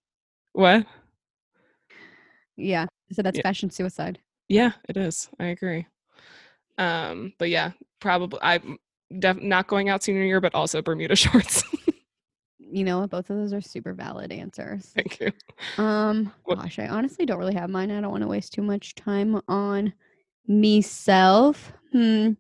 What? 0.52 0.86
Yeah. 2.56 2.86
So 3.12 3.22
that's 3.22 3.36
Yeah. 3.38 3.42
fashion 3.42 3.70
suicide. 3.70 4.18
Yeah, 4.48 4.72
it 4.88 4.96
is. 4.96 5.28
I 5.38 5.46
agree. 5.46 5.86
Um, 6.78 7.32
but 7.38 7.50
yeah, 7.50 7.72
probably 8.00 8.38
I'm 8.42 8.78
def- 9.18 9.42
not 9.42 9.66
going 9.66 9.88
out 9.88 10.02
senior 10.02 10.22
year, 10.22 10.40
but 10.40 10.54
also 10.54 10.80
Bermuda 10.80 11.16
shorts. 11.24 11.62
You 12.58 12.84
know 12.84 13.00
what? 13.00 13.10
Both 13.10 13.30
of 13.30 13.36
those 13.36 13.52
are 13.52 13.60
super 13.60 13.94
valid 13.94 14.30
answers. 14.30 14.92
Thank 14.94 15.20
you. 15.20 15.32
Um, 15.82 16.32
What- 16.44 16.58
gosh, 16.58 16.78
I 16.78 16.86
honestly 16.88 17.26
don't 17.26 17.38
really 17.38 17.54
have 17.54 17.70
mine. 17.70 17.90
I 17.90 18.00
don't 18.00 18.10
want 18.10 18.22
to 18.22 18.28
waste 18.28 18.52
too 18.52 18.62
much 18.62 18.94
time 18.94 19.40
on 19.48 19.92
myself. 20.46 21.72
Hmm. 21.92 22.32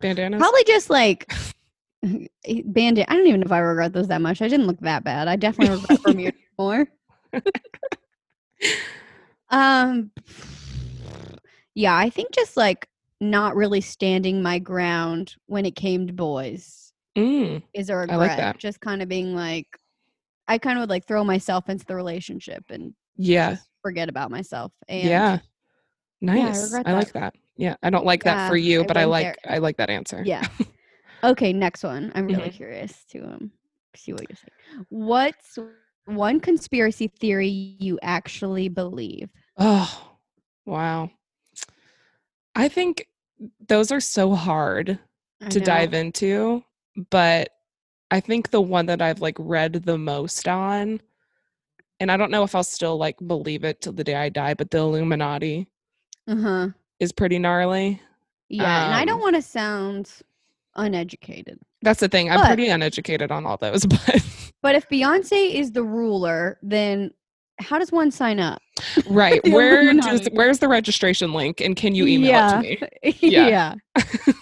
Bandanas. 0.00 0.38
Probably 0.40 0.64
just 0.64 0.90
like 0.90 1.30
bandit. 2.64 3.06
I 3.08 3.14
don't 3.14 3.26
even 3.26 3.40
know 3.40 3.44
if 3.46 3.52
I 3.52 3.58
regret 3.58 3.92
those 3.92 4.08
that 4.08 4.20
much. 4.20 4.42
I 4.42 4.48
didn't 4.48 4.66
look 4.66 4.80
that 4.80 5.04
bad. 5.04 5.28
I 5.28 5.36
definitely 5.36 5.76
regret 5.76 6.02
Bermuda 6.02 6.32
more. 6.58 6.88
um, 9.50 10.10
yeah, 11.74 11.96
I 11.96 12.10
think 12.10 12.32
just 12.32 12.56
like 12.56 12.88
not 13.22 13.56
really 13.56 13.80
standing 13.80 14.42
my 14.42 14.58
ground 14.58 15.36
when 15.46 15.64
it 15.64 15.76
came 15.76 16.06
to 16.06 16.12
boys 16.12 16.92
Mm, 17.16 17.62
is 17.74 17.88
a 17.90 17.96
regret. 17.96 18.14
I 18.14 18.16
like 18.16 18.36
that. 18.36 18.58
Just 18.58 18.80
kind 18.80 19.02
of 19.02 19.08
being 19.08 19.34
like, 19.34 19.66
I 20.48 20.58
kind 20.58 20.78
of 20.78 20.82
would 20.82 20.90
like 20.90 21.06
throw 21.06 21.24
myself 21.24 21.68
into 21.68 21.84
the 21.86 21.94
relationship 21.94 22.64
and 22.70 22.94
yeah. 23.16 23.56
forget 23.82 24.08
about 24.08 24.30
myself. 24.30 24.72
And 24.88 25.08
Yeah. 25.08 25.38
Nice. 26.20 26.64
regret 26.64 26.86
I, 26.86 26.90
that. 26.92 26.98
like 26.98 27.12
that. 27.12 27.34
Yeah. 27.56 27.76
I 27.82 27.90
don't 27.90 28.06
like 28.06 28.24
that 28.24 28.48
for 28.48 28.56
you, 28.56 28.82
I 28.82 28.86
but 28.86 28.96
I 28.96 29.04
like 29.04 29.38
there. 29.42 29.54
I 29.54 29.58
like 29.58 29.76
that 29.76 29.90
answer. 29.90 30.22
Yeah. 30.26 30.46
Okay, 31.24 31.52
next 31.52 31.84
one. 31.84 32.10
I'm 32.16 32.26
really 32.26 32.48
Mhm. 32.50 32.56
curious 32.56 33.04
to 33.10 33.24
um 33.24 33.52
see 33.94 34.12
what 34.12 34.28
you're 34.28 34.36
saying. 34.36 34.86
What's 34.88 35.56
one 36.06 36.40
conspiracy 36.40 37.06
theory 37.06 37.46
you 37.46 37.96
actually 38.02 38.68
believe? 38.68 39.30
Oh, 39.56 40.16
wow. 40.66 41.10
I 42.56 42.68
think 42.68 43.06
those 43.68 43.90
are 43.92 44.00
so 44.00 44.34
hard 44.34 44.98
I 45.40 45.48
to 45.48 45.58
know. 45.58 45.64
dive 45.64 45.94
into, 45.94 46.62
but 47.10 47.50
I 48.10 48.20
think 48.20 48.50
the 48.50 48.60
one 48.60 48.86
that 48.86 49.00
I've 49.02 49.20
like 49.20 49.36
read 49.38 49.72
the 49.84 49.98
most 49.98 50.46
on, 50.48 51.00
and 52.00 52.10
I 52.12 52.16
don't 52.16 52.30
know 52.30 52.42
if 52.42 52.54
I'll 52.54 52.62
still 52.64 52.96
like 52.98 53.16
believe 53.26 53.64
it 53.64 53.80
till 53.80 53.92
the 53.92 54.04
day 54.04 54.16
I 54.16 54.28
die, 54.28 54.54
but 54.54 54.70
the 54.70 54.78
Illuminati 54.78 55.66
Uh-huh. 56.28 56.68
is 57.00 57.12
pretty 57.12 57.38
gnarly. 57.38 58.00
Yeah, 58.48 58.84
and 58.86 58.94
I 58.94 59.04
don't 59.04 59.16
Um, 59.16 59.20
want 59.22 59.36
to 59.36 59.42
sound 59.42 60.10
uneducated. 60.76 61.58
That's 61.82 62.00
the 62.00 62.08
thing. 62.08 62.30
I'm 62.30 62.40
But- 62.40 62.46
pretty 62.48 62.68
uneducated 62.68 63.30
on 63.32 63.46
all 63.46 63.56
those, 63.56 63.86
but 63.86 64.26
But 64.62 64.74
if 64.76 64.88
Beyonce 64.88 65.54
is 65.54 65.72
the 65.72 65.82
ruler, 65.82 66.58
then 66.62 67.12
how 67.58 67.78
does 67.78 67.90
one 67.90 68.10
sign 68.10 68.38
up? 68.40 68.60
right. 69.08 69.40
Where 69.48 69.92
does, 69.94 70.28
where's 70.32 70.58
the 70.58 70.68
registration 70.68 71.32
link 71.32 71.60
and 71.60 71.76
can 71.76 71.94
you 71.94 72.06
email 72.06 72.30
yeah. 72.30 72.60
it 72.60 72.78
to 72.78 72.86
me? 73.10 73.18
Yeah. 73.20 73.74
yeah. 73.96 74.34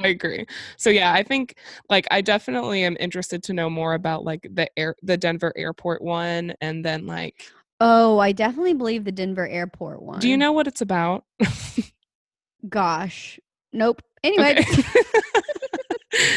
I 0.00 0.08
agree. 0.08 0.46
So 0.76 0.90
yeah, 0.90 1.12
I 1.12 1.22
think 1.22 1.56
like 1.90 2.06
I 2.10 2.20
definitely 2.20 2.84
am 2.84 2.96
interested 3.00 3.42
to 3.44 3.52
know 3.52 3.68
more 3.68 3.94
about 3.94 4.24
like 4.24 4.46
the 4.52 4.68
air 4.78 4.94
the 5.02 5.16
Denver 5.16 5.52
airport 5.56 6.02
one 6.02 6.54
and 6.60 6.84
then 6.84 7.06
like 7.06 7.50
Oh, 7.80 8.20
I 8.20 8.30
definitely 8.30 8.74
believe 8.74 9.04
the 9.04 9.10
Denver 9.12 9.48
airport 9.48 10.02
one. 10.02 10.20
do 10.20 10.28
you 10.28 10.36
know 10.36 10.52
what 10.52 10.68
it's 10.68 10.80
about? 10.80 11.24
Gosh. 12.68 13.40
Nope. 13.72 14.02
Anyway, 14.22 14.60
Okay. 14.60 14.82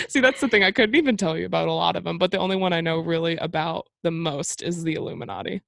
See, 0.09 0.21
that's 0.21 0.41
the 0.41 0.47
thing. 0.47 0.63
I 0.63 0.71
couldn't 0.71 0.95
even 0.95 1.17
tell 1.17 1.37
you 1.37 1.45
about 1.45 1.67
a 1.67 1.73
lot 1.73 1.95
of 1.95 2.03
them, 2.03 2.17
but 2.17 2.31
the 2.31 2.37
only 2.37 2.55
one 2.55 2.73
I 2.73 2.81
know 2.81 2.99
really 2.99 3.35
about 3.37 3.87
the 4.03 4.11
most 4.11 4.61
is 4.63 4.83
the 4.83 4.93
Illuminati. 4.93 5.61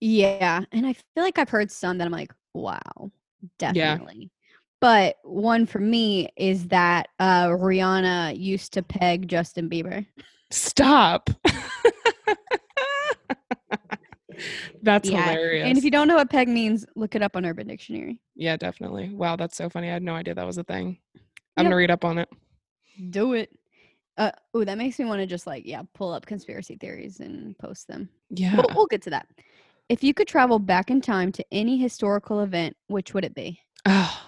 Yeah, 0.00 0.64
and 0.72 0.86
I 0.86 0.92
feel 0.94 1.22
like 1.24 1.38
I've 1.38 1.50
heard 1.50 1.70
some 1.70 1.98
that 1.98 2.06
I'm 2.06 2.12
like, 2.12 2.32
wow, 2.54 3.10
definitely. 3.58 4.30
But 4.80 5.16
one 5.24 5.66
for 5.66 5.78
me 5.78 6.28
is 6.36 6.68
that 6.68 7.08
uh, 7.18 7.48
Rihanna 7.48 8.38
used 8.38 8.72
to 8.74 8.82
peg 8.82 9.28
Justin 9.28 9.68
Bieber. 9.68 10.06
Stop. 10.50 11.28
that's 14.82 15.08
Yeah, 15.10 15.22
hilarious. 15.32 15.68
And 15.68 15.76
if 15.76 15.84
you 15.84 15.90
don't 15.90 16.08
know 16.08 16.16
what 16.16 16.30
peg 16.30 16.48
means, 16.48 16.86
look 16.96 17.14
it 17.14 17.22
up 17.22 17.36
on 17.36 17.44
Urban 17.44 17.66
Dictionary. 17.66 18.20
yeah, 18.34 18.56
definitely. 18.56 19.10
Wow, 19.10 19.36
that's 19.36 19.56
so 19.56 19.68
funny. 19.68 19.90
I 19.90 19.92
had 19.92 20.02
no 20.02 20.14
idea 20.14 20.34
that 20.34 20.46
was 20.46 20.58
a 20.58 20.64
thing. 20.64 20.98
I'm 21.56 21.64
Yep. 21.64 21.66
gonna 21.66 21.76
read 21.76 21.90
up 21.90 22.04
on 22.06 22.16
it. 22.18 22.28
Do 23.10 23.34
it. 23.34 23.50
Uh, 24.16 24.30
oh, 24.54 24.64
that 24.64 24.78
makes 24.78 24.98
me 24.98 25.04
want 25.04 25.20
to 25.20 25.26
just 25.26 25.46
like, 25.46 25.66
yeah, 25.66 25.82
pull 25.94 26.12
up 26.12 26.24
conspiracy 26.26 26.76
theories 26.76 27.20
and 27.20 27.56
post 27.58 27.86
them. 27.86 28.08
Yeah. 28.30 28.56
We'll, 28.56 28.66
we'll 28.74 28.86
get 28.86 29.02
to 29.02 29.10
that. 29.10 29.26
If 29.90 30.04
you 30.04 30.14
could 30.14 30.28
travel 30.28 30.60
back 30.60 30.88
in 30.88 31.00
time 31.00 31.32
to 31.32 31.44
any 31.50 31.76
historical 31.76 32.42
event, 32.42 32.76
which 32.86 33.12
would 33.12 33.24
it 33.24 33.34
be? 33.34 33.60
Oh, 33.86 34.20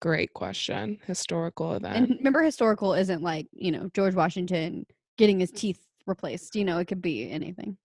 great 0.00 0.34
question. 0.34 0.98
Historical 1.06 1.74
event. 1.74 1.96
And 1.96 2.16
remember, 2.18 2.42
historical 2.42 2.94
isn't 2.94 3.22
like, 3.22 3.46
you 3.52 3.70
know, 3.70 3.88
George 3.94 4.16
Washington 4.16 4.84
getting 5.16 5.38
his 5.38 5.52
teeth 5.52 5.78
replaced. 6.08 6.56
You 6.56 6.64
know, 6.64 6.78
it 6.78 6.86
could 6.86 7.00
be 7.00 7.30
anything. 7.30 7.76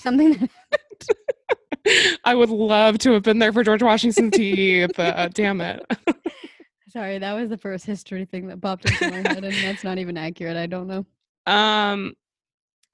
Something 0.00 0.50
that 1.86 2.18
I 2.26 2.34
would 2.34 2.50
love 2.50 2.98
to 2.98 3.12
have 3.12 3.22
been 3.22 3.38
there 3.38 3.54
for 3.54 3.64
George 3.64 3.82
Washington's 3.82 4.36
teeth. 4.36 4.98
Uh, 4.98 5.28
damn 5.28 5.62
it. 5.62 5.82
Sorry, 6.90 7.18
that 7.18 7.32
was 7.32 7.48
the 7.48 7.56
first 7.56 7.86
history 7.86 8.26
thing 8.26 8.48
that 8.48 8.60
popped 8.60 8.84
into 8.84 9.10
my 9.10 9.26
head, 9.26 9.42
and 9.42 9.54
that's 9.54 9.84
not 9.84 9.96
even 9.96 10.18
accurate. 10.18 10.58
I 10.58 10.66
don't 10.66 10.86
know. 10.86 11.06
Um, 11.50 12.12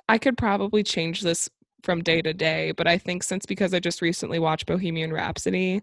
I 0.08 0.18
could 0.18 0.38
probably 0.38 0.84
change 0.84 1.22
this 1.22 1.50
from 1.88 2.02
day 2.02 2.20
to 2.20 2.34
day, 2.34 2.70
but 2.72 2.86
I 2.86 2.98
think 2.98 3.22
since 3.22 3.46
because 3.46 3.72
I 3.72 3.80
just 3.80 4.02
recently 4.02 4.38
watched 4.38 4.66
Bohemian 4.66 5.10
Rhapsody, 5.10 5.80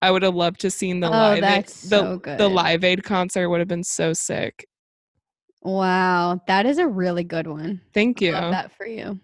I 0.00 0.10
would 0.10 0.22
have 0.22 0.34
loved 0.34 0.60
to 0.60 0.70
seen 0.70 0.98
the 1.00 1.08
Oh, 1.08 1.10
live 1.10 1.44
Aid- 1.44 1.66
the 1.66 1.68
so 1.68 2.16
the. 2.24 2.48
Live 2.48 2.84
Aid 2.84 3.04
concert 3.04 3.50
would 3.50 3.58
have 3.60 3.68
been 3.68 3.84
so 3.84 4.14
sick. 4.14 4.66
Wow, 5.60 6.40
that 6.46 6.64
is 6.64 6.78
a 6.78 6.86
really 6.86 7.22
good 7.22 7.46
one. 7.46 7.82
Thank 7.92 8.22
you. 8.22 8.32
Love 8.32 8.50
that 8.52 8.72
for 8.72 8.86
you. 8.86 9.20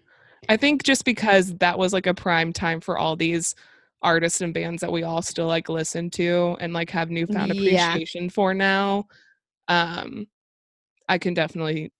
I 0.49 0.55
think 0.55 0.83
just 0.83 1.03
because 1.03 1.55
that 1.55 1.79
was 1.79 1.93
like 1.93 2.05
a 2.05 2.13
prime 2.13 2.53
time 2.53 2.79
for 2.79 2.99
all 2.99 3.15
these 3.15 3.55
artists 4.03 4.41
and 4.41 4.53
bands 4.53 4.81
that 4.81 4.91
we 4.91 5.01
all 5.01 5.23
still 5.23 5.47
like 5.47 5.67
listen 5.67 6.11
to 6.11 6.55
and 6.59 6.73
like 6.73 6.91
have 6.91 7.09
newfound 7.09 7.51
Yeah. 7.51 7.89
appreciation 7.89 8.29
for 8.29 8.53
now. 8.53 9.05
Um 9.67 10.27
I 11.07 11.17
can 11.17 11.33
definitely 11.33 11.91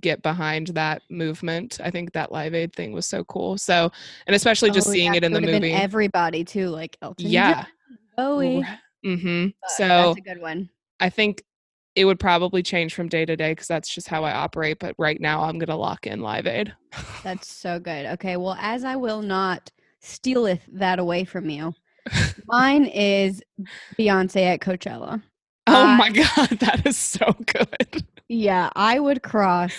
get 0.00 0.22
behind 0.22 0.68
that 0.68 1.02
movement. 1.10 1.80
I 1.82 1.90
think 1.90 2.12
that 2.12 2.30
Live 2.32 2.54
Aid 2.54 2.74
thing 2.74 2.92
was 2.92 3.06
so 3.06 3.24
cool. 3.24 3.56
So 3.58 3.90
and 4.26 4.36
especially 4.36 4.70
just 4.70 4.88
Oh, 4.88 4.92
seeing 4.92 5.12
yeah, 5.14 5.18
it 5.18 5.24
in 5.24 5.32
the 5.32 5.40
movie. 5.40 5.72
everybody 5.72 6.44
too, 6.44 6.68
like 6.68 6.96
Elton 7.02 7.26
yeah. 7.28 7.64
Bowie. 8.16 8.64
Mm-hmm. 9.04 9.46
But 9.60 9.70
So 9.70 9.86
that's 9.88 10.18
a 10.18 10.20
good 10.22 10.40
one. 10.40 10.68
I 11.00 11.08
think 11.10 11.42
it 11.94 12.04
would 12.04 12.20
probably 12.20 12.62
change 12.62 12.94
from 12.94 13.08
day 13.08 13.24
to 13.24 13.34
day 13.36 13.52
because 13.52 13.66
that's 13.66 13.92
just 13.92 14.08
how 14.08 14.24
I 14.24 14.32
operate. 14.32 14.78
But 14.78 14.94
right 14.98 15.20
now 15.20 15.42
I'm 15.44 15.58
gonna 15.58 15.76
lock 15.76 16.06
in 16.06 16.20
Live 16.20 16.46
Aid. 16.46 16.72
That's 17.24 17.52
so 17.52 17.78
good. 17.78 18.06
Okay, 18.06 18.36
well, 18.36 18.56
as 18.60 18.84
I 18.84 18.96
will 18.96 19.22
not 19.22 19.70
stealeth 20.00 20.60
that 20.72 20.98
away 20.98 21.24
from 21.24 21.48
you, 21.50 21.74
mine 22.46 22.84
is 22.86 23.42
Beyonce 23.98 24.42
at 24.54 24.60
Coachella. 24.60 25.22
Oh 25.78 25.96
my 25.96 26.10
god, 26.36 26.50
that 26.60 26.86
is 26.86 26.96
so 26.96 27.32
good. 27.46 28.04
Yeah, 28.28 28.70
I 28.76 28.98
would 29.00 29.22
cross 29.22 29.72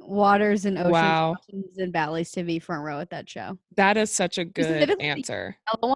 waters 0.00 0.64
and 0.64 0.78
oceans, 0.78 0.92
Wow. 0.92 1.36
mountains 1.52 1.78
and 1.78 1.92
valleys 1.92 2.30
to 2.32 2.42
be 2.42 2.58
front 2.58 2.82
row 2.82 2.98
at 3.00 3.10
that 3.10 3.28
show. 3.28 3.58
That 3.76 3.96
is 3.96 4.10
such 4.10 4.38
a 4.38 4.44
good 4.44 5.00
answer. 5.00 5.56
Yellow 5.74 5.94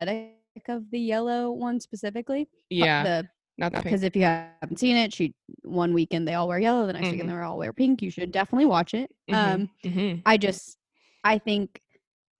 one, 0.00 0.28
of 0.68 0.90
the 0.90 0.98
yellow 0.98 1.50
one 1.50 1.80
specifically. 1.80 2.48
Yeah. 2.70 3.02
the 3.02 3.28
Not 3.58 3.72
because 3.72 4.02
if 4.02 4.16
you 4.16 4.22
haven't 4.22 4.78
seen 4.78 4.96
it, 4.96 5.12
she 5.12 5.34
one 5.62 5.92
weekend 5.94 6.26
they 6.28 6.34
all 6.34 6.48
wear 6.48 6.58
yellow, 6.58 6.86
the 6.86 6.92
next 6.92 7.10
weekend 7.10 7.28
Mhm. 7.28 7.32
they 7.34 7.40
all 7.42 7.58
wear 7.58 7.72
pink. 7.72 8.02
You 8.02 8.10
should 8.10 8.32
definitely 8.32 8.66
watch 8.66 8.94
it. 8.94 9.10
Mhm. 9.30 9.34
Um, 9.54 9.70
Mhm. 9.84 10.22
I 10.26 10.36
just 10.36 10.78
I 11.24 11.38
think 11.38 11.80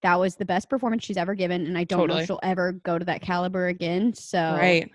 that 0.03 0.19
was 0.19 0.35
the 0.35 0.45
best 0.45 0.69
performance 0.69 1.03
she's 1.03 1.17
ever 1.17 1.33
given, 1.33 1.65
and 1.65 1.77
I 1.77 1.83
don't 1.83 2.07
know 2.07 2.17
if 2.17 2.27
she'll 2.27 2.39
ever 2.43 2.73
go 2.73 2.99
to 2.99 3.05
that 3.05 3.21
caliber 3.21 3.67
again. 3.67 4.13
So 4.13 4.39
Right. 4.39 4.91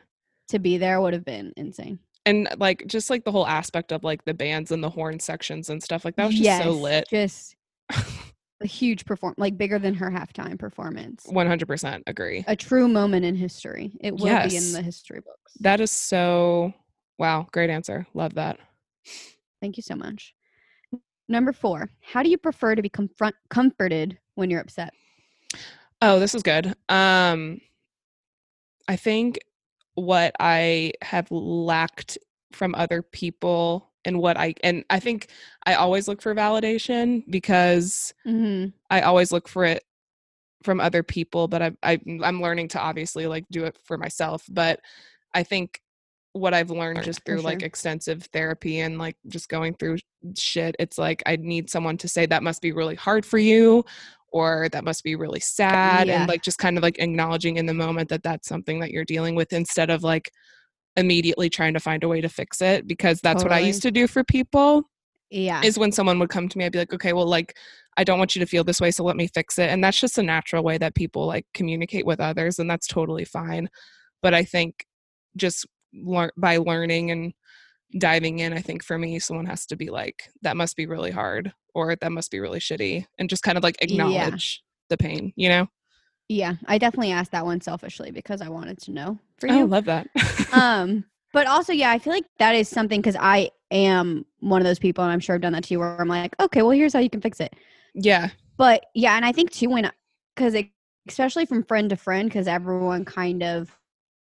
To 0.50 0.58
be 0.58 0.78
there 0.78 1.00
would 1.00 1.12
have 1.12 1.24
been 1.24 1.52
insane. 1.56 1.98
And 2.26 2.48
like 2.58 2.86
just 2.86 3.08
like 3.10 3.24
the 3.24 3.32
whole 3.32 3.46
aspect 3.46 3.92
of 3.92 4.04
like 4.04 4.24
the 4.24 4.34
bands 4.34 4.70
and 4.70 4.84
the 4.84 4.90
horn 4.90 5.18
sections 5.18 5.70
and 5.70 5.82
stuff 5.82 6.04
like 6.04 6.16
that 6.16 6.26
was 6.26 6.38
just 6.38 6.58
so 6.58 6.70
lit. 6.72 7.06
Just 7.08 7.56
a 8.60 8.66
huge 8.66 9.04
perform 9.06 9.34
like 9.38 9.56
bigger 9.56 9.78
than 9.78 9.94
her 9.94 10.10
halftime 10.10 10.58
performance. 10.58 11.26
100% 11.26 12.02
agree. 12.06 12.44
A 12.46 12.54
true 12.54 12.88
moment 12.88 13.24
in 13.24 13.34
history. 13.34 13.92
It 14.00 14.12
will 14.12 14.48
be 14.48 14.56
in 14.56 14.72
the 14.72 14.82
history 14.82 15.20
books. 15.20 15.54
That 15.60 15.80
is 15.80 15.90
so 15.90 16.74
wow, 17.18 17.46
great 17.52 17.70
answer. 17.70 18.06
Love 18.14 18.34
that. 18.34 18.58
Thank 19.60 19.76
you 19.76 19.82
so 19.82 19.94
much. 19.94 20.34
Number 21.28 21.52
four, 21.52 21.90
how 22.02 22.22
do 22.22 22.28
you 22.28 22.38
prefer 22.38 22.74
to 22.74 22.82
be 22.82 22.88
confront 22.88 23.34
comforted 23.48 24.18
when 24.34 24.50
you're 24.50 24.60
upset? 24.60 24.92
Oh, 26.02 26.18
this 26.18 26.34
is 26.34 26.42
good. 26.42 26.74
Um 26.88 27.60
I 28.88 28.96
think 28.96 29.38
what 30.00 30.34
I 30.40 30.92
have 31.02 31.30
lacked 31.30 32.18
from 32.52 32.74
other 32.74 33.02
people 33.02 33.90
and 34.04 34.18
what 34.18 34.36
I 34.36 34.54
and 34.64 34.84
I 34.90 34.98
think 34.98 35.28
I 35.66 35.74
always 35.74 36.08
look 36.08 36.22
for 36.22 36.34
validation 36.34 37.22
because 37.30 38.14
Mm-hmm. 38.26 38.70
I 38.90 39.02
always 39.02 39.32
look 39.32 39.48
for 39.48 39.64
it 39.64 39.84
from 40.62 40.80
other 40.80 41.02
people, 41.02 41.48
but 41.48 41.62
I, 41.62 41.72
I 41.82 42.00
I'm 42.22 42.40
learning 42.40 42.68
to 42.68 42.80
obviously 42.80 43.26
like 43.26 43.44
do 43.50 43.64
it 43.64 43.78
for 43.84 43.96
myself. 43.96 44.44
But 44.48 44.80
I 45.34 45.42
think 45.42 45.80
what 46.32 46.54
I've 46.54 46.70
learned 46.70 47.02
just 47.02 47.24
through 47.24 47.40
like 47.40 47.62
extensive 47.62 48.22
therapy 48.32 48.80
and 48.80 48.98
like 48.98 49.16
just 49.28 49.48
going 49.48 49.74
through 49.74 49.98
shit, 50.36 50.76
it's 50.78 50.96
like 50.98 51.22
I 51.26 51.36
need 51.36 51.70
someone 51.70 51.96
to 51.98 52.08
say 52.08 52.26
that 52.26 52.42
must 52.42 52.62
be 52.62 52.72
really 52.72 52.94
hard 52.94 53.26
for 53.26 53.38
you 53.38 53.84
or 54.32 54.68
that 54.70 54.84
must 54.84 55.02
be 55.04 55.14
really 55.16 55.40
sad 55.40 56.06
Yeah. 56.08 56.20
and 56.20 56.28
like 56.28 56.42
just 56.42 56.58
kind 56.58 56.76
of 56.76 56.82
like 56.82 56.98
acknowledging 56.98 57.56
in 57.56 57.66
the 57.66 57.74
moment 57.74 58.08
that 58.10 58.22
that's 58.22 58.48
something 58.48 58.80
that 58.80 58.90
you're 58.90 59.04
dealing 59.04 59.34
with 59.34 59.52
instead 59.52 59.90
of 59.90 60.02
like 60.02 60.30
immediately 60.96 61.48
trying 61.48 61.74
to 61.74 61.80
find 61.80 62.02
a 62.04 62.08
way 62.08 62.20
to 62.20 62.28
fix 62.28 62.60
it 62.60 62.86
because 62.86 63.20
that's 63.20 63.42
what 63.44 63.52
I 63.52 63.60
used 63.60 63.82
to 63.82 63.90
do 63.90 64.06
for 64.06 64.24
people 64.24 64.82
Yeah. 65.30 65.62
is 65.62 65.78
when 65.78 65.92
someone 65.92 66.18
would 66.18 66.30
come 66.30 66.48
to 66.48 66.58
me 66.58 66.64
i'd 66.64 66.72
be 66.72 66.78
like 66.78 66.92
okay 66.92 67.12
well 67.12 67.26
like 67.26 67.56
i 67.96 68.02
don't 68.04 68.18
want 68.18 68.34
you 68.34 68.40
to 68.40 68.46
feel 68.46 68.64
this 68.64 68.80
way 68.80 68.90
so 68.90 69.04
let 69.04 69.16
me 69.16 69.28
fix 69.28 69.58
it 69.58 69.70
and 69.70 69.82
that's 69.84 70.00
just 70.00 70.18
a 70.18 70.22
natural 70.22 70.64
way 70.64 70.78
that 70.78 70.94
people 70.96 71.26
like 71.26 71.46
communicate 71.54 72.04
with 72.04 72.18
others 72.20 72.58
and 72.58 72.68
that's 72.68 72.88
totally 72.88 73.24
fine 73.24 73.68
but 74.22 74.34
i 74.34 74.42
think 74.44 74.84
just 75.36 75.64
learn 75.94 76.30
by 76.36 76.56
learning 76.56 77.10
and 77.12 77.32
diving 77.98 78.40
in 78.40 78.52
i 78.52 78.60
think 78.60 78.82
for 78.82 78.98
me 78.98 79.18
someone 79.20 79.46
has 79.46 79.66
to 79.66 79.76
be 79.76 79.90
like 79.90 80.28
that 80.42 80.56
must 80.56 80.76
be 80.76 80.86
really 80.86 81.10
hard 81.12 81.52
or 81.74 81.96
that 81.96 82.12
must 82.12 82.30
be 82.30 82.40
really 82.40 82.60
shitty 82.60 83.06
and 83.18 83.28
just 83.30 83.42
kind 83.42 83.58
of 83.58 83.64
like 83.64 83.76
Yeah. 83.80 83.92
acknowledge 83.92 84.62
the 84.88 84.96
pain 84.96 85.32
you 85.36 85.48
know 85.48 85.68
yeah. 86.28 86.54
I 86.66 86.78
definitely 86.78 87.10
asked 87.10 87.32
that 87.32 87.44
one 87.44 87.60
selfishly 87.60 88.10
because 88.12 88.40
I 88.40 88.48
wanted 88.48 88.78
to 88.82 88.92
know 88.92 89.18
for 89.38 89.48
oh, 89.48 89.52
i 89.52 89.56
you. 89.58 89.66
love 89.66 89.84
that 89.86 90.06
um, 90.52 91.04
but 91.32 91.46
also, 91.46 91.72
yeah, 91.72 91.90
I 91.90 91.98
feel 91.98 92.12
like 92.12 92.26
that 92.38 92.54
is 92.54 92.68
something 92.68 93.00
because 93.00 93.16
I 93.18 93.50
am 93.70 94.24
one 94.40 94.60
of 94.60 94.66
those 94.66 94.78
people, 94.78 95.04
and 95.04 95.12
I'm 95.12 95.20
sure 95.20 95.34
I've 95.34 95.40
done 95.40 95.52
that 95.52 95.64
to 95.64 95.74
you, 95.74 95.78
where 95.80 96.00
I'm 96.00 96.08
like, 96.08 96.34
okay, 96.40 96.62
well, 96.62 96.72
here's 96.72 96.92
how 96.92 96.98
you 97.00 97.10
can 97.10 97.20
fix 97.20 97.40
it. 97.40 97.54
yeah 97.94 98.30
But 98.56 98.86
yeah, 98.94 99.16
and 99.16 99.24
I 99.24 99.32
think 99.32 99.50
too 99.50 99.70
when 99.70 99.90
because 100.36 100.54
especially 101.08 101.46
from 101.46 101.64
friend 101.64 101.90
to 101.90 101.96
friend, 101.96 102.28
because 102.28 102.46
everyone 102.48 103.04
kind 103.04 103.42
of 103.42 103.76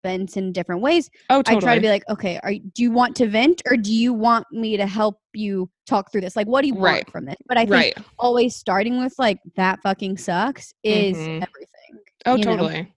vents 0.03 0.37
in 0.37 0.51
different 0.51 0.81
ways. 0.81 1.09
oh 1.29 1.41
totally. 1.41 1.57
I 1.57 1.61
try 1.61 1.75
to 1.75 1.81
be 1.81 1.89
like, 1.89 2.03
okay, 2.09 2.39
are 2.43 2.53
do 2.53 2.83
you 2.83 2.91
want 2.91 3.15
to 3.15 3.27
vent 3.27 3.61
or 3.69 3.75
do 3.77 3.91
you 3.91 4.13
want 4.13 4.45
me 4.51 4.77
to 4.77 4.85
help 4.85 5.19
you 5.33 5.69
talk 5.87 6.11
through 6.11 6.21
this? 6.21 6.35
Like, 6.35 6.47
what 6.47 6.61
do 6.61 6.67
you 6.67 6.75
Right. 6.75 7.03
want 7.03 7.11
from 7.11 7.25
this? 7.25 7.37
But 7.47 7.57
I 7.57 7.61
think 7.61 7.71
right 7.71 7.97
always 8.19 8.55
starting 8.55 8.99
with 8.99 9.15
like 9.17 9.39
that 9.55 9.81
fucking 9.81 10.17
sucks 10.17 10.73
is 10.83 11.17
Mhm. 11.17 11.41
everything. 11.41 12.03
Oh, 12.25 12.35
you 12.35 12.45
know? 12.45 12.51
totally. 12.51 12.93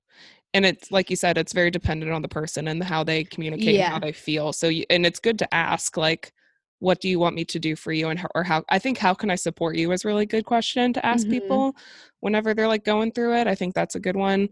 And 0.54 0.64
it's 0.64 0.90
like 0.90 1.10
you 1.10 1.16
said, 1.16 1.36
it's 1.36 1.52
very 1.52 1.70
dependent 1.70 2.12
on 2.12 2.22
the 2.22 2.28
person 2.28 2.68
and 2.68 2.82
how 2.82 3.04
they 3.04 3.24
communicate 3.24 3.76
and 3.76 3.92
how 3.92 3.98
they 3.98 4.12
feel. 4.12 4.52
So, 4.52 4.68
you, 4.68 4.84
and 4.90 5.04
it's 5.04 5.20
good 5.20 5.38
to 5.40 5.54
ask, 5.54 5.96
like, 5.96 6.32
what 6.78 7.00
do 7.00 7.08
you 7.08 7.18
want 7.18 7.34
me 7.34 7.44
to 7.46 7.58
do 7.58 7.74
for 7.76 7.92
you, 7.92 8.08
and 8.08 8.18
how, 8.18 8.28
or 8.34 8.42
how? 8.42 8.62
I 8.70 8.78
think 8.78 8.96
how 8.98 9.12
can 9.14 9.30
I 9.30 9.34
support 9.34 9.76
you 9.76 9.92
is 9.92 10.04
a 10.04 10.08
really 10.08 10.26
good 10.26 10.44
question 10.44 10.92
to 10.94 11.04
ask 11.04 11.26
Mhm. 11.26 11.30
people 11.30 11.76
whenever 12.20 12.54
they're 12.54 12.68
like 12.68 12.84
going 12.84 13.12
through 13.12 13.34
it. 13.34 13.46
I 13.46 13.54
think 13.54 13.74
that's 13.74 13.96
a 13.96 14.00
good 14.00 14.16
one. 14.16 14.48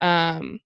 Um, 0.00 0.60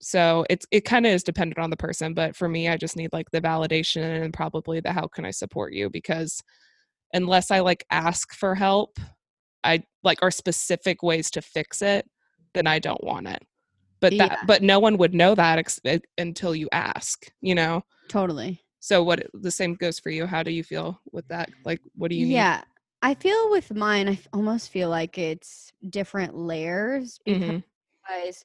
so 0.00 0.44
it's 0.48 0.66
it 0.70 0.84
kind 0.84 1.06
of 1.06 1.12
is 1.12 1.22
dependent 1.22 1.58
on 1.58 1.70
the 1.70 1.76
person, 1.76 2.14
but 2.14 2.34
for 2.34 2.48
me, 2.48 2.68
I 2.68 2.76
just 2.76 2.96
need 2.96 3.12
like 3.12 3.30
the 3.30 3.40
validation 3.40 4.22
and 4.22 4.32
probably 4.32 4.80
the 4.80 4.92
how 4.92 5.06
can 5.06 5.24
I 5.24 5.30
support 5.30 5.72
you 5.74 5.90
because 5.90 6.42
unless 7.12 7.50
I 7.50 7.60
like 7.60 7.84
ask 7.90 8.32
for 8.32 8.54
help, 8.54 8.98
I 9.62 9.82
like 10.02 10.18
or 10.22 10.30
specific 10.30 11.02
ways 11.02 11.30
to 11.32 11.42
fix 11.42 11.82
it, 11.82 12.08
then 12.54 12.66
I 12.66 12.78
don't 12.78 13.02
want 13.04 13.28
it. 13.28 13.42
But 14.00 14.16
that 14.16 14.30
Yeah. 14.32 14.44
but 14.46 14.62
no 14.62 14.78
one 14.80 14.96
would 14.96 15.12
know 15.14 15.34
that 15.34 15.58
ex- 15.58 15.80
uh, 15.84 15.98
until 16.16 16.54
you 16.54 16.68
ask, 16.72 17.30
you 17.42 17.54
know. 17.54 17.82
Totally. 18.08 18.62
So 18.80 19.02
what 19.02 19.26
the 19.34 19.50
same 19.50 19.74
goes 19.74 19.98
for 19.98 20.08
you. 20.08 20.24
How 20.26 20.42
do 20.42 20.50
you 20.50 20.64
feel 20.64 20.98
with 21.12 21.28
that? 21.28 21.50
Like 21.66 21.80
what 21.94 22.10
do 22.10 22.16
you 22.16 22.24
need? 22.26 22.34
yeah. 22.34 22.62
I 23.02 23.14
feel 23.14 23.50
with 23.50 23.72
mine, 23.74 24.08
I 24.08 24.12
f- 24.12 24.28
almost 24.32 24.70
feel 24.70 24.88
like 24.90 25.16
it's 25.18 25.72
different 25.88 26.34
layers 26.36 27.18
Mhm. 27.26 27.62
because 28.06 28.44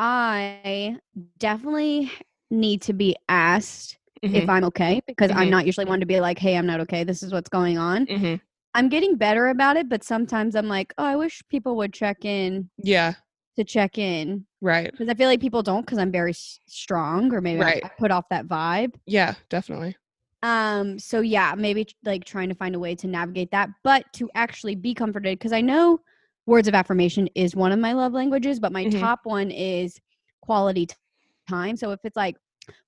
I 0.00 0.96
definitely 1.38 2.10
need 2.50 2.80
to 2.82 2.94
be 2.94 3.14
asked 3.28 3.98
if 4.22 4.44
Mhm. 4.44 4.48
I'm 4.48 4.64
okay 4.64 5.02
because 5.06 5.30
I'm 5.30 5.48
Mhm. 5.48 5.50
not 5.50 5.66
usually 5.66 5.84
one 5.84 6.00
to 6.00 6.06
be 6.06 6.20
like, 6.20 6.38
hey, 6.38 6.56
I'm 6.56 6.66
not 6.66 6.80
okay. 6.80 7.04
This 7.04 7.22
is 7.22 7.32
what's 7.34 7.50
going 7.50 7.76
on. 7.76 8.06
Mhm. 8.06 8.40
I'm 8.74 8.88
getting 8.88 9.16
better 9.16 9.48
about 9.48 9.76
it, 9.76 9.88
but 9.90 10.02
sometimes 10.02 10.56
I'm 10.56 10.68
like, 10.68 10.94
oh, 10.96 11.04
I 11.04 11.16
wish 11.16 11.42
people 11.50 11.76
would 11.76 11.92
check 11.92 12.24
in 12.24 12.70
Yeah, 12.78 13.14
to 13.56 13.64
check 13.64 13.98
in 13.98 14.46
right. 14.62 14.90
because 14.90 15.08
I 15.10 15.14
feel 15.14 15.28
like 15.28 15.40
people 15.40 15.62
don't 15.62 15.82
because 15.84 15.98
I'm 15.98 16.12
very 16.12 16.30
s- 16.30 16.60
strong 16.66 17.32
or 17.34 17.42
maybe 17.42 17.60
I- 17.60 17.64
Right. 17.64 17.84
I 17.84 17.88
put 17.98 18.10
off 18.10 18.28
that 18.30 18.46
vibe. 18.46 18.94
Yeah, 19.06 19.34
definitely. 19.50 19.96
Um, 20.42 20.98
so 20.98 21.20
yeah, 21.20 21.54
maybe 21.56 21.86
like 22.04 22.24
trying 22.24 22.48
to 22.48 22.54
find 22.54 22.74
a 22.74 22.78
way 22.78 22.94
to 22.94 23.06
navigate 23.06 23.50
that, 23.50 23.68
but 23.84 24.10
to 24.14 24.30
actually 24.34 24.76
be 24.76 24.94
comforted 24.94 25.38
because 25.38 25.52
I 25.52 25.60
know 25.60 26.00
words 26.50 26.68
of 26.68 26.74
affirmation 26.74 27.28
is 27.34 27.54
one 27.56 27.72
of 27.72 27.78
my 27.78 27.92
love 27.92 28.12
languages, 28.12 28.60
but 28.60 28.72
my 28.72 28.84
Mhm. 28.84 29.00
top 29.00 29.20
one 29.24 29.50
is 29.50 29.98
quality 30.42 30.88
time. 31.48 31.76
So 31.76 31.92
if 31.92 32.00
it's 32.04 32.16
like 32.16 32.36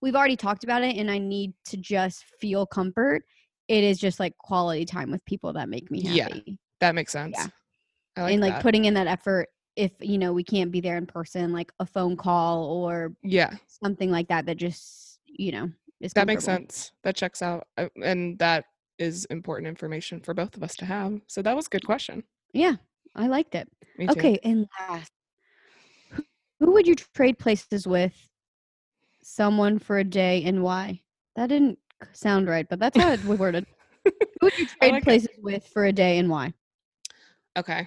we've 0.01 0.17
already 0.17 0.37
talked 0.37 0.65
about 0.65 0.83
it 0.83 0.97
and 0.97 1.11
I 1.11 1.19
need 1.19 1.55
to 1.67 1.77
just 1.77 2.25
feel 2.25 2.67
comfort, 2.67 3.25
it 3.69 3.83
is 3.85 3.99
just 3.99 4.21
like 4.21 4.37
quality 4.39 4.85
time 4.85 5.11
with 5.11 5.25
people 5.25 5.53
that 5.55 5.69
make 5.69 5.91
me 5.91 6.03
happy. 6.03 6.43
Yeah. 6.47 6.55
That 6.81 6.95
makes 6.95 7.13
sense. 7.13 7.37
Yeah. 7.39 7.47
Like 8.17 8.33
and 8.35 8.43
like 8.43 8.55
that. 8.55 8.63
putting 8.63 8.85
in 8.85 8.95
that 8.95 9.07
effort 9.07 9.49
if 9.77 9.93
you 10.01 10.19
know 10.19 10.35
we 10.35 10.45
can't 10.45 10.71
be 10.71 10.81
there 10.83 10.99
in 10.99 11.07
person, 11.07 11.53
like 11.53 11.73
a 11.81 11.87
phone 11.87 12.17
call 12.17 12.65
or 12.67 13.17
yeah, 13.23 13.57
something 13.67 14.11
like 14.11 14.29
that 14.29 14.45
that 14.45 14.59
just, 14.59 15.19
you 15.25 15.51
know, 15.51 15.71
is 16.01 16.13
that 16.13 16.27
makes 16.27 16.45
sense. 16.45 16.93
That 17.05 17.17
checks 17.17 17.41
out, 17.41 17.69
Uh, 17.79 17.89
and 18.03 18.39
that 18.39 18.67
is 18.99 19.25
important 19.27 19.67
information 19.69 20.21
for 20.21 20.35
both 20.35 20.57
of 20.57 20.63
us 20.63 20.77
to 20.77 20.85
have. 20.85 21.23
So 21.27 21.41
that 21.41 21.57
was 21.57 21.67
a 21.67 21.71
good 21.71 21.87
question. 21.87 22.25
Yeah, 22.53 22.77
I 23.15 23.27
liked 23.27 23.55
it. 23.55 23.69
Okay, 24.11 24.39
and 24.43 24.67
last, 24.89 25.13
who- 26.11 26.25
who 26.61 26.73
would 26.73 26.87
you 26.87 26.95
trade 26.95 27.39
places 27.39 27.87
with? 27.87 28.15
Someone 29.23 29.79
for 29.79 29.99
a 29.99 30.05
day, 30.05 30.43
and 30.45 30.63
why? 30.65 31.01
That 31.37 31.47
didn't 31.49 31.79
sound 32.13 32.49
right, 32.49 32.69
but 32.69 32.79
that's 32.81 32.97
how 32.99 33.13
it 33.13 33.25
was 33.25 33.39
worded. 33.39 33.67
Who 34.05 34.13
would 34.47 34.59
you 34.59 34.67
trade 34.67 34.93
like 34.93 35.03
it. 35.03 35.05
places 35.05 35.29
with 35.39 35.65
for 35.69 35.85
a 35.85 35.93
day, 35.93 36.19
and 36.19 36.29
why? 36.29 36.53
Okay, 37.57 37.87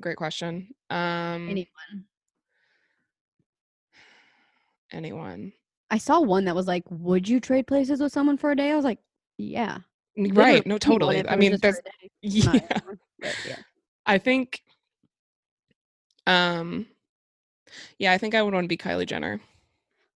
great 0.00 0.16
question. 0.16 0.68
Um, 0.90 1.48
Anyone? 1.48 2.06
anyone? 4.92 5.52
I 5.90 5.98
saw 5.98 6.20
one 6.20 6.44
that 6.44 6.54
was 6.54 6.66
like, 6.68 6.84
"Would 6.90 7.28
you 7.28 7.40
trade 7.40 7.66
places 7.66 8.00
with 8.00 8.12
someone 8.12 8.36
for 8.36 8.50
a 8.52 8.56
day?" 8.56 8.70
I 8.70 8.76
was 8.76 8.84
like, 8.84 8.98
"Yeah." 9.38 9.78
Right? 10.16 10.64
No, 10.66 10.78
totally. 10.78 11.26
I 11.28 11.36
mean, 11.36 11.50
just 11.52 11.62
there's 11.62 11.78
a 11.78 11.82
day, 11.82 12.40
not 12.44 12.54
yeah. 12.54 12.80
but 13.20 13.36
yeah. 13.46 13.56
I 14.06 14.18
think. 14.18 14.62
Um, 16.26 16.86
yeah, 17.98 18.12
I 18.12 18.18
think 18.18 18.34
I 18.34 18.42
would 18.42 18.54
want 18.54 18.64
to 18.64 18.68
be 18.68 18.76
Kylie 18.76 19.06
Jenner 19.06 19.40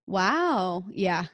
Wow. 0.06 0.84
Yeah. 0.90 1.26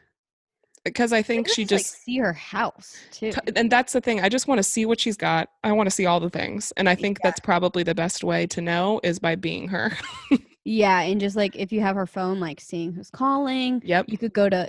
because 0.84 1.12
I 1.12 1.22
think 1.22 1.46
Maybe 1.46 1.54
she 1.54 1.64
just, 1.64 1.94
like, 1.94 2.00
see 2.02 2.18
her 2.18 2.32
house 2.32 2.96
too. 3.10 3.32
and 3.56 3.70
that's 3.72 3.92
the 3.92 4.00
thing. 4.00 4.20
I 4.20 4.28
just 4.28 4.46
want 4.48 4.58
to 4.58 4.62
see 4.62 4.84
what 4.86 5.00
she's 5.00 5.16
got. 5.16 5.48
I 5.64 5.72
want 5.72 5.86
to 5.88 5.90
see 5.90 6.06
all 6.06 6.20
the 6.20 6.30
things, 6.30 6.72
and 6.76 6.88
I 6.88 6.94
think 6.94 7.18
that's 7.22 7.40
probably 7.40 7.82
the 7.82 7.94
best 7.94 8.22
way 8.22 8.46
to 8.48 8.60
know 8.60 9.00
is 9.02 9.18
by 9.18 9.34
being 9.34 9.68
her. 9.68 9.92
Yeah, 10.68 11.00
and 11.02 11.20
just 11.20 11.36
like 11.36 11.54
if 11.54 11.70
you 11.70 11.80
have 11.80 11.94
her 11.94 12.06
phone, 12.08 12.40
like 12.40 12.60
seeing 12.60 12.92
who's 12.92 13.08
calling. 13.08 13.80
yep, 13.84 14.06
You 14.08 14.18
could 14.18 14.32
go 14.32 14.48
to 14.48 14.68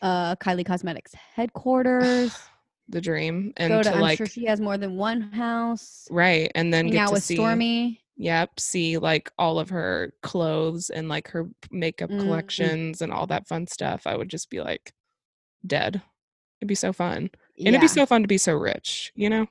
uh 0.00 0.36
Kylie 0.36 0.64
Cosmetics 0.64 1.12
headquarters. 1.34 2.38
the 2.88 3.00
dream, 3.00 3.52
and 3.56 3.68
go 3.72 3.82
to, 3.82 3.90
to 3.90 3.94
I'm 3.96 4.00
like 4.00 4.18
sure 4.18 4.26
she 4.26 4.44
has 4.46 4.60
more 4.60 4.78
than 4.78 4.96
one 4.96 5.20
house. 5.20 6.06
right, 6.12 6.48
and 6.54 6.72
then 6.72 6.90
get 6.90 7.00
out 7.00 7.06
to 7.08 7.14
with 7.14 7.24
see. 7.24 7.36
Stormi. 7.36 7.98
Yep, 8.22 8.60
see 8.60 8.98
like 8.98 9.32
all 9.36 9.58
of 9.58 9.70
her 9.70 10.12
clothes 10.22 10.90
and 10.90 11.08
like 11.08 11.26
her 11.30 11.48
makeup 11.72 12.08
Mhm. 12.08 12.20
collections 12.20 13.02
and 13.02 13.12
all 13.12 13.26
that 13.26 13.48
fun 13.48 13.66
stuff. 13.66 14.06
I 14.06 14.16
would 14.16 14.28
just 14.28 14.48
be 14.48 14.60
like, 14.60 14.92
dead. 15.66 16.00
It'd 16.60 16.68
be 16.68 16.76
so 16.76 16.92
fun. 16.92 17.16
And 17.16 17.30
yeah, 17.56 17.68
it'd 17.70 17.80
be 17.80 17.88
so 17.88 18.06
fun 18.06 18.22
to 18.22 18.28
be 18.28 18.38
so 18.38 18.54
rich, 18.54 19.10
you 19.16 19.28
know? 19.28 19.48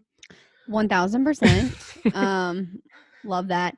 one 0.68 0.88
thousand 0.88 1.26
percent. 1.26 1.76
Um, 2.14 2.82
love 3.26 3.50
that. 3.50 3.76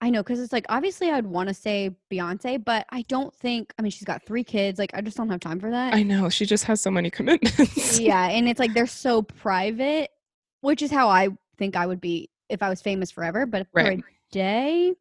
I 0.00 0.10
know 0.10 0.22
because 0.22 0.38
it's 0.38 0.52
like 0.52 0.66
obviously 0.68 1.10
I'd 1.10 1.26
want 1.26 1.48
to 1.48 1.54
say 1.54 1.90
Beyonce, 2.08 2.64
but 2.64 2.86
I 2.90 3.02
don't 3.08 3.34
think. 3.34 3.74
I 3.78 3.82
mean, 3.82 3.90
she's 3.90 4.04
got 4.04 4.24
three 4.26 4.44
kids. 4.44 4.78
Like 4.78 4.92
I 4.94 5.00
just 5.00 5.16
don't 5.16 5.28
have 5.30 5.40
time 5.40 5.58
for 5.58 5.72
that. 5.72 5.92
I 5.92 6.04
know. 6.04 6.28
She 6.28 6.46
just 6.46 6.62
has 6.66 6.80
so 6.80 6.90
many 6.92 7.10
commitments. 7.18 7.98
yeah, 7.98 8.28
and 8.28 8.48
it's 8.48 8.60
like 8.60 8.74
they're 8.74 8.86
so 8.86 9.22
private, 9.22 10.10
which 10.60 10.82
is 10.82 10.92
how 10.92 11.08
I 11.08 11.30
think 11.58 11.74
I 11.74 11.84
would 11.86 12.00
be 12.00 12.30
if 12.48 12.62
I 12.62 12.68
was 12.68 12.80
famous 12.80 13.10
forever. 13.10 13.44
But 13.44 13.66
Right. 13.72 14.00
A 14.30 14.32
day, 14.32 14.94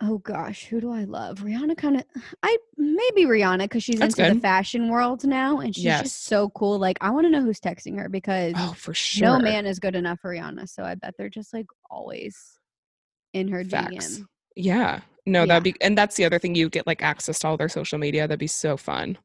oh 0.00 0.18
gosh, 0.18 0.64
who 0.64 0.80
do 0.80 0.92
I 0.92 1.04
love? 1.04 1.38
Rihanna 1.38 1.76
kind 1.76 1.96
of. 1.96 2.04
I 2.42 2.56
maybe 2.76 3.24
Rihanna 3.24 3.60
because 3.60 3.82
she's 3.84 4.00
That's 4.00 4.18
into 4.18 4.34
the 4.34 4.40
fashion 4.40 4.88
world 4.88 5.24
now, 5.24 5.58
and 5.58 5.74
she's 5.74 5.84
Yes. 5.84 6.02
just 6.02 6.24
so 6.24 6.50
cool. 6.50 6.78
Like 6.78 6.98
I 7.00 7.10
want 7.10 7.26
to 7.26 7.30
know 7.30 7.42
who's 7.42 7.60
texting 7.60 7.98
her 7.98 8.08
because 8.08 8.54
Oh, 8.56 8.74
for 8.76 8.94
sure. 8.94 9.26
no 9.28 9.38
man 9.38 9.66
is 9.66 9.78
good 9.78 9.94
enough 9.94 10.20
for 10.20 10.32
Rihanna. 10.34 10.68
So 10.68 10.82
I 10.82 10.94
bet 10.94 11.14
they're 11.16 11.28
just 11.28 11.52
like 11.52 11.66
always 11.90 12.58
in 13.32 13.48
her 13.48 13.64
Facts. 13.64 14.18
DM. 14.18 14.26
Yeah. 14.56 15.00
No, 15.24 15.40
Yeah. 15.42 15.46
that'd 15.46 15.62
be 15.62 15.74
and 15.80 15.96
that's 15.96 16.16
the 16.16 16.24
other 16.24 16.38
thing 16.38 16.54
you 16.54 16.68
get 16.68 16.86
like 16.86 17.02
access 17.02 17.38
to 17.40 17.48
all 17.48 17.56
their 17.56 17.68
social 17.68 17.98
media. 17.98 18.22
That'd 18.26 18.38
be 18.40 18.46
so 18.48 18.76
fun. 18.76 19.18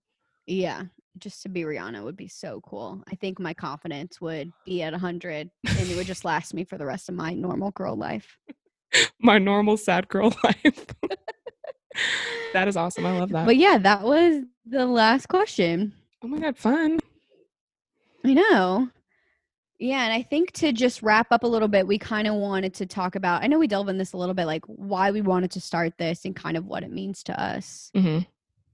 Yeah, 0.45 0.83
just 1.19 1.41
to 1.43 1.49
be 1.49 1.61
Rihanna 1.61 2.03
would 2.03 2.17
be 2.17 2.27
so 2.27 2.61
cool. 2.61 3.03
I 3.11 3.15
think 3.15 3.39
my 3.39 3.53
confidence 3.53 4.21
would 4.21 4.51
be 4.65 4.81
at 4.83 4.93
100 4.93 5.49
and 5.67 5.89
it 5.89 5.95
would 5.95 6.07
just 6.07 6.25
last 6.31 6.53
me 6.53 6.63
for 6.63 6.77
the 6.77 6.85
rest 6.85 7.09
of 7.09 7.15
my 7.15 7.33
normal 7.33 7.71
girl 7.71 7.95
life. 7.95 8.37
My 9.19 9.37
normal 9.37 9.77
sad 9.77 10.07
girl 10.07 10.33
life. 10.43 10.85
that 12.53 12.67
is 12.67 12.77
awesome. 12.77 13.05
I 13.05 13.19
love 13.19 13.29
that. 13.29 13.45
But 13.45 13.57
yeah, 13.57 13.77
that 13.79 14.03
was 14.03 14.43
the 14.65 14.85
last 14.85 15.27
question. 15.27 15.93
oh 16.23 16.27
my 16.27 16.39
god, 16.39 16.57
fun. 16.57 16.99
I 18.25 18.33
know. 18.33 18.89
Yeah, 19.79 20.03
and 20.05 20.13
I 20.13 20.23
think 20.23 20.53
to 20.53 20.71
just 20.71 21.03
wrap 21.03 21.27
up 21.31 21.43
a 21.43 21.47
little 21.47 21.67
bit, 21.67 21.85
we 21.85 21.99
kind 21.99 22.27
of 22.27 22.33
wanted 22.33 22.73
to 22.75 22.85
talk 22.87 23.15
about 23.15 23.43
I 23.43 23.47
know 23.47 23.59
we 23.59 23.67
delve 23.67 23.89
in 23.89 23.97
this 23.97 24.13
a 24.13 24.17
little 24.17 24.33
bit, 24.33 24.45
like 24.45 24.65
why 24.65 25.11
we 25.11 25.21
wanted 25.21 25.51
to 25.51 25.61
start 25.61 25.93
this 25.97 26.25
and 26.25 26.35
kind 26.35 26.57
of 26.57 26.65
what 26.65 26.83
it 26.83 26.91
means 26.91 27.23
to 27.23 27.39
us. 27.41 27.91
hmm 27.95 28.19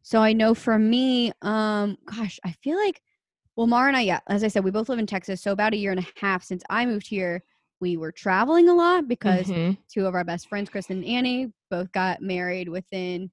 So 0.04 0.20
I 0.22 0.34
know 0.34 0.54
for 0.54 0.78
me, 0.78 1.32
um, 1.42 1.98
gosh, 2.06 2.40
I 2.46 2.52
feel 2.52 2.78
like, 2.78 3.02
well, 3.56 3.68
Maura 3.68 3.88
and 3.88 3.98
I, 3.98 4.02
yeah, 4.02 4.20
as 4.28 4.44
I 4.44 4.48
said, 4.50 4.64
we 4.64 4.72
both 4.72 4.90
live 4.90 5.00
in 5.00 5.08
Texas. 5.08 5.42
So 5.42 5.52
about 5.52 5.74
a 5.74 5.78
year 5.78 5.92
and 5.92 6.00
a 6.02 6.08
half 6.20 6.44
since 6.44 6.64
I 6.70 6.86
moved 6.86 7.08
here, 7.08 7.44
we 7.80 7.98
were 7.98 8.12
traveling 8.12 8.70
a 8.70 8.74
lot 8.76 9.08
because 9.08 9.54
Mhm. 9.54 9.78
two 9.90 10.06
of 10.08 10.16
our 10.16 10.24
best 10.26 10.48
friends, 10.50 10.70
Kristen 10.70 10.98
and 10.98 11.06
Annie, 11.06 11.54
both 11.70 11.92
got 11.92 12.22
married 12.22 12.70
within 12.70 13.32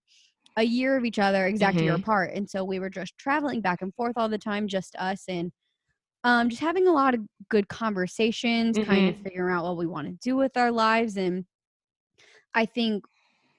a 0.57 0.65
year 0.65 0.97
of 0.97 1.05
each 1.05 1.19
other, 1.19 1.47
exact 1.47 1.83
year 1.83 1.95
Mhm. 1.95 1.97
apart. 1.97 2.33
And 2.35 2.51
so 2.51 2.65
we 2.65 2.81
were 2.81 2.91
just 2.91 3.19
traveling 3.19 3.63
back 3.63 3.83
and 3.83 3.95
forth 3.95 4.15
all 4.17 4.29
the 4.29 4.39
time, 4.39 4.69
just 4.69 4.97
us, 4.97 5.25
and 5.29 5.53
um, 6.25 6.51
just 6.51 6.63
having 6.63 6.89
a 6.89 6.93
lot 6.93 7.15
of 7.15 7.23
good 7.51 7.69
conversations, 7.69 8.79
kind 8.79 9.09
of 9.09 9.17
figuring 9.25 9.55
out 9.55 9.65
what 9.65 9.77
we 9.79 9.87
want 9.87 10.09
to 10.09 10.15
do 10.15 10.37
with 10.37 10.57
our 10.57 10.73
lives. 10.73 11.17
And 11.17 11.47
I 12.55 12.67
think 12.67 13.05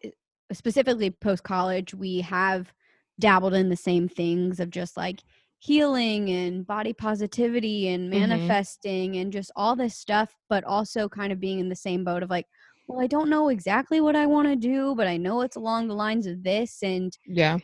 eh, 0.03 0.11
specifically 0.53 1.11
post 1.11 1.43
college, 1.43 1.93
we 1.95 2.21
have 2.21 2.73
dabbled 3.21 3.53
in 3.55 3.69
the 3.69 3.77
same 3.77 4.09
things 4.09 4.59
of 4.59 4.71
just 4.71 4.97
like 4.97 5.21
healing 5.59 6.29
and 6.31 6.67
body 6.67 6.93
positivity 6.93 7.87
and 7.89 8.09
Mhm. 8.11 8.51
manifesting 8.51 9.17
and 9.17 9.31
just 9.33 9.51
all 9.55 9.75
this 9.77 9.95
stuff, 9.97 10.35
but 10.49 10.63
also 10.65 11.09
kind 11.09 11.31
of 11.33 11.39
being 11.39 11.59
in 11.59 11.69
the 11.69 11.75
same 11.75 12.03
boat 12.03 12.23
of 12.23 12.29
like, 12.31 12.47
well, 12.87 13.01
I 13.01 13.07
don't 13.07 13.29
know 13.29 13.49
exactly 13.49 14.01
what 14.01 14.15
I 14.17 14.25
want 14.27 14.47
to 14.49 14.55
do, 14.57 14.95
but 14.95 15.07
I 15.07 15.17
know 15.17 15.41
it's 15.41 15.55
along 15.57 15.87
the 15.87 15.95
lines 15.95 16.27
of 16.27 16.43
this. 16.43 16.83
And 16.83 17.17
Yeah. 17.25 17.59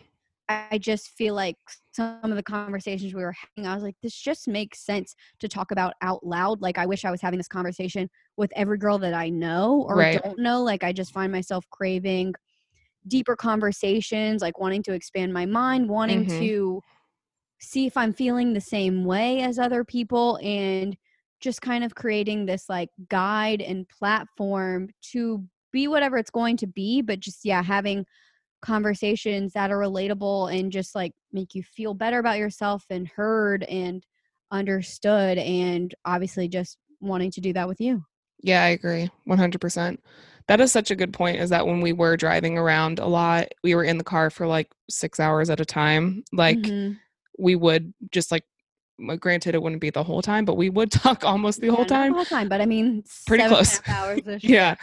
I 0.50 0.78
just 0.78 1.10
feel 1.10 1.36
like 1.36 1.58
some 1.94 2.20
of 2.24 2.36
the 2.38 2.44
conversations 2.44 3.14
we 3.14 3.22
were 3.22 3.34
having, 3.34 3.68
I 3.70 3.74
was 3.76 3.84
like, 3.84 3.98
this 4.02 4.16
just 4.16 4.48
makes 4.48 4.80
sense 4.80 5.14
to 5.40 5.50
talk 5.50 5.72
about 5.72 5.94
out 6.02 6.26
loud. 6.26 6.62
Like, 6.62 6.78
I 6.78 6.86
wish 6.86 7.04
I 7.04 7.12
was 7.12 7.22
having 7.22 7.38
this 7.38 7.50
conversation 7.50 8.10
with 8.38 8.52
every 8.56 8.78
girl 8.78 8.98
that 9.00 9.14
I 9.14 9.30
know 9.30 9.84
or 9.90 10.06
Right. 10.06 10.22
don't 10.24 10.40
know. 10.40 10.64
Like, 10.64 10.86
I 10.86 10.94
just 10.94 11.12
find 11.12 11.34
myself 11.34 11.66
craving 11.72 12.34
deeper 13.08 13.36
conversations, 13.36 14.42
like 14.42 14.60
wanting 14.60 14.84
to 14.84 14.94
expand 14.94 15.34
my 15.34 15.46
mind, 15.46 15.90
wanting 15.90 16.28
Mhm. 16.28 16.28
to 16.40 16.82
see 17.60 17.88
if 17.88 17.98
I'm 17.98 18.14
feeling 18.14 18.54
the 18.54 18.62
same 18.62 19.06
way 19.06 19.42
as 19.42 19.60
other 19.60 19.84
people, 19.86 20.40
and 20.44 20.98
just 21.42 21.62
kind 21.62 21.84
of 21.84 21.96
creating 21.96 22.46
this 22.46 22.70
like 22.70 22.90
guide 23.10 23.62
and 23.62 23.88
platform 23.90 24.90
to 25.12 25.48
be 25.72 25.88
whatever 25.88 26.18
it's 26.18 26.32
going 26.32 26.58
to 26.58 26.68
be. 26.68 27.02
But 27.02 27.20
just, 27.20 27.46
yeah, 27.46 27.64
having 27.64 28.06
conversations 28.62 29.54
that 29.54 29.72
are 29.72 29.78
relatable 29.80 30.54
and 30.58 30.72
just 30.72 30.96
like 30.96 31.14
make 31.32 31.56
you 31.56 31.64
feel 31.64 31.94
better 31.96 32.20
about 32.20 32.38
yourself 32.40 32.86
and 32.90 33.08
heard 33.08 33.64
and 33.66 34.06
understood 34.52 35.38
and 35.40 35.96
obviously 36.06 36.48
just 36.50 36.78
wanting 37.02 37.32
to 37.32 37.42
do 37.42 37.54
that 37.54 37.68
with 37.68 37.82
you. 37.82 38.04
Yeah, 38.44 38.64
I 38.64 38.68
agree. 38.70 39.10
100%. 39.26 40.00
That 40.48 40.62
is 40.62 40.72
such 40.72 40.92
a 40.92 40.96
good 40.96 41.12
point 41.12 41.38
is 41.40 41.50
that 41.50 41.68
when 41.68 41.82
we 41.82 41.92
were 41.94 42.16
driving 42.16 42.58
around 42.58 43.00
a 43.00 43.06
lot, 43.06 43.48
we 43.64 43.76
were 43.76 43.84
in 43.84 43.98
the 43.98 44.04
car 44.04 44.30
for 44.30 44.48
like 44.48 44.70
6 44.90 45.20
hours 45.20 45.50
at 45.50 45.60
a 45.60 45.66
time. 45.66 46.24
Like 46.32 46.58
Mhm. 46.60 46.98
we 47.38 47.56
would 47.56 47.94
just 48.12 48.32
like 48.32 48.44
granted 49.20 49.54
it 49.54 49.62
wouldn't 49.62 49.82
be 49.82 49.90
the 49.92 50.04
whole 50.04 50.22
time, 50.22 50.46
but 50.46 50.56
we 50.56 50.70
would 50.70 50.90
talk 51.20 51.24
almost 51.26 51.60
the 51.60 51.68
Yeah, 51.68 51.74
whole 51.76 51.86
time. 51.86 52.12
the 52.12 52.16
whole 52.16 52.26
time, 52.26 52.48
but 52.50 52.62
I 52.62 52.66
mean, 52.66 53.04
Pretty 53.28 53.44
and 53.44 53.52
close. 53.52 53.82
yeah 54.42 54.76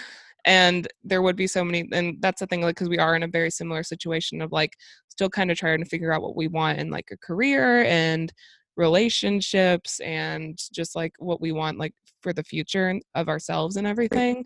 and 0.46 0.86
there 1.02 1.22
would 1.22 1.36
be 1.36 1.46
so 1.46 1.64
many 1.64 1.88
and 1.92 2.20
that's 2.20 2.40
the 2.40 2.46
thing 2.46 2.60
like 2.60 2.74
because 2.74 2.90
we 2.90 2.98
are 2.98 3.16
in 3.16 3.22
a 3.22 3.26
very 3.26 3.50
similar 3.50 3.82
situation 3.82 4.42
of 4.42 4.52
like 4.52 4.76
still 5.08 5.30
kind 5.30 5.50
of 5.50 5.56
trying 5.56 5.78
to 5.82 5.86
figure 5.88 6.12
out 6.12 6.20
what 6.20 6.36
we 6.36 6.48
want 6.48 6.78
in 6.78 6.90
like 6.90 7.08
a 7.10 7.16
career 7.16 7.82
and 7.84 8.30
relationships 8.76 10.00
and 10.00 10.58
just 10.70 10.94
like 10.94 11.14
what 11.18 11.40
we 11.40 11.50
want 11.50 11.78
like 11.78 11.94
for 12.20 12.34
the 12.34 12.44
future 12.44 12.88
and- 12.88 13.02
of 13.14 13.30
ourselves 13.30 13.76
and 13.76 13.86
everything 13.86 14.44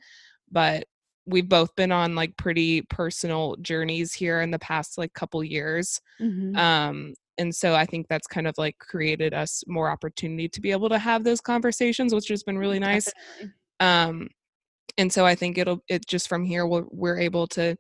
but 0.52 0.84
we've 1.28 1.48
both 1.48 1.74
been 1.76 1.92
on 1.92 2.14
like 2.14 2.36
pretty 2.36 2.82
personal 2.82 3.54
journeys 3.60 4.12
here 4.14 4.40
in 4.40 4.50
the 4.50 4.58
past 4.58 4.96
like 4.98 5.12
couple 5.14 5.44
years 5.44 6.00
Mhm. 6.20 6.56
um 6.56 7.14
and 7.36 7.54
so 7.54 7.74
i 7.74 7.84
think 7.84 8.08
that's 8.08 8.26
kind 8.26 8.46
of 8.48 8.54
like 8.58 8.78
created 8.78 9.34
us 9.34 9.62
more 9.66 9.90
opportunity 9.90 10.48
to 10.48 10.60
be 10.60 10.72
able 10.72 10.88
to 10.88 10.98
have 10.98 11.24
those 11.24 11.40
conversations 11.40 12.14
which 12.14 12.28
has 12.28 12.42
been 12.42 12.58
really 12.58 12.78
nice 12.78 13.12
Definitely. 13.40 13.54
um 13.80 14.28
and 14.96 15.12
so 15.12 15.26
i 15.26 15.34
think 15.34 15.58
it'll 15.58 15.82
it 15.88 16.06
just 16.06 16.28
from 16.28 16.44
here 16.44 16.66
we'll, 16.66 16.88
we're 16.90 17.18
able 17.18 17.46
to 17.48 17.76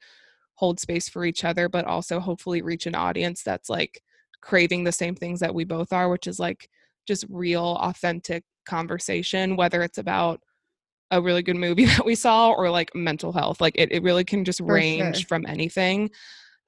hold 0.54 0.78
space 0.80 1.08
for 1.08 1.24
each 1.24 1.44
other 1.44 1.68
but 1.68 1.84
also 1.86 2.20
hopefully 2.20 2.62
reach 2.62 2.86
an 2.86 2.94
audience 2.94 3.42
that's 3.42 3.68
like 3.70 4.02
craving 4.42 4.84
the 4.84 4.92
same 4.92 5.14
things 5.14 5.40
that 5.40 5.54
we 5.54 5.64
both 5.64 5.92
are 5.92 6.08
which 6.08 6.26
is 6.26 6.38
like 6.38 6.68
just 7.06 7.24
real 7.30 7.76
authentic 7.80 8.44
conversation 8.66 9.56
whether 9.56 9.82
it's 9.82 9.98
about 9.98 10.40
a 11.10 11.20
really 11.20 11.42
good 11.42 11.56
movie 11.56 11.84
that 11.86 12.04
we 12.04 12.14
saw 12.14 12.50
or 12.50 12.70
like 12.70 12.94
mental 12.94 13.32
health 13.32 13.60
like 13.60 13.74
it, 13.76 13.90
it 13.92 14.02
really 14.02 14.24
can 14.24 14.44
just 14.44 14.60
For 14.60 14.72
range 14.74 15.26
sure. 15.26 15.26
from 15.28 15.46
anything 15.46 16.10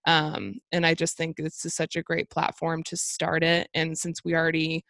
um 0.07 0.55
and 0.73 0.87
i 0.87 0.95
just 0.95 1.17
think 1.17 1.37
this 1.37 1.65
is 1.65 1.75
such 1.75 1.97
a 1.97 2.03
great 2.03 2.31
platform 2.31 2.83
to 2.85 2.97
start 2.97 3.43
it 3.45 3.69
and 3.75 3.97
since 3.97 4.25
we 4.25 4.35
already 4.35 4.85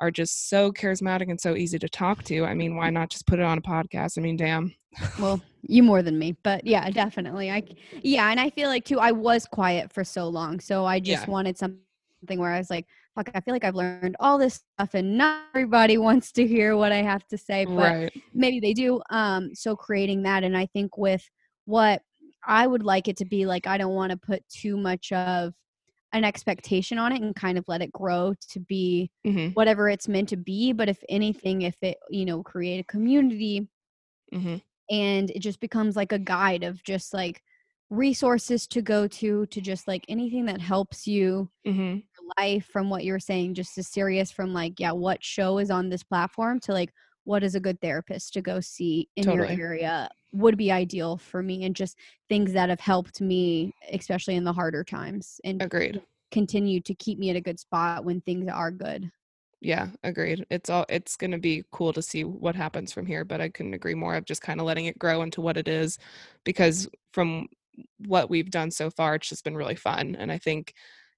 are 0.00 0.10
just 0.10 0.48
so 0.48 0.72
charismatic 0.72 1.30
and 1.30 1.40
so 1.40 1.54
easy 1.54 1.78
to 1.78 1.88
talk 1.88 2.22
to 2.24 2.44
i 2.44 2.54
mean 2.54 2.76
why 2.76 2.90
not 2.90 3.10
just 3.10 3.26
put 3.26 3.38
it 3.38 3.44
on 3.44 3.58
a 3.58 3.62
podcast 3.62 4.18
i 4.18 4.20
mean 4.20 4.36
damn 4.36 4.74
Well, 5.18 5.40
you 5.62 5.82
more 5.82 6.02
than 6.02 6.18
me, 6.18 6.36
but 6.42 6.66
yeah, 6.66 6.90
definitely. 6.90 7.50
i 7.50 7.62
yeah, 8.02 8.30
and 8.30 8.40
I 8.40 8.50
feel 8.50 8.68
like 8.68 8.84
too. 8.84 8.98
I 9.00 9.12
was 9.12 9.46
quiet 9.46 9.92
for 9.92 10.04
so 10.04 10.28
long, 10.28 10.60
so 10.60 10.84
I 10.84 10.98
just 11.00 11.26
Yeah. 11.26 11.30
wanted 11.32 11.56
something 11.58 12.38
where 12.38 12.50
I 12.52 12.58
was 12.58 12.70
like, 12.70 12.86
"Fuck, 13.14 13.30
I 13.34 13.40
feel 13.40 13.54
like 13.54 13.64
I've 13.64 13.74
learned 13.74 14.16
all 14.20 14.38
this 14.38 14.62
stuff, 14.78 14.94
and 14.94 15.16
not 15.18 15.44
everybody 15.54 15.96
wants 15.98 16.32
to 16.32 16.46
hear 16.46 16.76
what 16.76 16.92
I 16.92 17.02
have 17.02 17.26
to 17.28 17.38
say." 17.38 17.66
But 17.76 17.96
right 17.96 18.12
maybe 18.32 18.60
they 18.60 18.72
do 18.74 19.00
um 19.10 19.54
so 19.54 19.76
creating 19.76 20.22
that 20.22 20.42
and 20.44 20.56
i 20.56 20.66
think 20.66 20.98
with 20.98 21.28
what 21.66 22.02
i 22.46 22.66
would 22.66 22.82
like 22.82 23.08
it 23.08 23.16
to 23.16 23.24
be 23.24 23.46
like 23.46 23.66
i 23.66 23.78
don't 23.78 23.94
want 23.94 24.10
to 24.10 24.16
put 24.18 24.42
too 24.48 24.76
much 24.76 25.12
of 25.12 25.54
an 26.12 26.24
expectation 26.24 26.98
on 26.98 27.12
it 27.12 27.22
and 27.22 27.34
kind 27.36 27.58
of 27.58 27.64
let 27.68 27.82
it 27.82 27.92
grow 27.92 28.34
to 28.50 28.60
be 28.60 29.10
hmm 29.24 29.48
whatever 29.54 29.88
it's 29.88 30.08
meant 30.08 30.28
to 30.28 30.36
be 30.36 30.72
but 30.72 30.88
if 30.88 31.02
anything 31.08 31.62
if 31.62 31.76
it 31.82 31.96
you 32.10 32.24
know 32.24 32.42
create 32.42 32.80
a 32.80 32.84
community 32.84 33.68
hmm 34.32 34.56
and 34.90 35.30
it 35.30 35.40
just 35.40 35.60
becomes 35.60 35.96
like 35.96 36.12
a 36.12 36.18
guide 36.18 36.62
of 36.62 36.82
just 36.82 37.14
like 37.14 37.42
resources 37.90 38.66
to 38.68 38.82
go 38.82 39.06
to 39.06 39.46
to 39.46 39.60
just 39.60 39.86
like 39.86 40.04
anything 40.08 40.46
that 40.46 40.60
helps 40.60 41.06
you 41.06 41.48
hmm 41.64 41.98
your 42.16 42.28
life 42.38 42.66
from 42.66 42.88
what 42.90 43.04
you're 43.04 43.18
saying 43.18 43.54
just 43.54 43.76
as 43.78 43.88
serious 43.88 44.30
from 44.30 44.52
like 44.52 44.78
yeah 44.78 44.92
what 44.92 45.22
show 45.22 45.58
is 45.58 45.70
on 45.70 45.88
this 45.88 46.02
platform 46.02 46.58
to 46.60 46.72
like 46.72 46.92
what 47.24 47.42
is 47.42 47.54
a 47.54 47.60
good 47.60 47.80
therapist 47.80 48.32
to 48.34 48.42
go 48.42 48.60
see 48.60 49.08
in 49.16 49.24
Totally. 49.24 49.54
your 49.56 49.66
area 49.66 50.08
would 50.32 50.56
be 50.56 50.70
ideal 50.72 51.16
for 51.16 51.42
me 51.42 51.64
and 51.64 51.76
just 51.76 51.96
things 52.28 52.52
that 52.52 52.68
have 52.68 52.80
helped 52.80 53.20
me 53.20 53.72
especially 53.92 54.34
in 54.36 54.44
the 54.44 54.52
harder 54.52 54.82
times 54.84 55.40
and 55.44 55.62
agreed. 55.62 56.02
continue 56.30 56.80
to 56.80 56.94
keep 56.94 57.18
me 57.18 57.30
at 57.30 57.36
a 57.36 57.40
good 57.40 57.58
spot 57.60 58.04
when 58.04 58.20
things 58.22 58.48
are 58.48 58.70
good. 58.70 59.10
Yeah 59.60 59.88
agreed. 60.02 60.44
It's 60.50 60.68
all 60.68 60.84
it's 60.88 61.16
going 61.16 61.30
to 61.30 61.38
be 61.38 61.64
cool 61.72 61.92
to 61.92 62.02
see 62.02 62.24
what 62.24 62.54
happens 62.54 62.92
from 62.92 63.06
here 63.06 63.24
but 63.24 63.40
i 63.40 63.48
couldn't 63.48 63.74
agree 63.74 63.94
more 63.94 64.14
of 64.16 64.24
just 64.24 64.42
kind 64.42 64.60
of 64.60 64.66
letting 64.66 64.86
it 64.86 64.98
grow 64.98 65.22
into 65.22 65.40
what 65.40 65.56
it 65.56 65.68
is 65.68 65.98
because 66.44 66.88
from 67.12 67.48
what 68.06 68.30
we've 68.30 68.50
done 68.50 68.70
so 68.70 68.90
far 68.90 69.14
it's 69.14 69.28
just 69.28 69.44
been 69.44 69.56
really 69.56 69.74
fun 69.74 70.16
and 70.18 70.30
i 70.30 70.38
think 70.38 70.72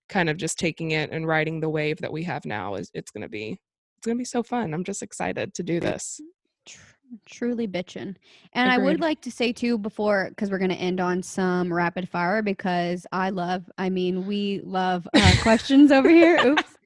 kind 0.09 0.29
of 0.29 0.37
just 0.37 0.59
taking 0.59 0.93
it 0.93 1.11
and 1.11 1.27
riding 1.27 1.61
the 1.61 1.69
wave 1.69 1.99
that 1.99 2.13
we 2.13 2.23
have 2.23 2.45
now 2.45 2.75
is 2.75 2.91
it's 2.95 3.11
gonna 3.11 3.29
be 3.29 3.59
it's 3.99 4.07
gonna 4.07 4.19
be 4.19 4.25
so 4.25 4.43
fun. 4.43 4.75
I'm 4.75 4.85
just 4.85 5.03
excited 5.03 5.55
to 5.55 5.63
do 5.63 5.81
this. 5.81 6.21
Tr- 6.67 6.81
truly 7.27 7.67
bitchin'. 7.67 8.17
And 8.53 8.71
I 8.71 8.79
would 8.79 9.01
like 9.01 9.21
to 9.23 9.31
say 9.31 9.53
too 9.53 9.79
before 9.79 10.27
because 10.29 10.51
we're 10.51 10.59
gonna 10.59 10.75
end 10.75 11.01
on 11.01 11.23
some 11.23 11.73
rapid 11.73 12.09
fire 12.09 12.43
because 12.43 13.07
I 13.13 13.31
love, 13.31 13.71
I 13.79 13.91
mean, 13.91 14.27
we 14.27 14.61
love 14.65 15.09
uh, 15.15 15.33
questions 15.43 15.91
over 15.93 16.09
here. 16.09 16.39
Oops. 16.47 16.77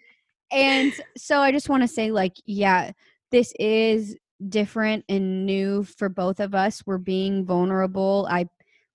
And 0.53 0.93
so 1.17 1.39
I 1.41 1.53
just 1.53 1.69
want 1.69 1.83
to 1.83 1.89
say, 1.89 2.11
like, 2.11 2.35
yeah, 2.45 2.91
this 3.31 3.53
is 3.61 4.17
different 4.49 5.05
and 5.09 5.47
new 5.47 5.85
for 5.85 6.09
both 6.09 6.41
of 6.41 6.55
us. 6.55 6.83
We're 6.87 6.99
being 6.99 7.45
vulnerable. 7.45 8.27
I 8.31 8.49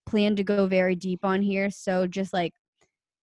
plan 0.06 0.36
to 0.36 0.44
go 0.44 0.68
very 0.68 0.96
deep 0.96 1.24
on 1.24 1.42
here. 1.42 1.70
So 1.70 2.08
just 2.08 2.34
like 2.34 2.54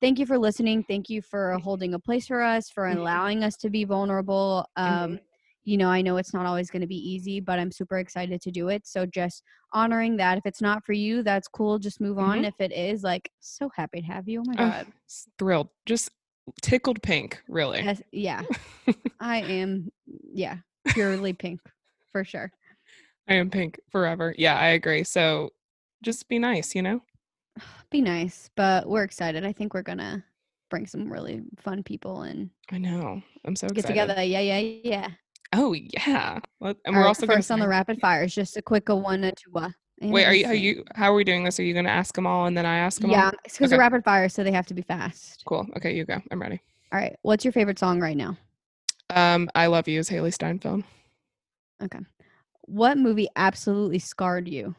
thank 0.01 0.19
you 0.19 0.27
for 0.27 0.37
listening. 0.37 0.85
Thank 0.89 1.09
you 1.09 1.23
for 1.23 1.57
holding 1.63 1.95
a 1.95 1.99
place 1.99 2.27
for 2.27 2.43
us, 2.43 2.69
for 2.69 2.89
allowing 2.89 3.45
us 3.45 3.57
to 3.59 3.71
be 3.71 3.85
vulnerable. 3.85 4.67
Um, 4.77 5.21
you 5.63 5.77
know, 5.77 5.89
I 5.89 6.03
know 6.03 6.17
it's 6.17 6.35
not 6.35 6.45
always 6.45 6.71
going 6.71 6.81
to 6.81 6.89
be 6.89 6.97
easy, 6.97 7.39
but 7.39 7.61
I'm 7.61 7.71
super 7.71 7.99
excited 7.99 8.41
to 8.43 8.51
do 8.51 8.69
it. 8.69 8.85
So 8.85 9.07
just 9.07 9.45
honoring 9.73 10.17
that. 10.17 10.39
If 10.39 10.45
it's 10.45 10.61
not 10.61 10.85
for 10.85 10.93
you, 10.93 11.23
that's 11.23 11.47
cool. 11.47 11.79
Just 11.79 12.01
move 12.01 12.19
on. 12.19 12.41
Mhm. 12.43 12.49
If 12.49 12.55
it 12.59 12.73
is, 12.73 13.05
like, 13.05 13.31
so 13.39 13.71
happy 13.77 14.01
to 14.01 14.07
have 14.09 14.29
you. 14.29 14.41
Oh 14.41 14.45
my 14.45 14.57
God. 14.57 14.87
thrilled. 15.39 15.69
Just 15.87 16.11
tickled 16.63 17.01
pink, 17.01 17.41
really. 17.49 17.85
Yes, 17.85 18.03
yeah. 18.11 18.43
I 19.21 19.43
am, 19.43 19.93
yeah, 20.35 20.57
purely 20.89 21.33
pink 21.33 21.61
for 22.11 22.25
sure. 22.25 22.51
I 23.29 23.35
am 23.35 23.51
pink 23.51 23.79
forever. 23.93 24.35
Yeah, 24.37 24.59
I 24.59 24.71
agree. 24.71 25.05
So 25.05 25.51
just 26.03 26.29
be 26.29 26.39
nice, 26.39 26.75
you 26.75 26.83
know? 26.83 27.01
Be 27.91 28.01
nice, 28.01 28.49
but 28.57 28.89
we're 28.89 29.03
excited. 29.05 29.45
I 29.45 29.53
think 29.53 29.75
we're 29.75 29.83
going 29.83 29.99
to 29.99 30.23
bring 30.71 30.87
some 30.87 31.13
really 31.13 31.43
fun 31.59 31.83
people 31.83 32.23
and 32.23 32.49
I 32.71 32.79
know. 32.79 33.21
I'm 33.45 33.55
so 33.57 33.69
get 33.69 33.79
excited. 33.85 34.01
together. 34.01 34.23
Yeah, 34.23 34.41
yeah, 34.41 34.59
yeah. 34.59 35.09
Oh 35.55 35.75
yeah. 35.75 36.39
Let- 36.61 36.79
And 36.87 36.95
All 36.95 37.01
we're 37.01 37.01
right, 37.03 37.09
also 37.09 37.27
gonna 37.27 37.37
first 37.39 37.51
on 37.51 37.59
the 37.61 37.69
rapid 37.69 38.01
fires, 38.01 38.35
just 38.35 38.57
a 38.57 38.63
quick 38.63 38.89
a 38.89 38.97
one, 38.97 39.23
a 39.25 39.33
two, 39.33 39.53
and 40.01 40.11
Wait, 40.11 40.25
are 40.25 40.33
you 40.35 40.47
are 40.47 40.55
you 40.55 40.83
how 40.95 41.13
are 41.13 41.15
we 41.15 41.25
doing 41.25 41.45
this? 41.45 41.61
Are 41.61 41.63
you 41.63 41.75
gonna 41.75 41.91
ask 41.91 42.15
them 42.15 42.27
all 42.27 42.47
and 42.47 42.57
then 42.57 42.65
I 42.65 42.79
ask 42.79 43.03
them 43.03 43.11
Yeah, 43.11 43.27
all? 43.27 43.33
it's 43.45 43.59
because 43.59 43.71
Okay. 43.71 43.79
rapid 43.79 44.03
fire, 44.03 44.31
so 44.31 44.43
they 44.43 44.53
have 44.53 44.67
to 44.69 44.75
be 44.75 44.81
fast. 44.81 45.43
Cool. 45.45 45.67
Okay, 45.77 45.95
you 45.95 46.07
go. 46.07 46.23
I'm 46.31 46.41
ready. 46.41 46.59
All 46.91 46.99
right, 46.99 47.15
what's 47.21 47.45
your 47.45 47.53
favorite 47.53 47.79
song 47.79 48.01
right 48.01 48.17
now? 48.17 48.39
Um, 49.11 49.51
I 49.55 49.67
love 49.67 49.89
you 49.89 49.99
is 50.01 50.09
Hailee 50.09 50.33
Steinfeld. 50.33 50.85
Okay. 51.83 51.99
What 52.63 52.97
movie 52.97 53.29
absolutely 53.37 53.99
scarred 53.99 54.49
you? 54.49 54.75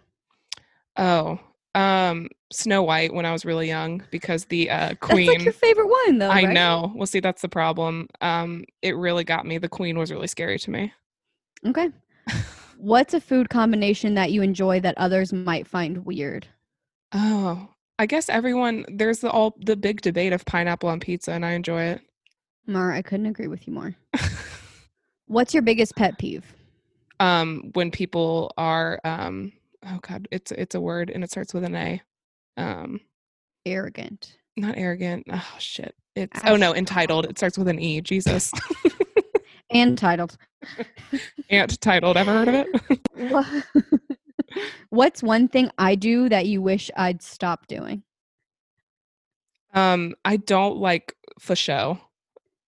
Oh, 0.98 1.40
um, 1.76 2.30
Snow 2.52 2.84
White 2.84 3.14
when 3.14 3.26
I 3.26 3.32
was 3.32 3.46
really 3.46 3.68
young 3.68 4.04
because 4.12 4.46
the 4.46 4.70
uh 4.70 4.90
That's 4.90 5.00
queen 5.00 5.28
like 5.28 5.44
your 5.44 5.54
favorite 5.54 5.88
one, 5.88 6.20
though. 6.20 6.30
I 6.30 6.44
right? 6.44 6.54
know. 6.54 6.92
Well, 6.96 7.08
see, 7.08 7.20
that's 7.20 7.42
the 7.42 7.50
problem. 7.50 8.08
Um, 8.22 8.66
it 8.82 8.96
really 8.96 9.24
got 9.24 9.46
me. 9.46 9.58
The 9.58 9.70
queen 9.70 9.98
was 9.98 10.12
really 10.12 10.28
scary 10.28 10.60
to 10.60 10.72
me. 10.72 10.94
Okay. 11.66 11.90
What's 12.78 13.14
a 13.14 13.22
food 13.22 13.50
combination 13.50 14.14
that 14.16 14.32
you 14.32 14.42
enjoy 14.42 14.80
that 14.82 14.98
others 14.98 15.34
might 15.34 15.68
find 15.68 16.06
weird? 16.06 16.48
Oh, 17.14 17.70
I 17.98 18.06
guess 18.06 18.30
everyone 18.30 18.86
there's 18.88 19.20
the 19.20 19.32
all 19.32 19.56
the 19.60 19.76
big 19.76 20.02
debate 20.02 20.34
of 20.34 20.46
pineapple 20.46 20.90
on 20.90 21.00
pizza, 21.00 21.32
and 21.32 21.46
I 21.46 21.52
enjoy 21.52 21.84
it. 21.84 22.02
Maura, 22.68 22.96
I 22.98 23.02
couldn't 23.02 23.26
agree 23.26 23.48
with 23.48 23.68
you 23.68 23.74
more. 23.74 23.96
What's 25.28 25.54
your 25.54 25.64
biggest 25.64 25.96
pet 25.96 26.18
peeve? 26.18 26.46
um, 27.20 27.72
when 27.74 27.92
people 27.92 28.52
are 28.58 29.00
um, 29.06 29.52
oh 29.86 30.00
god, 30.02 30.28
it's 30.32 30.52
it's 30.52 30.76
a 30.76 30.82
word 30.82 31.10
and 31.10 31.24
it 31.24 31.32
starts 31.32 31.54
with 31.54 31.64
an 31.64 31.76
A. 31.76 32.02
Um, 32.58 33.00
Arrogant. 33.66 34.38
not 34.58 34.78
arrogant. 34.78 35.26
Oh 35.32 35.56
shit. 35.60 35.96
It's 36.16 36.40
oh 36.46 36.56
no, 36.56 36.76
entitled. 36.76 37.26
It 37.26 37.38
starts 37.38 37.58
with 37.58 37.68
an 37.68 37.80
E. 37.80 38.02
Jesus. 38.02 38.52
Entitled. 39.74 40.38
titled. 40.78 41.22
Ant 41.50 41.82
titled. 41.82 42.18
Ever 42.18 42.32
heard 42.32 42.48
of 42.48 42.66
it? 43.16 43.66
What's 44.90 45.24
one 45.24 45.48
thing 45.48 45.72
I 45.80 45.96
do 45.96 46.30
that 46.30 46.46
you 46.46 46.62
wish 46.62 46.92
I'd 46.96 47.24
stop 47.24 47.66
doing? 47.68 48.04
um, 49.74 50.14
I 50.24 50.38
don't 50.38 50.78
like 50.78 51.16
for 51.40 51.56
show. 51.56 52.00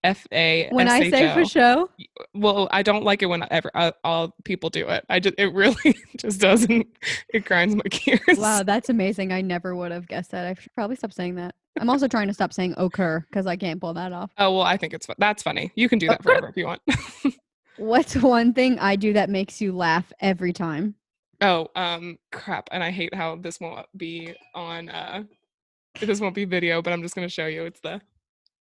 F 0.05 0.27
A 0.31 0.69
When 0.71 0.87
I 0.87 1.09
say 1.09 1.33
for 1.33 1.43
show, 1.45 1.89
well 2.33 2.67
i 2.71 2.81
don't 2.83 3.03
like 3.03 3.21
it 3.21 3.25
when 3.25 3.43
ever 3.51 3.71
all 4.03 4.35
people 4.43 4.69
do 4.69 4.87
it 4.87 5.03
i 5.09 5.19
just 5.19 5.35
it 5.37 5.53
really 5.53 5.95
just 6.17 6.39
doesn't 6.39 6.85
it 7.33 7.45
grinds 7.45 7.75
my 7.75 7.81
gears 7.89 8.37
wow, 8.37 8.61
that's 8.63 8.89
amazing. 8.89 9.31
I 9.31 9.41
never 9.41 9.75
would 9.75 9.91
have 9.91 10.07
guessed 10.07 10.31
that. 10.31 10.45
I 10.45 10.53
should 10.53 10.73
probably 10.75 10.95
stop 10.95 11.11
saying 11.13 11.35
that. 11.35 11.55
I'm 11.79 11.89
also 11.89 12.07
trying 12.07 12.27
to 12.27 12.33
stop 12.33 12.53
saying 12.53 12.75
occur 12.77 13.19
because 13.29 13.47
I 13.47 13.55
can't 13.55 13.81
pull 13.81 13.93
that 13.95 14.13
off. 14.13 14.31
oh 14.37 14.51
well 14.53 14.61
i 14.61 14.77
think 14.77 14.93
it's 14.93 15.07
that's 15.17 15.43
funny 15.43 15.71
you 15.75 15.89
can 15.89 15.99
do 15.99 16.07
that 16.07 16.23
forever 16.23 16.47
if 16.47 16.57
you 16.57 16.65
want 16.65 16.81
What's 17.77 18.15
one 18.15 18.53
thing 18.53 18.79
I 18.79 18.95
do 18.95 19.11
that 19.13 19.29
makes 19.29 19.59
you 19.59 19.73
laugh 19.73 20.11
every 20.21 20.53
time? 20.53 20.95
oh 21.41 21.67
um 21.75 22.17
crap 22.31 22.69
and 22.71 22.81
i 22.81 22.91
hate 22.91 23.13
how 23.13 23.35
this 23.35 23.59
won't 23.59 23.85
be 23.97 24.33
on 24.53 24.87
uh 24.87 25.23
this 25.99 26.21
won't 26.21 26.33
be 26.35 26.45
video 26.45 26.81
but 26.81 26.93
i'm 26.93 27.01
just 27.01 27.13
going 27.13 27.27
to 27.27 27.33
show 27.33 27.45
you 27.47 27.65
it's 27.65 27.81
the 27.81 27.99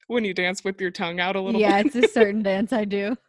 when 0.07 0.23
you 0.25 0.33
dance 0.33 0.63
with 0.63 0.79
your 0.81 0.91
tongue 0.91 1.19
out 1.19 1.35
a 1.35 1.41
little 1.41 1.59
Yeah, 1.59 1.81
bit 1.83 1.95
it's 1.95 2.05
a 2.07 2.11
certain 2.11 2.43
dance 2.43 2.73
I 2.73 2.85
do. 2.85 3.15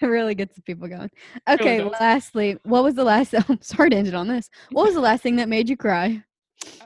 It 0.00 0.06
really 0.06 0.34
gets 0.36 0.54
the 0.54 0.62
people 0.62 0.86
going. 0.86 1.10
really 1.48 1.60
Okay, 1.60 1.78
does. 1.78 1.92
lastly, 1.98 2.56
what 2.62 2.84
was 2.84 2.94
the 2.94 3.02
last? 3.02 3.34
I'm 3.48 3.60
sorry 3.62 3.90
to 3.90 3.96
end 3.96 4.06
it 4.06 4.14
on 4.14 4.28
this. 4.28 4.48
What 4.70 4.84
was 4.84 4.94
the 4.94 5.00
last 5.00 5.22
thing 5.22 5.36
that 5.36 5.48
made 5.48 5.68
you 5.68 5.76
cry? 5.76 6.22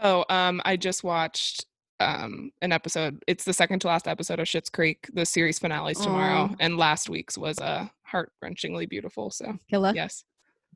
oh 0.03 0.25
um 0.31 0.63
i 0.65 0.75
just 0.77 1.05
watched 1.05 1.67
um 2.01 2.51
an 2.63 2.73
episode 2.73 3.23
it's 3.27 3.45
the 3.45 3.53
second 3.53 3.81
to 3.81 3.89
last 3.89 4.09
episode 4.09 4.39
of 4.41 4.47
Schitt's 4.47 4.71
creek 4.71 5.07
the 5.13 5.27
series 5.27 5.59
finale's 5.59 6.01
tomorrow 6.01 6.49
Aw. 6.51 6.55
and 6.61 6.79
last 6.79 7.11
week's 7.11 7.37
was 7.37 7.59
uh 7.59 7.87
heart-wrenchingly 8.05 8.89
beautiful 8.89 9.31
so 9.31 9.59
Killa. 9.69 9.93
yes 9.95 10.25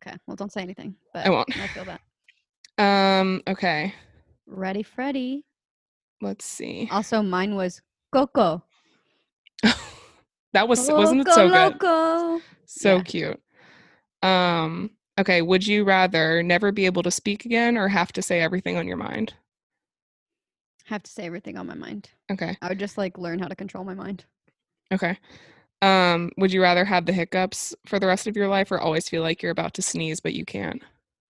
Okay, 0.02 0.16
well, 0.26 0.36
don't 0.36 0.52
say 0.52 0.62
anything. 0.62 0.94
But 1.14 1.26
I 1.26 1.30
won't. 1.30 1.48
I 1.56 1.66
feel 1.68 1.84
that. 1.84 2.00
Um, 2.78 3.42
okay. 3.46 3.94
Ready, 4.46 4.82
Freddy. 4.82 5.44
Let's 6.22 6.46
see. 6.46 6.88
Also, 6.90 7.20
mine 7.22 7.54
was 7.54 7.80
Coco. 8.12 8.62
that 10.52 10.68
was 10.68 10.90
wasn't 10.90 11.20
it 11.22 11.26
Coco 11.26 11.36
so 11.36 11.48
good? 11.48 11.82
Loco. 11.82 12.42
So 12.66 12.96
Yeah. 12.96 13.02
cute. 13.02 13.42
Um, 14.22 14.90
okay, 15.18 15.42
would 15.42 15.66
you 15.66 15.84
rather 15.84 16.42
never 16.42 16.72
be 16.72 16.86
able 16.86 17.02
to 17.02 17.10
speak 17.10 17.44
again 17.44 17.76
or 17.76 17.88
have 17.88 18.12
to 18.12 18.22
say 18.22 18.40
everything 18.40 18.76
on 18.76 18.86
your 18.86 18.96
mind? 18.96 19.34
Have 20.84 21.02
to 21.04 21.10
say 21.10 21.24
everything 21.24 21.56
on 21.56 21.66
my 21.66 21.74
mind. 21.74 22.10
Okay. 22.30 22.56
I 22.60 22.68
would 22.68 22.78
just 22.78 22.98
like 22.98 23.16
learn 23.16 23.38
how 23.38 23.48
to 23.48 23.54
control 23.54 23.84
my 23.84 23.94
mind. 23.94 24.24
Okay. 24.92 25.16
Um, 25.82 26.30
would 26.36 26.52
you 26.52 26.60
rather 26.60 26.84
have 26.84 27.06
the 27.06 27.12
hiccups 27.12 27.74
for 27.86 27.98
the 27.98 28.06
rest 28.06 28.26
of 28.26 28.36
your 28.36 28.48
life 28.48 28.70
or 28.70 28.78
always 28.80 29.08
feel 29.08 29.22
like 29.22 29.42
you're 29.42 29.52
about 29.52 29.72
to 29.74 29.82
sneeze 29.82 30.20
but 30.20 30.34
you 30.34 30.44
can't? 30.44 30.82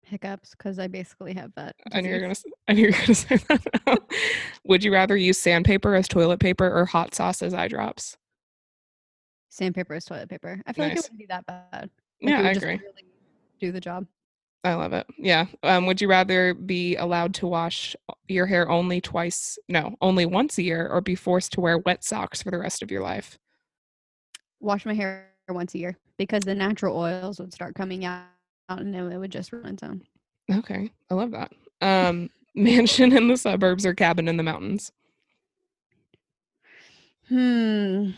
Hiccups, 0.06 0.50
because 0.50 0.78
I 0.78 0.86
basically 0.86 1.34
have 1.34 1.52
that. 1.56 1.74
I 1.92 2.00
knew 2.00 2.10
you 2.14 2.20
were 2.22 2.28
disease. 2.28 2.44
gonna. 2.44 2.54
I 2.68 2.72
knew 2.74 2.82
you 2.82 2.88
were 2.92 2.98
gonna 2.98 3.14
say 3.14 3.36
that. 3.36 3.98
would 4.64 4.84
you 4.84 4.92
rather 4.92 5.16
use 5.16 5.38
sandpaper 5.38 5.94
as 5.94 6.06
toilet 6.06 6.38
paper 6.38 6.70
or 6.70 6.84
hot 6.84 7.14
sauce 7.14 7.42
as 7.42 7.52
eye 7.52 7.68
drops? 7.68 8.16
Sandpaper 9.48 9.94
as 9.94 10.04
toilet 10.04 10.28
paper. 10.28 10.60
I 10.66 10.72
feel 10.72 10.84
like 10.84 10.92
it 10.92 10.98
wouldn't 11.02 11.18
be 11.18 11.26
that 11.26 11.44
bad. 11.46 11.62
Like, 11.72 11.90
yeah, 12.20 12.40
I 12.40 12.50
agree. 12.50 12.76
really 12.76 13.04
do 13.58 13.72
the 13.72 13.80
job. 13.80 14.06
I 14.64 14.74
love 14.74 14.92
it. 14.92 15.06
Yeah. 15.18 15.46
Um, 15.62 15.86
would 15.86 16.00
you 16.00 16.08
rather 16.08 16.52
be 16.54 16.96
allowed 16.96 17.34
to 17.34 17.46
wash 17.46 17.94
your 18.26 18.46
hair 18.46 18.68
only 18.68 19.00
twice, 19.00 19.58
no, 19.68 19.96
only 20.00 20.26
once 20.26 20.58
a 20.58 20.62
year, 20.62 20.88
or 20.88 21.00
be 21.00 21.14
forced 21.14 21.52
to 21.52 21.60
wear 21.60 21.78
wet 21.78 22.02
socks 22.04 22.42
for 22.42 22.50
the 22.50 22.58
rest 22.58 22.82
of 22.82 22.90
your 22.90 23.02
life? 23.02 23.38
Wash 24.60 24.84
my 24.84 24.94
hair 24.94 25.30
once 25.48 25.74
a 25.74 25.78
year 25.78 25.96
because 26.16 26.42
the 26.42 26.54
natural 26.54 26.96
oils 26.96 27.38
would 27.38 27.52
start 27.52 27.74
coming 27.74 28.04
out 28.04 28.24
and 28.68 28.94
it 28.94 29.18
would 29.18 29.32
just 29.32 29.52
run 29.52 29.66
its 29.66 29.82
own. 29.82 30.02
Okay. 30.50 30.90
I 31.10 31.14
love 31.14 31.32
that. 31.32 31.52
Um, 31.80 32.30
mansion 32.54 33.16
in 33.16 33.28
the 33.28 33.36
suburbs 33.36 33.86
or 33.86 33.94
cabin 33.94 34.28
in 34.28 34.36
the 34.36 34.42
mountains? 34.42 34.92
Hmm. 37.28 38.10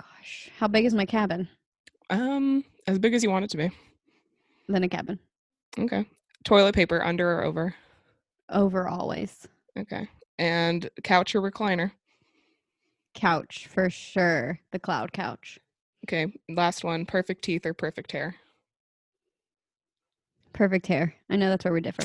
Gosh, 0.00 0.50
how 0.58 0.68
big 0.68 0.84
is 0.84 0.94
my 0.94 1.06
cabin? 1.06 1.48
Um, 2.08 2.64
as 2.86 2.98
big 2.98 3.14
as 3.14 3.22
you 3.22 3.30
want 3.30 3.44
it 3.44 3.50
to 3.50 3.56
be. 3.56 3.70
Then 4.68 4.84
a 4.84 4.88
cabin. 4.88 5.18
Okay. 5.78 6.06
Toilet 6.44 6.74
paper 6.74 7.02
under 7.02 7.38
or 7.38 7.44
over? 7.44 7.74
Over 8.48 8.88
always. 8.88 9.46
Okay. 9.78 10.08
And 10.38 10.88
couch 11.04 11.34
or 11.34 11.42
recliner? 11.42 11.92
Couch 13.14 13.66
for 13.68 13.90
sure. 13.90 14.60
The 14.70 14.78
cloud 14.78 15.12
couch. 15.12 15.58
Okay. 16.06 16.32
Last 16.48 16.84
one 16.84 17.06
perfect 17.06 17.42
teeth 17.44 17.66
or 17.66 17.74
perfect 17.74 18.12
hair? 18.12 18.36
Perfect 20.52 20.86
hair. 20.86 21.14
I 21.30 21.36
know 21.36 21.48
that's 21.48 21.64
where 21.64 21.72
we 21.74 21.80
differ. 21.80 22.02